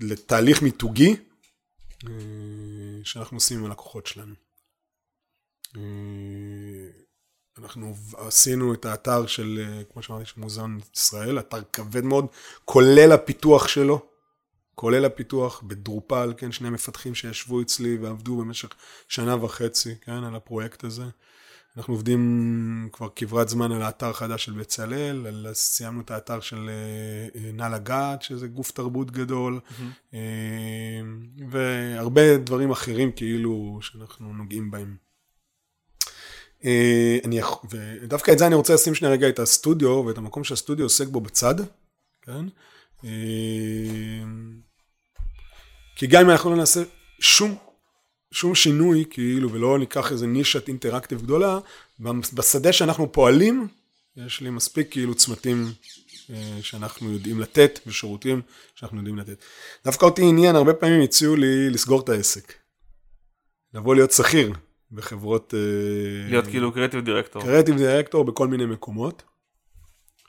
לתהליך 0.00 0.62
מיתוגי 0.62 1.16
אה, 2.04 2.10
שאנחנו 3.04 3.36
עושים 3.36 3.58
עם 3.58 3.64
הלקוחות 3.64 4.06
שלנו. 4.06 4.34
אה, 5.76 5.82
אנחנו 7.58 7.94
עשינו 8.16 8.74
את 8.74 8.84
האתר 8.84 9.26
של, 9.26 9.64
אה, 9.66 9.84
כמו 9.92 10.02
שאמרתי, 10.02 10.24
של 10.26 10.40
מוזיאון 10.40 10.78
ישראל, 10.96 11.38
אתר 11.38 11.62
כבד 11.72 12.04
מאוד, 12.04 12.26
כולל 12.64 13.12
הפיתוח 13.12 13.68
שלו, 13.68 14.06
כולל 14.74 15.04
הפיתוח 15.04 15.62
בדרופל, 15.62 16.32
כן, 16.36 16.52
שני 16.52 16.70
מפתחים 16.70 17.14
שישבו 17.14 17.62
אצלי 17.62 17.96
ועבדו 17.96 18.36
במשך 18.36 18.68
שנה 19.08 19.44
וחצי, 19.44 19.94
כן, 20.00 20.24
על 20.24 20.36
הפרויקט 20.36 20.84
הזה. 20.84 21.04
אנחנו 21.76 21.94
עובדים 21.94 22.88
כבר 22.92 23.08
כברת 23.16 23.48
זמן 23.48 23.72
על 23.72 23.82
האתר 23.82 24.06
החדש 24.06 24.44
של 24.44 24.52
בצלאל, 24.52 25.26
על, 25.26 25.46
סיימנו 25.52 26.00
את 26.00 26.10
האתר 26.10 26.40
של 26.40 26.68
אה, 26.68 27.40
אה, 27.40 27.52
נא 27.52 27.74
לגעת, 27.74 28.22
שזה 28.22 28.46
גוף 28.46 28.70
תרבות 28.70 29.10
גדול, 29.10 29.60
אה, 30.14 30.20
והרבה 31.50 32.36
דברים 32.36 32.70
אחרים 32.70 33.12
כאילו 33.12 33.78
שאנחנו 33.82 34.32
נוגעים 34.32 34.70
בהם. 34.70 34.96
אני, 37.24 37.40
ודווקא 37.70 38.30
את 38.30 38.38
זה 38.38 38.46
אני 38.46 38.54
רוצה 38.54 38.74
לשים 38.74 38.94
שנייה 38.94 39.14
רגע 39.14 39.28
את 39.28 39.38
הסטודיו 39.38 40.04
ואת 40.06 40.18
המקום 40.18 40.44
שהסטודיו 40.44 40.84
עוסק 40.84 41.08
בו 41.08 41.20
בצד, 41.20 41.54
כן? 42.22 42.46
כי 45.96 46.06
גם 46.06 46.24
אם 46.24 46.30
אנחנו 46.30 46.50
לא 46.50 46.56
נעשה 46.56 46.82
שום, 47.20 47.56
שום 48.36 48.54
שינוי, 48.54 49.04
כאילו, 49.10 49.52
ולא 49.52 49.78
ניקח 49.78 50.12
איזה 50.12 50.26
נישת 50.26 50.68
אינטראקטיב 50.68 51.22
גדולה, 51.22 51.58
בשדה 52.34 52.72
שאנחנו 52.72 53.12
פועלים, 53.12 53.68
יש 54.16 54.40
לי 54.40 54.50
מספיק 54.50 54.90
כאילו 54.90 55.14
צמתים 55.14 55.72
אה, 56.30 56.58
שאנחנו 56.62 57.12
יודעים 57.12 57.40
לתת, 57.40 57.80
ושירותים 57.86 58.42
שאנחנו 58.74 58.98
יודעים 58.98 59.18
לתת. 59.18 59.44
דווקא 59.84 60.04
אותי 60.04 60.22
עניין, 60.22 60.56
הרבה 60.56 60.74
פעמים 60.74 61.02
הציעו 61.02 61.36
לי 61.36 61.70
לסגור 61.70 62.00
את 62.00 62.08
העסק. 62.08 62.52
לבוא 63.74 63.94
להיות 63.94 64.12
שכיר 64.12 64.52
בחברות... 64.92 65.54
אה, 65.54 66.30
להיות 66.30 66.46
כאילו 66.46 66.72
קריאטיב 66.72 67.04
דירקטור. 67.04 67.42
קריאטיב 67.42 67.76
דירקטור 67.76 68.24
בכל 68.24 68.48
מיני 68.48 68.66
מקומות. 68.66 69.22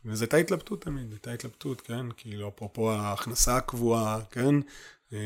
וזו 0.05 0.23
הייתה 0.23 0.37
התלבטות 0.37 0.81
תמיד, 0.81 1.11
הייתה 1.11 1.31
התלבטות, 1.31 1.81
כן? 1.81 2.05
כאילו, 2.17 2.47
אפרופו 2.47 2.91
ההכנסה 2.91 3.55
הקבועה, 3.57 4.19
כן? 4.31 4.55
אה, 5.13 5.19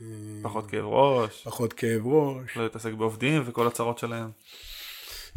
אה, 0.00 0.06
פחות 0.42 0.70
כאב 0.70 0.84
ראש, 0.84 1.42
פחות 1.44 1.72
כאב 1.72 2.06
ראש. 2.06 2.56
לא 2.56 2.62
להתעסק 2.62 2.92
בעובדים 2.92 3.42
וכל 3.46 3.66
הצרות 3.66 3.98
שלהם. 3.98 4.30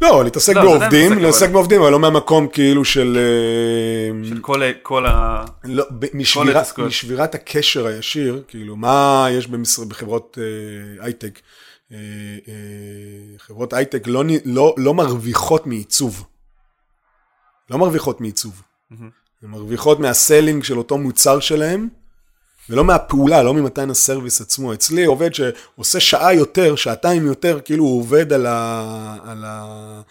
לא, 0.00 0.24
להתעסק 0.24 0.56
לא, 0.56 0.62
בעובדים, 0.62 1.18
להתעסק 1.18 1.50
בעובדים, 1.50 1.80
אבל 1.82 1.90
לא 1.90 1.98
מהמקום 1.98 2.48
כאילו 2.48 2.84
של... 2.84 3.18
אה, 3.18 4.28
של 4.28 4.38
כל 4.40 4.62
כל 4.82 5.06
ה... 5.06 5.44
לא, 5.64 5.84
משבירת, 6.14 6.56
ההתעסקויות. 6.56 6.88
משבירת 6.88 7.34
הקשר 7.34 7.86
הישיר, 7.86 8.42
כאילו, 8.48 8.76
מה 8.76 9.26
יש 9.30 9.46
במשרד, 9.46 9.88
בחברות 9.88 10.38
אה, 10.40 11.04
הייטק? 11.04 11.40
אה, 11.92 11.96
אה, 12.48 13.38
חברות 13.38 13.72
הייטק 13.72 14.06
לא, 14.06 14.24
לא, 14.44 14.74
לא 14.78 14.94
מרוויחות 14.94 15.66
מעיצוב. 15.66 16.26
לא 17.70 17.78
מרוויחות 17.78 18.20
מעיצוב. 18.20 18.62
מהמם. 18.90 19.10
הן 19.42 19.50
מרוויחות 19.50 20.00
מה 20.00 20.14
selling 20.14 20.64
של 20.64 20.78
אותו 20.78 20.98
מוצר 20.98 21.40
שלהם, 21.40 21.88
ולא 22.68 22.84
מהפעולה, 22.84 23.42
לא 23.42 23.54
ממתן 23.54 23.90
ה 23.90 23.96
service 23.96 24.40
עצמו. 24.40 24.74
אצלי 24.74 25.04
עובד 25.04 25.34
שעושה 25.34 26.00
שעה 26.00 26.34
יותר, 26.34 26.76
שעתיים 26.76 27.26
יותר, 27.26 27.60
כאילו 27.64 27.84
הוא 27.84 28.00
עובד 28.00 28.32
על, 28.32 28.46
ה, 28.46 29.16
על, 29.24 29.44
ה, 29.44 30.02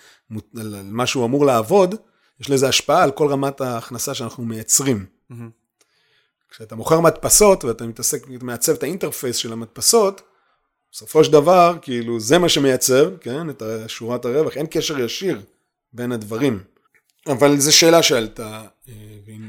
על 0.57 0.75
מה 0.83 1.05
שהוא 1.05 1.25
אמור 1.25 1.45
לעבוד, 1.45 1.95
יש 2.39 2.49
לזה 2.49 2.67
השפעה 2.67 3.03
על 3.03 3.11
כל 3.11 3.27
רמת 3.27 3.61
ההכנסה 3.61 4.13
שאנחנו 4.13 4.45
מייצרים. 4.45 5.05
מהמם. 5.29 5.49
כשאתה 6.49 6.75
מוכר 6.75 6.99
מדפסות 6.99 7.63
ואתה 7.63 7.87
מתעסק, 7.87 8.27
מעצב 8.41 8.73
את 8.73 8.83
האינטרפייס 8.83 9.35
של 9.35 9.53
המדפסות, 9.53 10.21
בסופו 10.91 11.23
של 11.23 11.31
דבר, 11.31 11.77
כאילו, 11.81 12.19
זה 12.19 12.37
מה 12.37 12.49
שמייצר, 12.49 13.17
כן, 13.21 13.49
את 13.49 13.63
שורת 13.87 14.25
הרווח, 14.25 14.57
אין 14.57 14.65
קשר 14.69 14.99
ישיר 14.99 15.41
בין 15.93 16.11
הדברים. 16.11 16.63
אבל 17.31 17.57
זו 17.57 17.77
שאלה 17.77 18.03
שעלתה. 18.03 18.61
אה, 18.89 18.93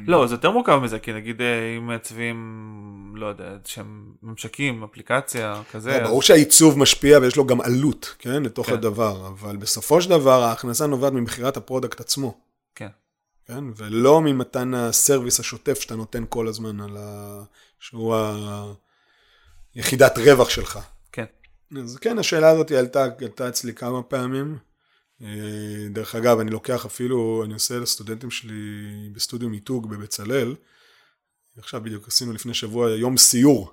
לא, 0.06 0.26
זה 0.26 0.34
יותר 0.34 0.50
מורכב 0.50 0.76
מזה, 0.76 0.98
כי 0.98 1.12
נגיד 1.12 1.40
אה, 1.40 1.76
אם 1.76 1.86
מעצבים, 1.86 3.12
לא 3.16 3.26
יודע, 3.26 3.56
שהם 3.64 4.12
ממשקים, 4.22 4.84
אפליקציה, 4.84 5.62
כזה, 5.72 5.98
לא, 5.98 6.04
ברור 6.04 6.22
שהעיצוב 6.22 6.78
משפיע 6.78 7.18
ויש 7.18 7.36
לו 7.36 7.46
גם 7.46 7.60
עלות, 7.60 8.14
כן, 8.18 8.42
לתוך 8.42 8.66
כן. 8.66 8.72
הדבר, 8.72 9.26
אבל 9.26 9.56
בסופו 9.56 10.02
של 10.02 10.10
דבר 10.10 10.42
ההכנסה 10.42 10.86
נובעת 10.86 11.12
ממכירת 11.12 11.56
ה 11.56 11.62
product 11.62 12.00
עצמו, 12.00 12.40
כן. 12.74 12.88
כן, 13.46 13.64
ולא 13.76 14.20
ממתן 14.20 14.74
ה 14.74 14.82
service 14.82 15.40
השוטף 15.40 15.80
שאתה 15.80 15.96
נותן 15.96 16.24
כל 16.28 16.48
הזמן 16.48 16.80
על 16.80 16.96
ה... 16.96 17.42
שהוא 17.78 18.14
היחידת 19.74 20.18
רווח 20.18 20.50
שלך. 20.50 20.78
כן. 21.12 21.24
אז 21.78 21.96
כן, 22.00 22.18
השאלה 22.18 22.50
הזאת 22.50 22.70
עלתה 22.70 23.48
אצלי 23.48 23.74
כמה 23.74 24.02
פעמים. 24.02 24.58
אה, 25.22 25.88
דרך 25.90 26.14
אגב, 26.14 26.38
אני 26.38 26.50
לוקח 26.50 26.86
אפילו, 26.86 27.42
אני 27.44 27.54
עושה 27.54 27.78
לסטודנטים 27.78 28.30
שלי 28.30 28.54
בסטודיו 29.12 29.48
מיתוג 29.48 29.90
בבצלאל. 29.90 30.54
עכשיו 31.58 31.80
בדיוק 31.80 32.08
עשינו 32.08 32.32
לפני 32.32 32.54
שבוע 32.54 32.90
יום 32.90 33.16
סיור, 33.16 33.72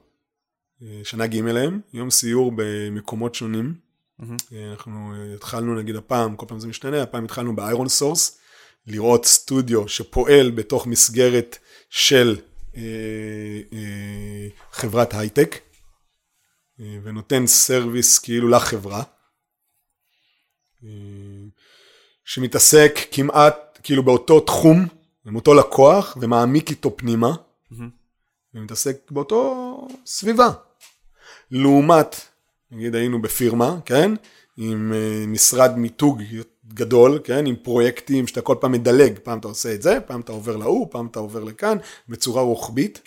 שנה 1.04 1.28
ג' 1.28 1.36
להם, 1.36 1.80
יום 1.94 2.10
סיור 2.10 2.52
במקומות 2.56 3.36
שונים. 3.36 3.88
מהמם. 4.20 4.38
אה, 4.54 4.72
אנחנו 4.72 5.14
אה, 5.16 5.36
התחלנו 5.36 5.76
נגיד 5.76 5.96
הפעם, 5.96 6.36
כל 6.36 6.46
פעם 6.50 6.60
זה 6.60 6.68
משתנה, 6.68 7.04
הפעם 7.04 7.26
התחלנו 7.26 7.56
ב 7.56 7.90
ironSource, 7.90 8.40
לראות 8.88 9.26
סטודיו 9.26 9.88
שפועל 9.88 10.52
בתוך 10.52 10.88
מסגרת 10.88 11.58
של 11.90 12.38
אה, 12.78 13.62
אה, 13.74 14.48
חברת 14.72 15.14
הייטק, 15.14 15.56
אה, 16.80 16.98
ונותן 17.04 17.48
service 17.48 18.20
כאילו 18.20 18.50
לחברה, 18.50 19.04
אה, 20.84 20.90
שמתעסק 22.28 23.00
כמעט 23.12 23.80
כאילו 23.84 24.04
באותו 24.04 24.40
תחום, 24.40 24.86
עם 25.28 25.36
אותו 25.36 25.54
לקוח, 25.54 26.18
ומעמיק 26.22 26.70
איתו 26.70 26.98
פנימה. 26.98 27.36
ומתעסק 28.54 29.12
באותו 29.12 29.88
סביבה. 30.06 30.50
לעומת, 31.52 32.16
נגיד 32.72 32.96
היינו 32.96 33.22
בפירמה, 33.22 33.78
כן? 33.86 34.12
עם 34.58 34.94
אה, 34.94 35.26
משרד 35.28 35.78
מיתוג 35.78 36.22
גדול, 36.74 37.20
כן? 37.24 37.46
עם 37.46 37.56
פרויקטים 37.56 38.28
שאתה 38.28 38.42
כל 38.42 38.56
פעם 38.62 38.72
מדלג, 38.72 39.20
פעם 39.24 39.40
אתה 39.40 39.48
עושה 39.48 39.74
את 39.74 39.82
זה, 39.82 40.00
פעם 40.08 40.22
אתה 40.22 40.32
עובר 40.32 40.56
להוא, 40.56 40.88
פעם 40.92 41.08
אתה 41.08 41.20
עובר 41.20 41.44
לכאן, 41.44 41.78
בצורה 42.10 42.42
רוחבית. 42.42 43.02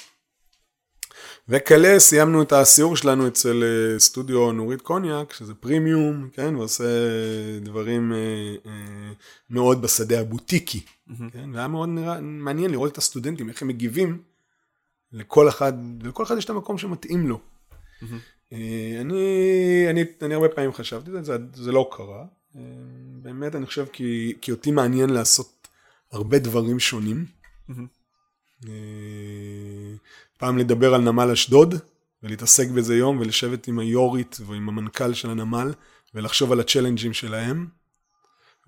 וכלה 1.50 1.98
סיימנו 1.98 2.42
את 2.42 2.52
הסיור 2.52 2.96
שלנו 2.96 3.28
אצל 3.28 3.62
אה, 3.62 3.98
סטודיו 3.98 4.52
נורית 4.52 4.82
קוניאק, 4.82 5.32
שזה 5.32 5.54
פרימיום, 5.54 6.28
כן? 6.32 6.56
ועושה 6.56 6.84
דברים 7.60 8.12
אה, 8.12 8.54
אה, 8.66 9.12
מאוד 9.50 9.82
בשדה 9.82 10.20
הבוטיקי, 10.20 10.80
כן? 11.32 11.50
והיה 11.54 11.68
מאוד 11.68 11.88
נראה, 11.88 12.20
מעניין 12.20 12.70
לראות 12.70 12.92
את 12.92 12.98
הסטודנטים, 12.98 13.48
איך 13.48 13.62
הם 13.62 13.68
מגיבים 13.68 14.22
לכל 15.12 15.48
אחד, 15.48 15.72
לכל 16.02 16.22
אחד 16.22 16.38
יש 16.38 16.44
את 16.44 16.50
המקום 16.50 16.78
שמתאים 16.78 17.28
לו. 17.28 17.40
אני, 19.00 19.86
אני, 19.90 20.04
אני 20.22 20.34
הרבה 20.34 20.48
פעמים 20.48 20.72
חשבתי 20.72 21.10
זה, 21.22 21.36
זה 21.54 21.72
לא 21.72 21.90
קרה. 21.92 22.24
באמת, 23.22 23.54
אני 23.54 23.66
חושב 23.66 23.86
כי, 23.92 24.34
כי 24.40 24.50
אותי 24.50 24.70
מעניין 24.70 25.10
לעשות 25.10 25.68
הרבה 26.12 26.38
דברים 26.38 26.78
שונים. 26.80 27.24
אה, 30.42 30.46
פעם 30.46 30.58
לדבר 30.58 30.94
על 30.94 31.00
נמל 31.00 31.30
אשדוד, 31.30 31.74
ולהתעסק 32.22 32.68
בזה 32.68 32.96
יום, 32.96 33.18
ולשבת 33.18 33.68
עם 33.68 33.78
היורית 33.78 34.36
ועם 34.46 34.68
המנכ"ל 34.68 35.14
של 35.14 35.30
הנמל, 35.30 35.72
ולחשוב 36.14 36.52
על 36.52 36.60
הצ'לנג'ים 36.60 37.12
שלהם. 37.12 37.66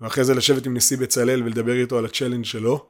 ואחרי 0.01 0.23
זה 0.23 0.33
לשבת 0.33 0.65
עם 0.65 0.77
נשיא 0.77 0.97
בצלאל 0.97 1.43
ולדבר 1.43 1.73
איתו 1.73 1.97
על 1.97 2.05
הצ'לנג' 2.05 2.45
שלו, 2.45 2.87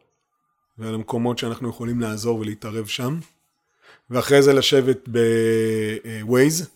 ועל 0.77 0.93
המקומות 0.93 1.37
שאנחנו 1.37 1.69
יכולים 1.69 2.01
לעזור 2.01 2.39
ולהתערב 2.39 2.85
שם. 2.85 3.19
ואחרי 4.09 4.41
זה 4.41 4.53
לשבת 4.53 5.07
בווייז, 5.07 6.69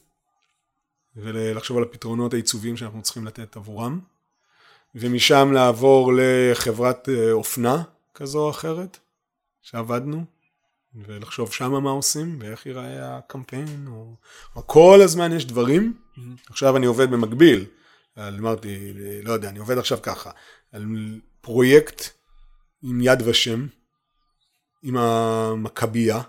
ולחשוב 1.15 1.77
על 1.77 1.83
הפתרונות 1.83 2.33
העיצוביים 2.33 2.77
שאנחנו 2.77 3.01
צריכים 3.01 3.25
לתת 3.25 3.57
עבורם. 3.57 3.99
ומשם 4.95 5.51
לעבור 5.53 6.11
לחברת 6.17 7.09
אה, 7.09 7.31
אופנה 7.31 7.83
כזו 8.13 8.39
או 8.39 8.49
אחרת, 8.49 8.97
שעבדנו, 9.61 10.25
ולחשוב 11.05 11.53
שמה 11.53 11.79
מה 11.79 11.89
עושים, 11.89 12.37
ואיך 12.39 12.65
ייראה 12.65 13.17
הקמפיין, 13.17 13.87
או... 13.87 14.15
או 14.55 14.67
כל 14.67 14.99
הזמן 15.03 15.31
יש 15.31 15.45
דברים. 15.45 15.93
עכשיו 16.49 16.77
אני 16.77 16.85
עובד 16.85 17.11
במקביל, 17.11 17.65
על, 18.15 18.35
אמרתי, 18.39 18.93
לא 19.23 19.33
יודע, 19.33 19.49
אני 19.49 19.59
עובד 19.59 19.77
עכשיו 19.77 19.97
ככה, 20.01 20.31
על 20.71 20.85
פרויקט 21.41 22.01
עם 22.83 23.01
יד 23.01 23.21
ושם, 23.25 23.67
עם 24.83 24.97
המכבייה, 24.97 26.21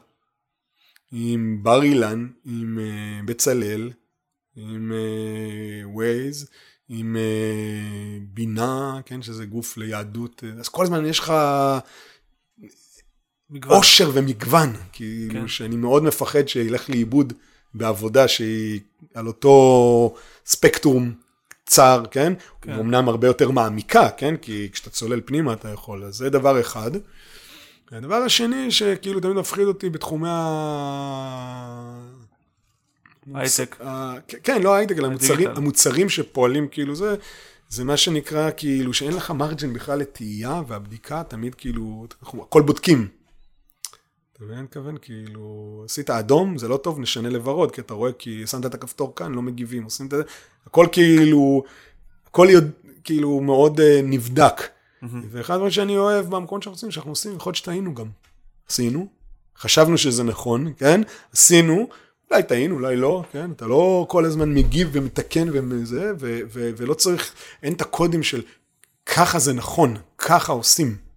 עם 1.13 1.59
בר 1.63 1.83
אילן, 1.83 2.29
עם 2.45 2.79
uh, 2.79 3.27
בצלאל, 3.27 3.91
עם 4.57 4.93
ווייז, 5.85 6.45
uh, 6.45 6.49
עם 6.89 7.17
uh, 7.17 8.23
בינה, 8.35 9.01
כן, 9.07 9.23
שזה 9.23 9.47
גוף 9.47 9.77
ליהדות, 9.77 10.45
אז 10.61 10.69
כל 10.69 10.83
הזמן 10.83 11.07
יש 11.07 11.19
לך 11.19 11.33
עושר 13.67 14.11
ומגוון, 14.15 14.73
כאילו 14.93 15.41
כן. 15.41 15.49
שאני 15.49 15.77
מאוד 15.77 16.03
מפחד 16.03 16.49
שילך 16.49 16.91
לאיבוד 16.91 17.33
בעבודה 17.75 18.29
שהיא 18.29 18.81
על 19.15 19.27
אותו 19.27 20.15
ספקטרום 20.47 21.13
צר, 21.67 22.03
כן? 22.11 22.33
כן. 22.63 22.73
אמנם 22.73 23.09
הרבה 23.09 23.27
יותר 23.27 23.51
מעמיקה, 23.51 24.11
כן? 24.17 24.37
כי 24.37 24.69
כשאתה 24.73 24.91
צולל 24.91 25.21
פנימה 25.25 25.53
אתה 25.53 25.69
יכול, 25.69 26.05
אז 26.05 26.15
זה 26.15 26.31
דבר 26.31 26.61
אחד. 26.61 26.91
הדבר 27.93 28.15
השני 28.15 28.71
שכאילו 28.71 29.21
תמיד 29.21 29.37
מפחיד 29.37 29.67
אותי 29.67 29.91
בתחומי 29.91 30.29
ה... 30.31 31.99
הייטק. 33.35 33.77
כן, 34.43 34.63
לא 34.63 34.75
הייטק, 34.75 34.99
אלא 34.99 35.07
המוצרים, 35.07 35.49
המוצרים 35.57 36.09
שפועלים 36.09 36.69
כאילו 36.69 36.95
זה, 36.95 37.17
זה 37.69 37.85
מה 37.85 37.97
שנקרא 37.97 38.51
כאילו 38.57 38.95
שאין 38.95 39.13
לך 39.13 39.31
מרג'ן 39.31 39.73
בכלל 39.73 39.99
לתהייה 39.99 40.63
והבדיקה 40.69 41.23
תמיד 41.29 41.55
כאילו, 41.55 42.07
הכל 42.23 42.63
בודקים. 42.63 43.09
אתה 44.39 44.47
מבין? 44.47 44.59
מתכוון, 44.59 44.97
כאילו, 45.03 45.83
עשית 45.85 46.11
אדום, 46.11 46.59
זה 46.59 46.69
לא 46.69 46.77
טוב, 46.77 46.99
נשנה 47.01 47.29
לוורוד, 47.29 47.73
כי 47.73 47.81
אתה 47.81 47.95
רואה, 47.95 48.13
כי 48.13 48.47
שמת 48.47 48.67
את 48.67 48.75
הכפתור 48.75 49.15
כאן, 49.17 49.33
לא 49.33 49.43
מגיבים, 49.43 49.85
עושים 49.85 50.07
את 50.07 50.11
זה, 50.11 50.23
הכל 50.67 50.87
כאילו, 50.93 51.63
הכל 52.27 52.47
כאילו 53.05 53.41
מאוד 53.41 53.81
uh, 53.81 53.83
נבדק. 54.03 54.61
Mm-hmm. 54.61 55.07
ואחד 55.31 55.55
הדברים 55.55 55.71
שאני 55.71 55.97
אוהב 55.99 56.27
במקומות 56.27 56.63
שאנחנו 56.63 56.77
עושים, 56.77 56.91
שאנחנו 56.91 57.11
עושים, 57.11 57.37
יכול 57.37 57.51
להיות 57.51 57.57
שטעינו 57.57 57.95
גם. 57.95 58.07
עשינו, 58.69 59.07
חשבנו 59.59 59.99
שזה 59.99 60.25
נכון, 60.25 60.73
כן? 60.77 61.01
עשינו, 61.33 61.89
אולי 62.31 62.43
טעינו, 62.43 62.75
אולי 62.75 62.97
לא, 62.97 63.23
כן? 63.33 63.51
אתה 63.51 63.67
לא 63.67 64.07
כל 64.09 64.25
הזמן 64.25 64.55
מגיב 64.55 64.89
ומתקן 64.93 65.49
וזה, 65.53 66.13
ו- 66.21 66.41
ו- 66.53 66.71
ולא 66.77 66.95
צריך, 66.95 67.33
אין 67.63 67.73
את 67.73 67.81
הקודים 67.81 68.23
של 68.23 68.43
ככה 69.07 69.39
זה 69.39 69.53
נכון, 69.53 69.97
ככה 70.19 70.53
עושים. 70.53 71.08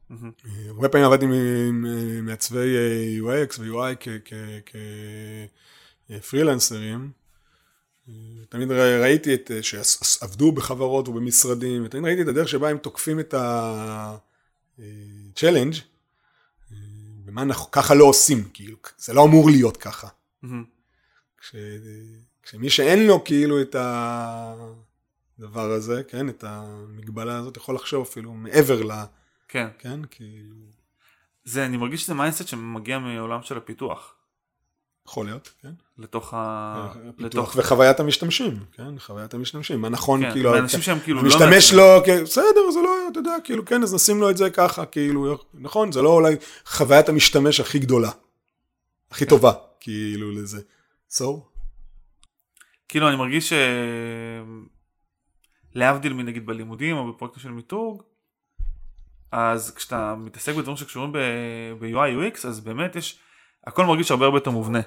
הרבה 0.67 0.89
פעמים 0.89 1.07
עבדתי 1.07 1.25
עם 1.25 1.85
מעצבי 2.25 2.75
אה, 2.77 3.17
UX 3.21 3.59
ו-UI 3.59 3.95
כפרילנסרים. 6.09 7.11
תמיד 8.49 8.71
ראיתי 8.71 9.33
את, 9.33 9.51
אה, 9.51 9.63
שעבדו 9.63 10.51
בחברות 10.51 11.07
ובמשרדים, 11.07 11.85
ותמיד 11.85 12.05
ראיתי 12.05 12.21
את 12.21 12.27
הדרך 12.27 12.47
שבה 12.47 12.69
הם 12.69 12.77
תוקפים 12.77 13.19
את 13.19 13.33
ה-challenge, 13.33 14.77
אה, 16.71 16.77
ומה 17.25 17.41
אנחנו, 17.41 17.71
ככה 17.71 17.95
לא 17.95 18.05
עושים, 18.05 18.49
כאילו, 18.53 18.77
זה 18.97 19.13
לא 19.13 19.23
אמור 19.25 19.49
להיות 19.49 19.77
ככה. 19.77 20.07
כש, 21.37 21.55
כשמי 22.43 22.69
שאין 22.69 23.07
לו 23.07 23.23
כאילו 23.23 23.61
את 23.61 23.75
הדבר 25.39 25.71
הזה, 25.71 26.03
כן, 26.07 26.29
את 26.29 26.43
המגבלה 26.47 27.37
הזאת, 27.37 27.57
יכול 27.57 27.75
לחשוב 27.75 28.01
אפילו 28.01 28.33
מעבר 28.33 28.83
ל... 28.83 28.91
כן. 29.51 29.67
כן, 29.79 29.99
כאילו... 30.11 30.55
זה, 31.43 31.65
אני 31.65 31.77
מרגיש 31.77 32.03
שזה 32.03 32.13
mindset 32.13 32.47
שמגיע 32.47 32.99
מעולם 32.99 33.43
של 33.43 33.57
הפיתוח. 33.57 34.15
יכול 35.07 35.25
להיות, 35.25 35.53
כן. 35.61 35.71
לתוך 35.97 36.33
ה... 36.33 36.37
אה, 36.95 37.09
הפיתוח 37.09 37.53
וחוויית 37.57 37.99
המשתמשים, 37.99 38.59
כן, 38.71 38.99
חוויית 38.99 39.33
המשתמשים, 39.33 39.81
מה 39.81 39.89
נכון, 39.89 40.21
כן, 40.21 40.31
כאילו... 40.31 40.57
אנשים 40.57 40.81
שהם 40.81 40.99
כאילו 40.99 41.21
לא... 41.21 41.27
משתמש 41.27 41.73
לו, 41.73 42.01
כן, 42.05 42.23
בסדר, 42.23 42.71
זה 42.73 42.79
לא, 42.81 42.89
אתה 43.11 43.19
יודע, 43.19 43.35
כאילו, 43.43 43.65
כן, 43.65 43.83
אז 43.83 43.93
נשים 43.93 44.21
לו 44.21 44.29
את 44.29 44.37
זה 44.37 44.49
ככה, 44.49 44.85
כאילו, 44.85 45.37
נכון, 45.53 45.91
זה 45.91 46.01
לא 46.01 46.09
אולי 46.09 46.35
חוויית 46.65 47.09
המשתמש 47.09 47.59
הכי 47.59 47.79
גדולה, 47.79 48.11
הכי 49.11 49.25
כן. 49.25 49.29
טובה, 49.29 49.51
כאילו, 49.79 50.31
לזה. 50.31 50.61
So? 51.11 51.23
כאילו, 52.87 53.09
אני 53.09 53.15
מרגיש 53.15 53.49
ש... 53.49 53.53
להבדיל 55.75 56.13
מנגיד 56.13 56.45
בלימודים 56.45 56.97
או 56.97 57.13
בפרויקטים 57.13 57.43
של 57.43 57.51
מיתוג, 57.51 58.03
אז 59.31 59.73
כשאתה 59.75 60.15
מתעסק 60.17 60.55
בדברים 60.55 60.77
שקשורים 60.77 61.11
ב-UI 61.11 62.35
UX 62.35 62.47
אז 62.47 62.59
באמת 62.59 62.95
יש, 62.95 63.19
הכל 63.67 63.85
מרגיש 63.85 64.11
הרבה 64.11 64.25
הרבה 64.25 64.37
יותר 64.37 64.51
מובנה. 64.51 64.81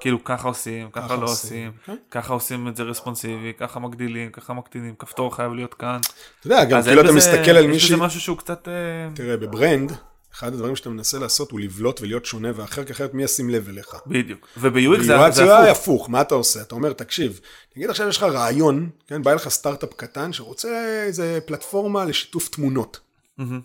כאילו 0.00 0.24
ככה 0.24 0.48
עושים, 0.48 0.90
ככה, 0.90 1.06
ככה 1.06 1.16
לא 1.16 1.24
עושים, 1.24 1.70
okay. 1.70 1.86
כן. 1.86 1.96
ככה 2.10 2.32
עושים 2.32 2.68
את 2.68 2.76
זה 2.76 2.82
רספונסיבי, 2.82 3.52
ככה 3.58 3.80
מגדילים, 3.80 4.30
ככה 4.30 4.52
מקטינים, 4.52 4.94
כפתור 4.98 5.36
חייב 5.36 5.52
להיות 5.52 5.74
כאן. 5.74 6.00
אתה 6.40 6.46
יודע, 6.46 6.64
גם 6.64 6.82
כאילו 6.82 7.00
אתה 7.00 7.12
מסתכל 7.12 7.50
על 7.50 7.66
מישהי... 7.66 7.86
יש 7.86 7.92
בזה 7.92 8.02
משהו 8.02 8.20
שהוא 8.20 8.38
קצת... 8.38 8.68
אה, 8.68 9.14
תראה, 9.14 9.36
בברנד, 9.36 9.92
אחד 10.34 10.52
הדברים 10.54 10.76
שאתה 10.76 10.90
מנסה 10.90 11.18
לעשות 11.18 11.50
הוא 11.50 11.60
לבלוט 11.60 12.00
ולהיות 12.00 12.24
שונה 12.24 12.48
ואחר, 12.54 12.84
כי 12.84 12.92
אחרת 12.92 13.14
מי 13.14 13.22
ישים 13.22 13.50
לב 13.50 13.68
אליך. 13.68 13.94
בדיוק. 14.06 14.48
וב-UX 14.56 15.02
זה, 15.02 15.30
זה 15.30 15.54
הפוך. 15.54 15.70
הפוך, 15.70 16.10
מה 16.10 16.20
אתה 16.20 16.34
עושה? 16.34 16.60
אתה 16.60 16.74
אומר, 16.74 16.92
תקשיב, 16.92 17.40
נגיד 17.76 17.90
עכשיו 17.90 18.08
יש 18.08 18.16
לך 18.16 18.22
רעיון, 18.22 18.90
כן, 19.06 19.22
בא 19.22 19.34
לך 19.34 19.48
סטארט-אפ 19.48 19.94
קטן 19.94 20.32
שרוצה 20.32 21.02
איזה 21.06 21.38
פלטפורמה 21.46 22.04
לשיתוף 22.04 22.48
תמונות. 22.48 23.00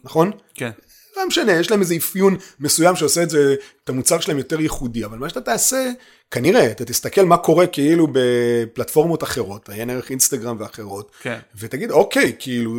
נכון? 0.03 0.31
כן. 0.55 0.71
לא 1.17 1.27
משנה, 1.27 1.51
יש 1.51 1.71
להם 1.71 1.81
איזה 1.81 1.95
אפיון 1.95 2.37
מסוים 2.59 2.95
שעושה 2.95 3.23
את 3.23 3.29
זה, 3.29 3.55
את 3.83 3.89
המוצר 3.89 4.19
שלהם 4.19 4.37
יותר 4.37 4.61
ייחודי, 4.61 5.05
אבל 5.05 5.17
מה 5.17 5.29
שאתה 5.29 5.41
תעשה, 5.41 5.91
כנראה, 6.31 6.71
אתה 6.71 6.85
תסתכל 6.85 7.25
מה 7.25 7.37
קורה 7.37 7.67
כאילו 7.67 8.07
בפלטפורמות 8.11 9.23
אחרות, 9.23 9.69
עיין 9.69 9.89
ערך 9.89 10.09
אינסטגרם 10.09 10.57
ואחרות, 10.59 11.11
כן. 11.21 11.39
ותגיד, 11.55 11.91
אוקיי, 11.91 12.35
כאילו, 12.39 12.73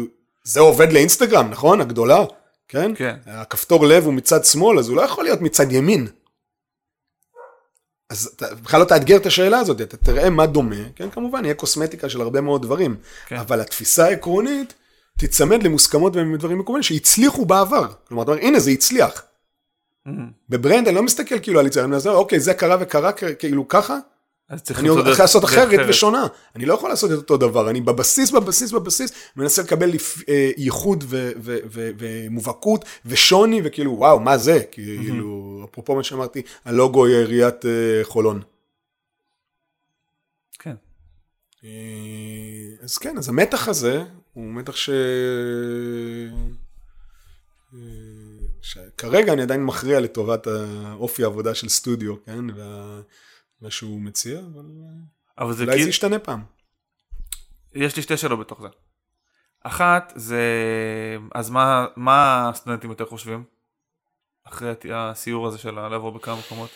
זה 0.44 0.60
עובד 0.60 0.92
לאינסטגרם, 0.92 1.50
נכון? 1.50 1.80
הגדולה, 1.80 2.24
כן? 2.68 2.94
כן. 2.94 3.16
הכפתור 3.26 3.86
לב 3.86 4.04
הוא 4.04 4.14
מצד 4.14 4.44
שמאל, 4.44 4.78
אז 4.78 4.88
הוא 4.88 4.96
לא 4.96 5.02
יכול 5.02 5.24
להיות 5.24 5.40
מצד 5.40 5.72
ימין. 5.72 6.06
אז 8.10 8.30
אתה 8.36 8.54
בכלל 8.54 8.80
לא 8.80 8.84
תאתגר 8.84 9.16
את 9.16 9.26
השאלה 9.26 9.58
הזאת, 9.58 9.80
אתה 9.80 9.96
תראה 9.96 10.30
מה 10.30 10.46
דומה, 10.46 10.76
כן, 10.96 11.10
כמובן, 11.10 11.44
יהיה 11.44 11.54
קוסמטיקה 11.54 12.08
של 12.08 12.20
הרבה 12.20 12.40
מאוד 12.40 12.62
דברים, 12.62 12.96
כן. 13.26 13.36
אבל 13.36 13.60
התפיסה 13.60 14.04
העקרונית, 14.04 14.74
תצמד 15.18 15.62
למוסכמות 15.62 16.16
ודברים 16.16 16.58
מקומיים 16.58 16.82
שהצליחו 16.82 17.44
בעבר. 17.44 17.86
כלומר, 18.08 18.22
אתה 18.22 18.30
אומר, 18.30 18.42
הנה 18.42 18.60
זה 18.60 18.70
הצליח. 18.70 19.22
Mm-hmm. 20.08 20.10
בברנד 20.48 20.88
אני 20.88 20.96
לא 20.96 21.02
מסתכל 21.02 21.38
כאילו 21.38 21.60
על 21.60 21.66
יצירה, 21.66 21.84
אני 21.84 21.96
אומר, 21.96 22.16
אוקיי, 22.16 22.40
זה 22.40 22.54
קרה 22.54 22.76
וקרה 22.80 23.12
כאילו 23.12 23.68
ככה, 23.68 23.98
אני 24.50 24.88
הולך 24.88 25.20
לעשות 25.20 25.44
אחרת 25.44 25.80
ושונה. 25.88 26.26
אני 26.56 26.66
לא 26.66 26.74
יכול 26.74 26.90
לעשות 26.90 27.12
את 27.12 27.16
אותו 27.16 27.36
דבר, 27.36 27.70
אני 27.70 27.80
בבסיס, 27.80 28.30
בבסיס, 28.30 28.72
בבסיס, 28.72 29.12
מנסה 29.36 29.62
לקבל 29.62 29.90
אה, 30.28 30.50
ייחוד 30.56 31.04
ומובהקות 31.98 32.84
ושוני, 33.06 33.60
וכאילו, 33.64 33.92
וואו, 33.98 34.20
מה 34.20 34.38
זה? 34.38 34.62
כאילו, 34.70 35.66
אפרופו 35.70 35.96
מה 35.96 36.02
שאמרתי, 36.02 36.42
הלוגו 36.64 37.06
היא 37.06 37.16
עיריית 37.16 37.66
אה, 37.66 37.70
חולון. 38.02 38.42
כן. 40.58 40.74
אז 42.88 42.98
כן, 42.98 43.18
אז 43.18 43.28
המתח 43.28 43.68
הזה, 43.68 44.04
הוא 44.32 44.52
מתח 44.52 44.76
ש... 44.76 44.90
שכרגע 48.62 49.32
אני 49.32 49.42
עדיין 49.42 49.64
מכריע 49.64 50.00
לטובת 50.00 50.46
האופי 50.46 51.24
העבודה 51.24 51.54
של 51.54 51.68
סטודיו, 51.68 52.24
כן? 52.24 52.44
ומה 52.54 53.70
שהוא 53.70 54.00
מציע, 54.00 54.38
אבל, 54.38 54.64
אבל 55.38 55.52
זה 55.52 55.62
אולי 55.62 55.72
כאילו... 55.72 55.84
זה 55.84 55.90
ישתנה 55.90 56.18
פעם. 56.18 56.42
יש 57.74 57.96
לי 57.96 58.02
שתי 58.02 58.16
שאלות 58.16 58.40
בתוך 58.40 58.60
זה. 58.62 58.68
אחת 59.62 60.12
זה, 60.16 60.42
אז 61.34 61.50
מה, 61.50 61.86
מה 61.96 62.48
הסטודנטים 62.48 62.90
יותר 62.90 63.06
חושבים? 63.06 63.44
אחרי 64.44 64.72
הסיור 64.94 65.46
הזה 65.46 65.58
של 65.58 65.70
לעבור 65.88 66.12
בכמה 66.12 66.38
מקומות? 66.38 66.70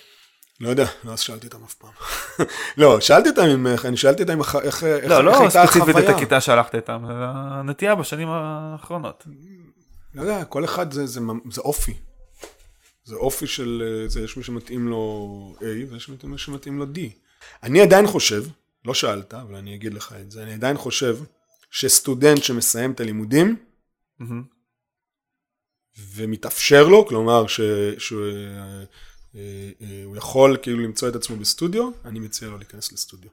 לא 0.63 0.69
יודע, 0.69 0.87
לא 1.05 1.17
שאלתי 1.17 1.47
אותם 1.47 1.65
אף 1.65 1.75
פעם. 1.75 1.91
לא, 2.77 3.01
שאלתי 3.01 3.29
אותם 3.29 3.43
אם, 3.43 3.67
אני 3.85 3.97
שאלתי 3.97 4.23
אותם 4.23 4.41
איך, 4.41 4.57
איך, 4.63 4.83
לא, 4.85 5.25
לא 5.25 5.41
הייתה 5.41 5.63
החוויה. 5.63 5.87
לא, 5.87 5.95
לא 5.95 5.97
ספציפית 5.97 6.05
את 6.05 6.17
הכיתה 6.17 6.41
שהלכת 6.41 6.75
איתם, 6.75 7.05
זה 7.07 7.13
הנטייה 7.15 7.95
בשנים 7.95 8.29
האחרונות. 8.31 9.27
לא 10.15 10.23
יודע, 10.23 10.45
כל 10.45 10.65
אחד 10.65 10.93
זה, 10.93 11.07
זה, 11.07 11.21
זה 11.51 11.61
אופי. 11.61 11.95
זה 13.05 13.17
אופי 13.17 13.47
של, 13.47 14.05
זה 14.07 14.21
יש 14.21 14.37
מי 14.37 14.43
שמתאים 14.43 14.89
לו 14.89 15.55
A 15.59 15.93
ויש 15.93 16.11
מי 16.25 16.39
שמתאים 16.39 16.79
לו 16.79 16.85
D. 16.85 16.99
אני 17.63 17.81
עדיין 17.81 18.07
חושב, 18.07 18.45
לא 18.85 18.95
שאלת, 18.95 19.35
אבל 19.35 19.55
אני 19.55 19.75
אגיד 19.75 19.95
לך 19.95 20.15
את 20.21 20.31
זה, 20.31 20.43
אני 20.43 20.55
עדיין 20.55 20.77
חושב 20.77 21.19
שסטודנט 21.71 22.43
שמסיים 22.43 22.93
את 22.93 23.01
הלימודים, 23.01 23.57
ומתאפשר 26.15 26.89
לו, 26.89 27.07
כלומר 27.07 27.47
ש... 27.47 27.61
ש... 27.99 28.13
אה, 29.35 29.71
אה, 29.83 30.03
הוא 30.05 30.17
יכול 30.17 30.57
כאילו 30.63 30.79
למצוא 30.79 31.09
את 31.09 31.17
עצמו 31.17 31.37
בסטודיו, 31.37 31.91
אני 32.05 32.19
מציע 32.19 32.49
לו 32.49 32.59
להיכנס 32.59 32.93
לסטודיו. 32.93 33.31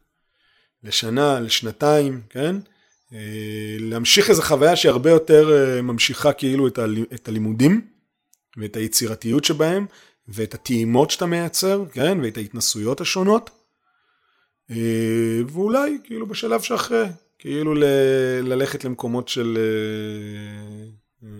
לשנה, 0.83 1.39
לשנתיים, 1.39 2.21
כן? 2.29 2.55
אה, 3.13 3.77
להמשיך 3.79 4.29
איזו 4.29 4.41
חוויה 4.41 4.75
שהיא 4.75 4.89
הרבה 4.89 5.09
יותר 5.09 5.49
ממשיכה 5.83 6.33
כאילו 6.33 6.67
את 7.13 7.27
הלימודים 7.27 7.87
ואת 8.57 8.75
היצירתיות 8.75 9.43
שבהם 9.43 9.85
ואת 10.27 10.53
הטעימות 10.53 11.11
שאתה 11.11 11.25
מייצר, 11.25 11.83
כן? 11.91 12.17
ואת 12.23 12.37
ההתנסויות 12.37 13.01
השונות. 13.01 13.49
ואולי 15.47 15.97
כאילו 16.03 16.25
בשלב 16.27 16.61
שאחרי, 16.61 17.05
כאילו 17.39 17.75
ל- 17.75 17.83
ללכת 18.43 18.83
למקומות 18.83 19.27
של 19.27 19.57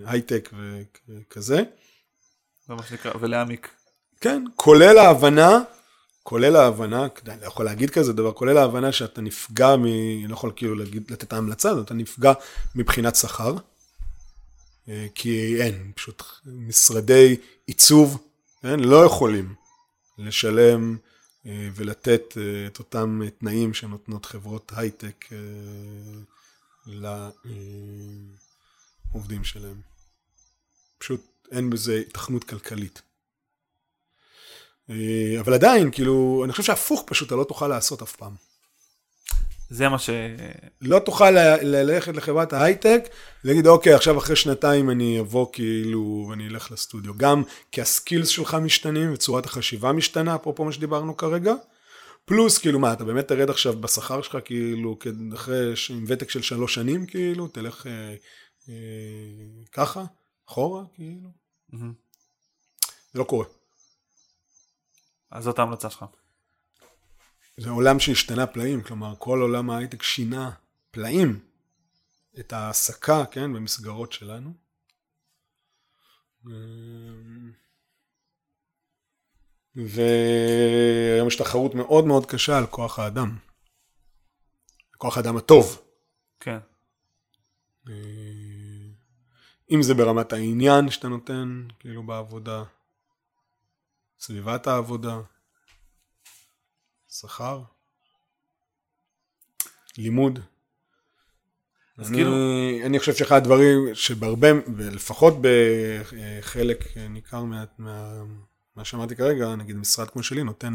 הייטק 0.04 0.50
וכזה. 1.08 1.62
זה 2.66 2.74
שנקרא, 2.88 3.12
ולהעמיק. 3.20 3.68
כן, 4.20 4.44
כולל 4.56 4.98
ההבנה, 4.98 5.58
כולל 6.22 6.56
ההבנה, 6.56 7.06
אני 7.28 7.40
לא 7.40 7.46
יכול 7.46 7.64
להגיד 7.64 7.90
כזה 7.90 8.12
דבר, 8.12 8.32
כולל 8.32 8.56
ההבנה 8.56 8.92
שאתה 8.92 9.20
נפגע 9.20 9.76
מ... 9.76 9.84
אני 9.84 10.26
לא 10.28 10.34
יכול 10.34 10.52
כאילו 10.56 10.74
להגיד, 10.74 11.10
לתת 11.10 11.32
ההמלצה 11.32 11.70
הזאת, 11.70 11.86
אתה 11.86 11.94
נפגע 11.94 12.32
מבחינת 12.74 13.16
שכר. 13.16 13.56
אה, 14.88 15.06
כי 15.14 15.62
אין, 15.62 15.92
פשוט 15.94 16.22
משרדי 16.46 17.36
עיצוב, 17.66 18.22
כן, 18.62 18.80
לא 18.80 19.04
יכולים 19.04 19.54
לשלם 20.18 20.96
אה, 21.46 21.68
ולתת 21.74 22.36
אה, 22.36 22.66
את 22.66 22.78
אותם 22.78 23.20
תנאים 23.38 23.74
שנותנות 23.74 24.26
חברות 24.26 24.72
הייטק 24.76 25.24
לעובדים 29.12 29.44
שלהם. 29.44 29.80
פשוט 30.98 31.46
אין 31.50 31.70
בזה 31.70 32.02
התכנות 32.08 32.44
כלכלית. 32.44 33.02
אבל 35.40 35.54
עדיין, 35.54 35.90
כאילו, 35.90 36.42
אני 36.44 36.52
חושב 36.52 36.62
שהפוך 36.62 37.02
פשוט 37.06 37.26
אתה 37.28 37.36
לא 37.36 37.44
תוכל 37.44 37.68
לעשות 37.68 38.02
אף 38.02 38.16
פעם. 38.16 38.32
זה 39.70 39.88
מה 39.88 39.98
ש... 39.98 40.10
לא 40.80 40.98
תוכל 40.98 41.30
ללכת 41.62 42.16
לחברת 42.16 42.52
ההייטק, 42.52 43.02
ולהגיד, 43.44 43.66
אוקיי, 43.66 43.94
עכשיו 43.94 44.18
אחרי 44.18 44.36
שנתיים 44.36 44.90
אני 44.90 45.20
אבוא 45.20 45.46
כאילו, 45.52 46.26
ואני 46.30 46.48
אלך 46.48 46.70
לסטודיו. 46.72 47.14
גם 47.16 47.42
כי 47.72 47.80
הסקילס 47.80 48.28
שלך 48.28 48.54
משתנים, 48.54 49.12
וצורת 49.12 49.46
החשיבה 49.46 49.92
משתנה, 49.92 50.34
אפרופו 50.34 50.64
מה 50.64 50.72
שדיברנו 50.72 51.16
כרגע. 51.16 51.54
פלוס, 52.24 52.58
כאילו, 52.58 52.78
מה, 52.78 52.92
אתה 52.92 53.04
באמת 53.04 53.28
תרד 53.28 53.50
עכשיו 53.50 53.80
בשכר 53.80 54.22
שלך, 54.22 54.38
כאילו, 54.44 54.98
אחרי, 55.34 55.72
עם 55.90 56.04
ותק 56.06 56.30
של 56.30 56.42
שלוש 56.42 56.74
שנים, 56.74 57.06
כאילו, 57.06 57.48
תלך 57.48 57.86
אה, 57.86 58.14
אה, 58.68 58.74
ככה, 59.72 60.04
אחורה, 60.48 60.82
כאילו. 60.94 61.28
Mm-hmm. 61.72 61.92
זה 63.12 63.18
לא 63.18 63.24
קורה. 63.24 63.59
אז 65.30 65.44
זאת 65.44 65.58
ההמלצה 65.58 65.90
שלך. 65.90 66.04
זה 67.56 67.70
עולם 67.70 68.00
שהשתנה 68.00 68.46
פלאים, 68.46 68.82
כלומר 68.82 69.14
כל 69.18 69.40
עולם 69.40 69.70
ההייטק 69.70 70.02
שינה 70.02 70.50
פלאים 70.90 71.40
את 72.40 72.52
ההעסקה, 72.52 73.24
כן, 73.30 73.52
במסגרות 73.52 74.12
שלנו. 74.12 74.52
והיום 79.74 81.28
יש 81.28 81.36
תחרות 81.36 81.74
מאוד 81.74 82.04
מאוד 82.04 82.26
קשה 82.26 82.58
על 82.58 82.66
כוח 82.66 82.98
האדם. 82.98 83.36
כוח 84.96 85.16
האדם 85.16 85.36
הטוב. 85.36 85.82
כן. 86.40 86.58
אם 89.70 89.82
זה 89.82 89.94
ברמת 89.94 90.32
העניין 90.32 90.90
שאתה 90.90 91.08
נותן, 91.08 91.68
כאילו 91.78 92.02
בעבודה, 92.02 92.64
סביבת 94.20 94.66
העבודה. 94.66 95.20
שכר, 97.08 97.62
לימוד. 99.98 100.38
אני, 101.98 102.06
כאילו... 102.06 102.32
אני 102.86 102.98
חושב 102.98 103.14
שאחד 103.14 103.36
הדברים 103.36 103.94
שבהרבה, 103.94 104.48
ולפחות 104.76 105.34
בחלק 105.40 106.96
ניכר 106.96 107.44
מה, 107.44 107.64
מה, 107.78 108.22
מה 108.76 108.84
שאמרתי 108.84 109.16
כרגע, 109.16 109.56
נגיד 109.56 109.76
משרד 109.76 110.10
כמו 110.10 110.22
שלי 110.22 110.44
נותן 110.44 110.74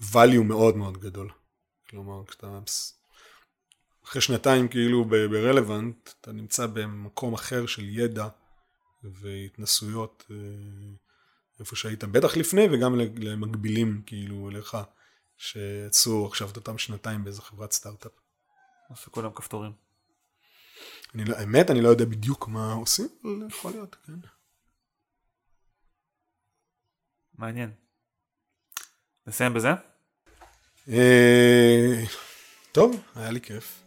value 0.00 0.42
מאוד 0.44 0.76
מאוד 0.76 0.98
גדול. 0.98 1.30
כלומר, 1.90 2.24
כשאתה 2.26 2.58
אחרי 4.04 4.20
שנתיים 4.22 4.68
כאילו 4.68 5.04
ברלוונט, 5.04 6.10
אתה 6.20 6.32
נמצא 6.32 6.66
במקום 6.66 7.34
אחר 7.34 7.66
של 7.66 7.88
ידע 7.88 8.28
והתנסויות 9.04 10.24
אה, 10.30 10.36
איפה 11.60 11.76
שהיית 11.76 12.04
בטח 12.04 12.36
לפני 12.36 12.66
וגם 12.72 12.94
למקבילים 13.16 14.02
כאילו 14.06 14.50
לך. 14.50 14.78
שיצאו 15.36 16.26
עכשיו 16.26 16.50
את 16.50 16.56
אותם 16.56 16.78
שנתיים 16.78 17.24
באיזה 17.24 17.42
חברת 17.42 17.72
סטארט-אפ. 17.72 18.12
עשו 18.90 19.12
כולם 19.12 19.30
כפתורים. 19.34 19.72
אני 21.14 21.24
לא, 21.24 21.36
האמת, 21.36 21.70
אני 21.70 21.80
לא 21.80 21.88
יודע 21.88 22.04
בדיוק 22.04 22.48
מה 22.48 22.72
עושים, 22.72 23.08
אבל 23.24 23.46
יכול 23.48 23.72
להיות, 23.72 23.96
כן. 24.06 24.12
מעניין. 27.34 27.70
נסיים 29.26 29.54
בזה? 29.54 29.68
אה, 30.88 32.02
טוב, 32.72 33.02
היה 33.14 33.30
לי 33.30 33.40
כיף. 33.40 33.82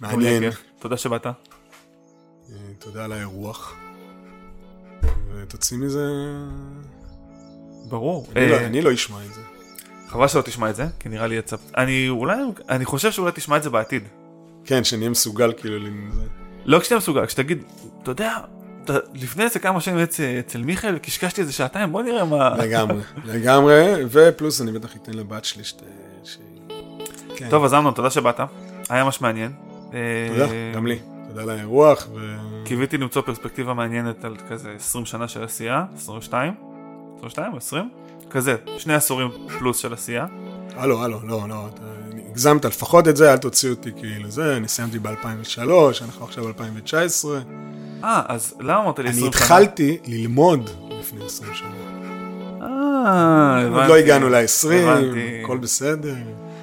מעניין. 0.00 0.42
תודה 0.78 0.96
שבאת. 0.96 1.26
אה, 1.26 1.32
תודה 2.78 3.04
על 3.04 3.12
האירוח. 3.12 3.85
ותוציא 5.46 5.78
מזה... 5.78 6.04
ברור. 7.88 8.26
אני 8.36 8.82
לא, 8.82 8.90
לא 8.90 8.94
אשמע 8.94 9.16
את 9.26 9.34
זה. 9.34 9.40
חבל 10.08 10.28
שלא 10.28 10.42
תשמע 10.42 10.70
את 10.70 10.76
זה, 10.76 10.86
כי 11.00 11.08
נראה 11.08 11.26
לי 11.26 11.34
יצא... 11.34 11.56
אני 11.76 12.08
אולי, 12.08 12.36
אני 12.68 12.84
חושב 12.84 13.12
שאולי 13.12 13.32
תשמע 13.34 13.56
את 13.56 13.62
זה 13.62 13.70
בעתיד. 13.70 14.02
כן, 14.64 14.84
שנהיה 14.84 15.10
מסוגל 15.10 15.52
כאילו. 15.56 15.88
לא 16.64 16.78
כשתהיה 16.78 16.98
מסוגל, 16.98 17.26
כשתגיד, 17.26 17.62
אתה 18.02 18.10
יודע, 18.10 18.36
לפני 19.14 19.44
איזה 19.44 19.58
כמה 19.58 19.80
שנים 19.80 19.98
אצל 20.40 20.62
מיכאל, 20.62 20.98
קשקשתי 20.98 21.40
איזה 21.40 21.52
שעתיים, 21.52 21.92
בוא 21.92 22.02
נראה 22.02 22.24
מה... 22.24 22.56
לגמרי, 22.56 23.00
לגמרי, 23.24 24.04
ופלוס 24.10 24.60
אני 24.60 24.72
בטח 24.72 24.96
אתן 24.96 25.14
לבת 25.14 25.44
שלי. 25.44 25.64
ש... 25.64 25.74
כן. 27.36 27.50
טוב, 27.50 27.64
אז 27.64 27.74
אמנון, 27.74 27.94
תודה 27.94 28.10
שבאת, 28.10 28.40
היה 28.88 29.04
ממש 29.04 29.20
מעניין. 29.20 29.52
תודה, 30.28 30.46
גם 30.74 30.86
לי. 30.86 30.98
על 31.38 31.50
האירוח. 31.50 32.06
ו... 32.14 32.36
קיוויתי 32.64 32.98
למצוא 32.98 33.22
פרספקטיבה 33.22 33.74
מעניינת 33.74 34.24
על 34.24 34.36
כזה 34.48 34.72
20 34.76 35.04
שנה 35.04 35.28
של 35.28 35.44
עשייה, 35.44 35.84
22, 35.96 36.54
22 37.16 37.52
או 37.52 37.56
20? 37.56 37.90
כזה, 38.30 38.56
שני 38.78 38.94
עשורים 38.94 39.28
פלוס 39.58 39.78
של 39.78 39.92
עשייה. 39.92 40.26
הלו, 40.76 41.02
הלו, 41.02 41.20
לא, 41.24 41.48
לא, 41.48 41.68
אתה 41.74 41.82
הגזמת 42.36 42.64
לפחות 42.64 43.08
את 43.08 43.16
זה, 43.16 43.32
אל 43.32 43.36
תוציא 43.36 43.70
אותי 43.70 43.90
כאילו 43.96 44.30
זה, 44.30 44.56
אני 44.56 44.68
סיימתי 44.68 44.98
ב-2003, 44.98 45.60
אנחנו 46.04 46.24
עכשיו 46.24 46.44
ב-2019. 46.44 47.28
אה, 48.04 48.22
אז 48.28 48.54
למה 48.60 48.82
אמרת 48.82 48.98
לי 48.98 49.08
20 49.08 49.14
שנה? 49.14 49.20
אני 49.20 49.28
התחלתי 49.28 49.98
ללמוד 50.06 50.70
לפני 51.00 51.24
20 51.24 51.54
שנה. 51.54 51.68
אה, 52.62 53.60
הבנתי. 53.60 53.80
עוד 53.80 53.88
לא 53.88 53.96
הגענו 53.96 54.28
ל-20, 54.28 54.68
הכל 55.44 55.58
בסדר. 55.58 56.14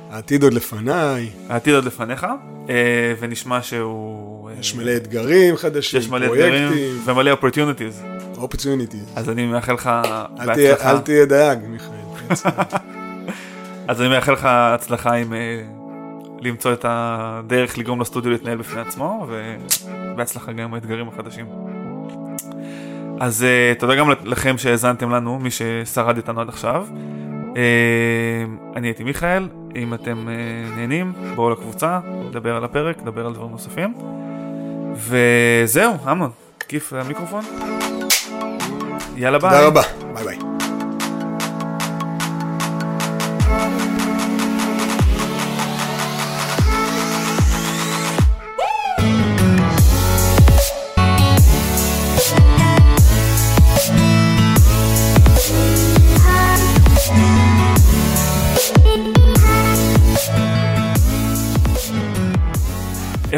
העתיד 0.09 0.43
עוד 0.43 0.53
לפניי. 0.53 1.29
העתיד 1.49 1.73
עוד 1.73 1.85
לפניך, 1.85 2.27
אה, 2.69 3.13
ונשמע 3.19 3.61
שהוא... 3.61 4.32
יש 4.63 4.75
מלא 4.75 4.95
אתגרים 4.95 5.57
חדשים, 5.57 5.99
יש 5.99 6.09
מלא 6.09 6.25
פרויקטים. 6.25 6.67
אתגרים 6.67 7.01
ומלא 7.05 7.31
opportunities. 7.31 8.03
opportunities. 8.37 9.05
אז 9.15 9.29
אני 9.29 9.45
מאחל 9.45 9.73
לך 9.73 9.89
בהצלחה. 10.45 10.91
אל 10.91 10.99
תהיה 10.99 11.25
דייג, 11.25 11.59
מיכאל. 11.67 12.29
אז 13.87 14.01
אני 14.01 14.09
מאחל 14.09 14.31
לך 14.31 14.47
הצלחה 14.49 15.13
עם 15.13 15.33
אה, 15.33 15.61
למצוא 16.41 16.73
את 16.73 16.85
הדרך 16.87 17.77
לגרום 17.77 18.01
לסטודיו 18.01 18.31
להתנהל 18.31 18.57
בפני 18.57 18.81
עצמו, 18.81 19.27
ובהצלחה 19.29 20.51
גם 20.51 20.59
עם 20.59 20.73
האתגרים 20.73 21.07
החדשים. 21.07 21.45
אז 23.19 23.45
תודה 23.79 23.95
גם 23.95 24.11
לכם 24.23 24.57
שהאזנתם 24.57 25.11
לנו, 25.11 25.39
מי 25.39 25.49
ששרד 25.51 26.17
איתנו 26.17 26.41
עד 26.41 26.49
עכשיו. 26.49 26.87
אני 28.75 28.87
הייתי 28.87 29.03
מיכאל, 29.03 29.47
אם 29.75 29.93
אתם 29.93 30.27
אה, 30.27 30.77
נהנים, 30.77 31.13
בואו 31.35 31.49
לקבוצה, 31.49 31.99
נדבר 32.29 32.55
על 32.55 32.63
הפרק, 32.63 33.01
נדבר 33.01 33.25
על 33.25 33.33
דברים 33.33 33.51
נוספים. 33.51 33.93
וזהו, 34.95 35.93
אמנון, 36.11 36.29
כיף 36.67 36.93
המיקרופון. 36.93 37.43
יאללה 39.15 39.39
ביי. 39.39 39.49
תודה 39.51 39.65
רבה, 39.67 39.81
ביי 40.13 40.25
ביי. 40.25 40.52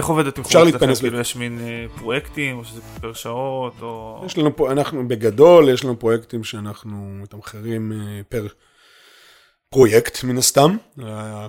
איך 0.05 0.09
עובדת 0.09 0.39
אפשר 0.39 0.63
להתפנס 0.63 0.99
כאילו 0.99 1.19
יש 1.19 1.35
מין 1.35 1.59
אה, 1.59 1.85
פרויקטים, 1.97 2.57
או 2.57 2.65
שזה 2.65 2.81
פר 3.01 3.13
שעות, 3.13 3.73
או... 3.81 4.21
יש 4.25 4.37
לנו 4.37 4.55
פה, 4.55 4.71
אנחנו 4.71 5.07
בגדול, 5.07 5.69
יש 5.69 5.83
לנו 5.83 5.99
פרויקטים 5.99 6.43
שאנחנו 6.43 7.09
מתמחרים 7.21 7.91
אה, 7.91 8.21
פר 8.29 8.47
פרויקט 9.69 10.23
מן 10.23 10.37
הסתם. 10.37 10.77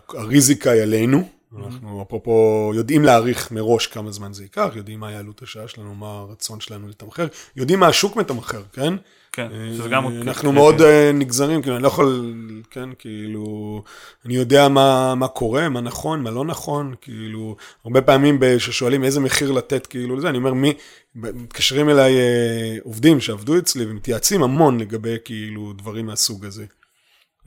הריזיקה 0.09 0.71
היא 0.71 0.83
עלינו, 0.83 1.29
אנחנו 1.59 2.03
אפרופו 2.03 2.73
יודעים 2.75 3.05
להעריך 3.05 3.53
מראש 3.53 3.87
כמה 3.87 4.13
זמן 4.13 4.33
זה 4.33 4.43
ייקח, 4.43 4.69
יודעים 4.75 5.01
מה 5.01 5.09
העלות 5.09 5.43
השעה 5.43 5.69
שלנו, 5.69 5.95
מה 5.95 6.11
הרצון 6.11 6.61
שלנו 6.61 6.89
לתמחר, 6.89 7.27
יודעים 7.57 7.81
מה 7.81 7.87
השוק 7.87 8.17
מתמחר, 8.17 8.63
כן? 8.73 8.95
כן, 9.37 9.49
שזה 9.73 9.89
גם... 9.89 10.07
אה, 10.07 10.21
אנחנו 10.23 10.53
מאוד 10.53 10.81
אה, 10.81 11.11
נגזרים, 11.15 11.63
כאילו, 11.63 11.77
אני 11.77 11.83
לא 11.83 11.89
יכול, 11.89 12.35
כן, 12.71 12.89
כאילו, 12.99 13.83
אני 14.25 14.35
יודע 14.35 14.69
מה, 14.69 15.15
מה 15.15 15.29
קורה, 15.29 15.69
מה 15.69 15.81
נכון, 15.81 16.23
מה 16.23 16.31
לא 16.31 16.45
נכון, 16.45 16.95
כאילו, 17.01 17.57
הרבה 17.85 18.03
פעמים 18.03 18.41
כששואלים 18.57 19.05
איזה 19.05 19.21
מחיר 19.21 19.53
לתת, 19.53 19.87
כאילו, 19.87 20.17
לזה, 20.17 20.29
אני 20.29 20.39
אומר, 20.39 20.55
מי, 20.55 20.75
מתקשרים 21.15 21.89
אליי 21.89 22.17
אה, 22.17 22.77
עובדים 22.83 23.21
שעבדו 23.21 23.59
אצלי 23.59 23.85
ומתייעצים 23.85 24.43
המון 24.43 24.79
לגבי, 24.79 25.17
כאילו, 25.25 25.73
דברים 25.73 26.07
מהסוג 26.07 26.45
הזה. 26.45 26.67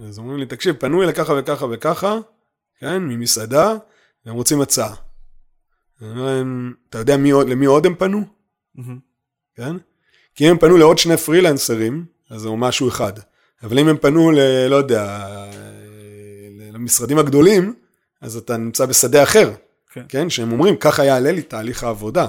אז 0.08 0.20
אומרים 0.20 0.38
לי, 0.38 0.46
תקשיב, 0.46 0.76
פנו 0.76 1.04
אליי 1.04 1.14
ככה 1.14 1.34
וככה 1.38 1.66
וככה, 1.72 2.18
כן, 2.80 3.04
ממסעדה, 3.04 3.76
והם 4.26 4.36
רוצים 4.36 4.62
הצעה. 4.62 4.96
אני 6.02 6.10
אומר 6.10 6.26
להם, 6.26 6.74
אתה 6.90 6.98
יודע 6.98 7.18
מי, 7.18 7.32
למי 7.32 7.66
עוד 7.66 7.86
הם 7.86 7.96
פנו? 7.96 8.24
כן? 9.56 9.76
כי 10.40 10.46
אם 10.46 10.52
הם 10.52 10.58
פנו 10.58 10.78
לעוד 10.78 10.98
שני 10.98 11.18
פרילנסרים, 11.18 12.06
אז 12.30 12.42
זה 12.42 12.50
משהו 12.50 12.88
אחד. 12.88 13.14
אבל 13.64 13.80
אם 13.80 13.88
הם 13.88 13.98
פנו 13.98 14.32
ל... 14.32 14.40
לא 14.70 14.76
יודע, 14.76 15.26
למשרדים 16.74 17.18
הגדולים, 17.18 17.74
אז 18.22 18.38
אתה 18.38 18.58
נמצא 18.58 18.86
בשדה 18.86 19.24
אחר. 19.24 19.52
כן. 19.94 20.04
כן? 20.10 20.30
שהם 20.30 20.52
אומרים, 20.52 20.76
ככה 20.76 21.06
יעלה 21.06 21.32
לי 21.32 21.42
תהליך 21.42 21.84
העבודה. 21.84 22.28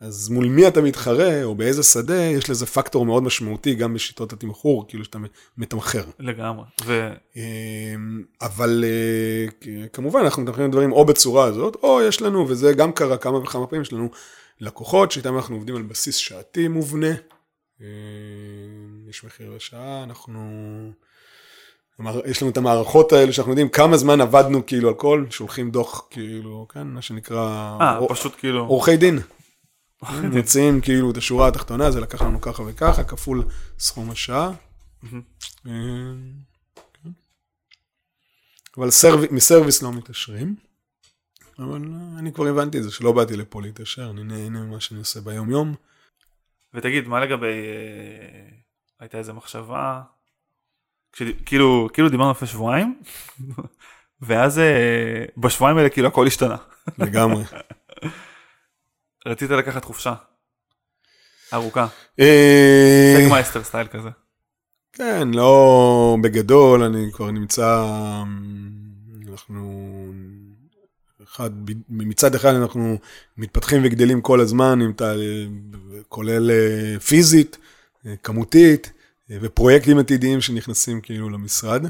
אז 0.00 0.28
מול 0.28 0.46
מי 0.46 0.68
אתה 0.68 0.80
מתחרה, 0.80 1.44
או 1.44 1.54
באיזה 1.54 1.82
שדה, 1.82 2.22
יש 2.22 2.50
לזה 2.50 2.66
פקטור 2.66 3.06
מאוד 3.06 3.22
משמעותי 3.22 3.74
גם 3.74 3.94
בשיטות 3.94 4.32
התמחור, 4.32 4.88
כאילו 4.88 5.04
שאתה 5.04 5.18
מתמחר. 5.58 6.04
לגמרי. 6.18 6.64
ו... 6.84 7.10
אמ, 7.36 8.22
אבל 8.40 8.84
אה, 8.86 9.88
כמובן, 9.92 10.20
אנחנו 10.20 10.42
מתמחרים 10.42 10.70
דברים 10.70 10.92
או 10.92 11.04
בצורה 11.04 11.44
הזאת, 11.44 11.76
או 11.82 12.02
יש 12.02 12.22
לנו, 12.22 12.48
וזה 12.48 12.72
גם 12.72 12.92
קרה 12.92 13.16
כמה 13.16 13.38
וכמה 13.38 13.66
פעמים, 13.66 13.82
יש 13.82 13.92
לנו 13.92 14.10
לקוחות 14.60 15.12
שאיתם 15.12 15.36
אנחנו 15.36 15.56
עובדים 15.56 15.76
על 15.76 15.82
בסיס 15.82 16.16
שעתי 16.16 16.68
מובנה. 16.68 17.14
אמ, 17.80 17.86
יש 19.08 19.24
מחיר 19.24 19.50
לשעה, 19.50 20.02
אנחנו... 20.02 20.40
יש 22.26 22.42
לנו 22.42 22.50
את 22.50 22.56
המערכות 22.56 23.12
האלה 23.12 23.32
שאנחנו 23.32 23.52
יודעים 23.52 23.68
כמה 23.68 23.96
זמן 23.96 24.20
עבדנו 24.20 24.66
כאילו 24.66 24.88
על 24.88 24.94
כל, 24.94 25.26
שולחים 25.30 25.70
דוח 25.70 26.06
כאילו, 26.10 26.66
כן, 26.68 26.86
מה 26.86 27.02
שנקרא... 27.02 27.76
אה, 27.80 27.98
פשוט 28.08 28.34
כאילו... 28.38 28.66
עורכי 28.66 28.96
דין. 28.96 29.18
מציעים 30.22 30.80
כאילו 30.80 31.10
את 31.10 31.16
השורה 31.16 31.48
התחתונה, 31.48 31.90
זה 31.90 32.00
לקח 32.00 32.22
לנו 32.22 32.40
ככה 32.40 32.62
וככה, 32.66 33.04
כפול 33.04 33.44
סכום 33.78 34.10
השעה. 34.10 34.52
אמ, 35.12 35.20
כן. 37.02 37.10
אבל 38.76 38.88
מסרוויס 39.30 39.82
לא 39.82 39.92
מתעשרים. 39.92 40.69
אבל 41.60 41.82
אני 42.18 42.32
כבר 42.32 42.46
הבנתי 42.46 42.78
את 42.78 42.82
זה, 42.82 42.90
שלא 42.90 43.12
באתי 43.12 43.36
לפה 43.36 43.62
להתעשר, 43.62 44.10
אני 44.10 44.24
נהנה 44.24 44.60
ממה 44.60 44.80
שאני 44.80 45.00
עושה 45.00 45.20
ביום 45.20 45.50
יום. 45.50 45.74
ותגיד, 46.74 47.08
מה 47.08 47.20
לגבי, 47.20 47.46
אה, 47.46 48.48
הייתה 49.00 49.18
איזה 49.18 49.32
מחשבה, 49.32 50.02
כאילו, 51.46 51.88
כאילו 51.92 52.08
דיברנו 52.08 52.30
לפני 52.30 52.48
שבועיים, 52.48 53.02
ואז 54.22 54.58
אה, 54.58 55.24
בשבועיים 55.36 55.78
האלה 55.78 55.88
כאילו 55.88 56.08
הכל 56.08 56.26
השתנה. 56.26 56.56
לגמרי. 56.98 57.44
רצית 59.26 59.50
לקחת 59.50 59.84
חופשה. 59.84 60.14
ארוכה. 61.52 61.86
אה, 62.20 63.14
סגמייסטר 63.18 63.64
סטייל 63.64 63.86
כזה. 63.86 64.08
כן, 64.92 65.28
לא 65.34 66.16
בגדול, 66.22 66.82
אני 66.82 67.12
כבר 67.12 67.30
נמצא, 67.30 67.84
אנחנו, 69.30 69.92
אחד, 71.24 71.50
מצד 71.88 72.34
אחד 72.34 72.54
אנחנו 72.54 72.98
מתפתחים 73.36 73.80
וגדלים 73.84 74.20
כל 74.20 74.40
הזמן, 74.40 74.78
כולל 76.08 76.50
אה, 76.50 77.00
פיזית, 77.00 77.58
אה, 78.06 78.14
כמותית, 78.22 78.92
ופרויקטים 79.30 79.98
עתידיים 79.98 80.40
שנכנסים 80.40 81.00
כאילו 81.00 81.30
למשרד. 81.30 81.86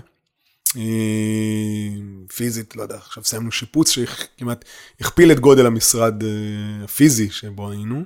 פיזית, 2.34 2.76
לא 2.76 2.82
יודע, 2.82 2.96
עכשיו 2.96 3.24
סיימנו 3.24 3.52
שיפוץ 3.52 3.90
שכמעט 3.90 4.64
הכפיל 5.00 5.32
את 5.32 5.40
גודל 5.40 5.66
המשרד 5.66 6.22
אה, 6.22 6.84
הפיזי 6.84 7.30
שבו 7.30 7.70
היינו. 7.70 8.04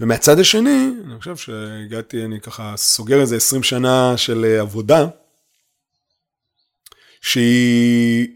ומהצד 0.00 0.38
השני, 0.38 0.90
אני 1.04 1.18
חושב 1.18 1.36
שהגעתי, 1.36 2.24
אני 2.24 2.40
ככה 2.40 2.74
סוגר 2.76 3.20
איזה 3.20 3.36
20 3.36 3.62
שנה 3.62 4.16
של 4.16 4.44
אה, 4.44 4.60
עבודה, 4.60 5.06
שהיא 7.26 8.28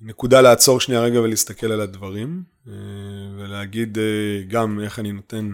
נקודה 0.00 0.40
לעצור 0.40 0.80
שנייה 0.80 1.00
רגע 1.00 1.20
ולהסתכל 1.20 1.72
על 1.72 1.80
הדברים, 1.80 2.42
אה, 2.68 2.72
ולהגיד 3.36 3.98
גם 4.48 4.80
איך 4.80 4.98
אני 4.98 5.12
נותן, 5.12 5.52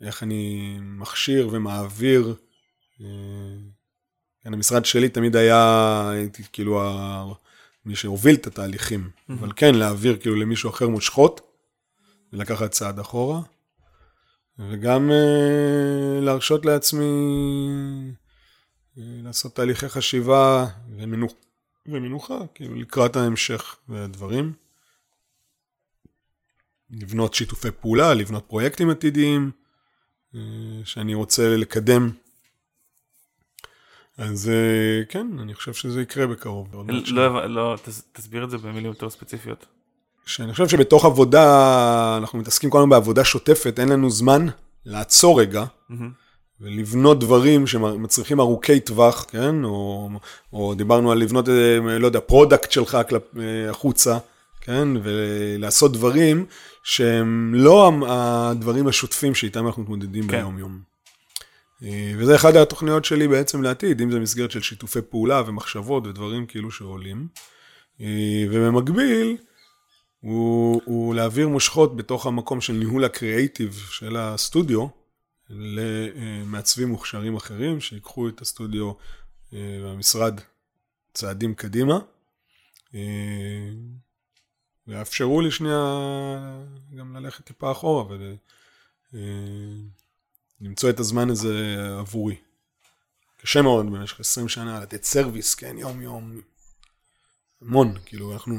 איך 0.00 0.22
אני 0.22 0.76
מכשיר 0.80 1.48
ומעביר 1.52 2.34
כן, 4.44 4.54
המשרד 4.54 4.84
שלי 4.84 5.08
תמיד 5.08 5.36
היה, 5.36 6.10
הייתי 6.10 6.42
כאילו 6.52 6.82
ה... 6.82 7.24
מי 7.84 7.96
שהוביל 7.96 8.34
את 8.34 8.46
התהליכים, 8.46 9.10
mm-hmm. 9.10 9.32
אבל 9.32 9.52
כן, 9.56 9.74
להעביר 9.74 10.16
כאילו 10.16 10.36
למישהו 10.36 10.70
אחר 10.70 10.88
מושכות, 10.88 11.40
ולקחת 12.32 12.70
צעד 12.70 12.98
אחורה, 12.98 13.40
וגם 14.58 15.10
uh, 15.10 16.24
להרשות 16.24 16.66
לעצמי 16.66 17.04
לעשות 18.96 19.56
תהליכי 19.56 19.88
חשיבה 19.88 20.66
ומנוח, 20.96 21.32
ומנוחה, 21.86 22.38
כאילו 22.54 22.74
לקראת 22.74 23.16
ההמשך 23.16 23.76
והדברים. 23.88 24.52
לבנות 26.90 27.34
שיתופי 27.34 27.70
פעולה, 27.70 28.14
לבנות 28.14 28.44
פרויקטים 28.48 28.90
עתידיים, 28.90 29.50
uh, 30.34 30.36
שאני 30.84 31.14
רוצה 31.14 31.56
לקדם 31.56 32.10
אז 34.18 34.48
אה, 34.48 35.04
כן, 35.08 35.26
אני 35.40 35.54
חושב 35.54 35.72
שזה 35.72 36.02
יקרה 36.02 36.26
בקרוב. 36.26 36.68
לא, 37.06 37.46
לא, 37.48 37.76
תסביר 38.12 38.44
את 38.44 38.50
זה 38.50 38.58
במילים 38.58 38.84
יותר 38.84 39.10
ספציפיות. 39.10 39.66
שאני 40.26 40.52
חושב 40.52 40.68
שבתוך 40.68 41.04
עבודה, 41.04 42.18
אנחנו 42.18 42.38
מתעסקים 42.38 42.70
כל 42.70 42.78
הזמן 42.78 42.90
בעבודה 42.90 43.24
שוטפת, 43.24 43.78
אין 43.78 43.88
לנו 43.88 44.10
זמן 44.10 44.46
לעצור 44.84 45.40
רגע. 45.40 45.64
ולבנות 46.62 47.20
דברים 47.20 47.66
שמצריכים 47.66 48.40
ארוכי 48.40 48.80
טווח, 48.80 49.26
כן? 49.28 49.64
או, 49.64 50.10
או 50.52 50.74
דיברנו 50.74 51.12
על 51.12 51.18
לבנות, 51.18 51.48
אה, 51.48 51.98
לא 51.98 52.06
יודע, 52.06 52.20
product 52.20 52.72
שלך 52.72 52.98
כלפ, 53.08 53.22
אה, 53.38 53.70
החוצה, 53.70 54.18
כן? 54.60 54.88
ולעשות 55.02 55.92
דברים 55.92 56.46
שהם 56.82 57.54
לא 57.54 57.92
הדברים 58.08 58.86
השוטפים 58.86 59.34
שאיתם 59.34 59.66
אנחנו 59.66 59.82
מתמודדים 59.82 60.28
כן. 60.28 60.36
ביום-יום. 60.36 60.80
אה, 61.82 62.12
וזה 62.18 62.34
אחד 62.34 62.56
התוכניות 62.56 63.04
שלי 63.04 63.28
בעצם 63.28 63.62
לעתיד, 63.62 64.00
אם 64.00 64.10
זה 64.10 64.20
מסגרת 64.20 64.50
של 64.50 64.62
שיתופי 64.62 65.00
פעולה 65.10 65.42
ומחשבות 65.46 66.06
ודברים 66.06 66.46
כאילו 66.46 66.70
שעולים. 66.70 67.26
ובמקביל, 68.50 69.36
הוא, 70.20 70.80
הוא 70.84 71.14
להעביר 71.14 71.48
מושכות 71.48 71.96
בתוך 71.96 72.26
המקום 72.26 72.60
של 72.60 72.72
ניהול 72.72 73.04
הקריאייטיב 73.04 73.86
של 73.90 74.16
הסטודיו, 74.16 74.86
למעצבים 75.52 76.88
מוכשרים 76.88 77.36
אחרים, 77.36 77.80
שיקחו 77.80 78.28
את 78.28 78.40
הסטודיו 78.40 78.92
והמשרד 79.52 80.40
צעדים 81.14 81.54
קדימה. 81.54 81.98
אה, 82.94 83.70
ויאפשרו 84.86 85.40
לי 85.40 85.50
שנייה 85.50 85.78
גם 86.96 87.16
ללכת 87.16 87.44
טיפה 87.44 87.72
אחורה 87.72 88.04
ול... 88.08 88.36
למצוא 90.60 90.90
את 90.90 91.00
הזמן 91.00 91.30
הזה 91.30 91.76
עבורי. 91.98 92.36
קשה 93.40 93.62
מאוד 93.62 93.86
במשך 93.86 94.20
20 94.20 94.48
שנה 94.48 94.80
לתת 94.80 95.04
סרוויס, 95.04 95.54
כן, 95.54 95.78
יום 95.78 96.02
יום. 96.02 96.40
המון, 97.62 97.94
כאילו 98.04 98.32
אנחנו, 98.32 98.54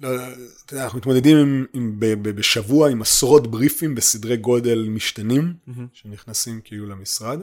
לא, 0.00 0.08
אתה 0.64 0.74
יודע, 0.74 0.84
אנחנו 0.84 0.98
מתמודדים 0.98 1.36
עם, 1.36 1.66
עם, 1.72 2.00
ב, 2.00 2.06
ב, 2.06 2.28
בשבוע 2.28 2.90
עם 2.90 3.02
עשרות 3.02 3.46
בריפים 3.46 3.94
בסדרי 3.94 4.36
גודל 4.36 4.88
משתנים, 4.88 5.54
mm-hmm. 5.68 5.80
שנכנסים 5.92 6.60
כאילו 6.64 6.86
למשרד. 6.86 7.40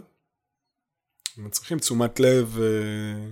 מצריכים 1.37 1.79
תשומת 1.79 2.19
לב, 2.19 2.57
אה, 2.59 3.29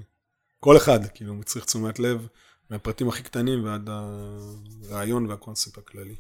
כל 0.59 0.77
אחד, 0.77 0.99
כאילו, 1.13 1.35
מצריך 1.35 1.65
תשומת 1.65 1.99
לב 1.99 2.27
מהפרטים 2.69 3.09
הכי 3.09 3.23
קטנים 3.23 3.63
ועד 3.63 3.89
הרעיון 3.89 5.25
והקונספט 5.25 5.77
הכללי. 5.77 6.15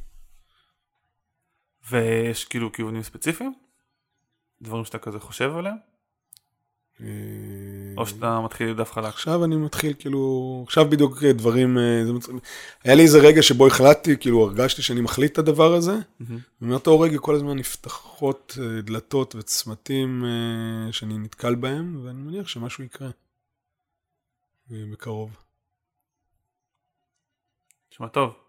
ויש 1.89 2.45
כאילו 2.45 2.71
כיוונים 2.71 3.03
ספציפיים? 3.03 3.53
דברים 4.61 4.85
שאתה 4.85 4.99
כזה 4.99 5.19
חושב 5.19 5.51
עליהם? 5.57 5.77
אה, 7.01 7.07
או 7.97 8.07
שאתה 8.07 8.41
מתחיל 8.41 8.73
דף 8.73 8.91
חלק? 8.91 9.05
עכשיו 9.05 9.43
אני 9.43 9.55
מתחיל 9.55 9.93
כאילו, 9.99 10.63
עכשיו 10.67 10.89
בדיוק 10.89 11.23
דברים, 11.23 11.77
אה, 11.77 12.03
היה 12.83 12.95
לי 12.95 13.03
איזה 13.03 13.19
רגע 13.19 13.41
שבו 13.41 13.67
החלטתי, 13.67 14.17
כאילו 14.17 14.43
הרגשתי 14.43 14.81
שאני 14.81 15.01
מחליט 15.01 15.33
את 15.33 15.37
הדבר 15.37 15.73
הזה, 15.73 15.93
ומאותו 16.61 16.99
רגע 16.99 17.17
כל 17.17 17.35
הזמן 17.35 17.57
נפתחות 17.57 18.57
אה, 18.61 18.81
דלתות 18.81 19.35
וצמתים 19.35 20.23
שאני 20.91 21.17
נתקל 21.17 21.55
בהם, 21.55 22.05
ואני 22.05 22.21
מניח 22.21 22.47
שמשהו 22.47 22.83
יקרה. 22.83 23.09
בקרוב. 24.69 25.37
נשמע 27.91 28.07
טוב. 28.07 28.44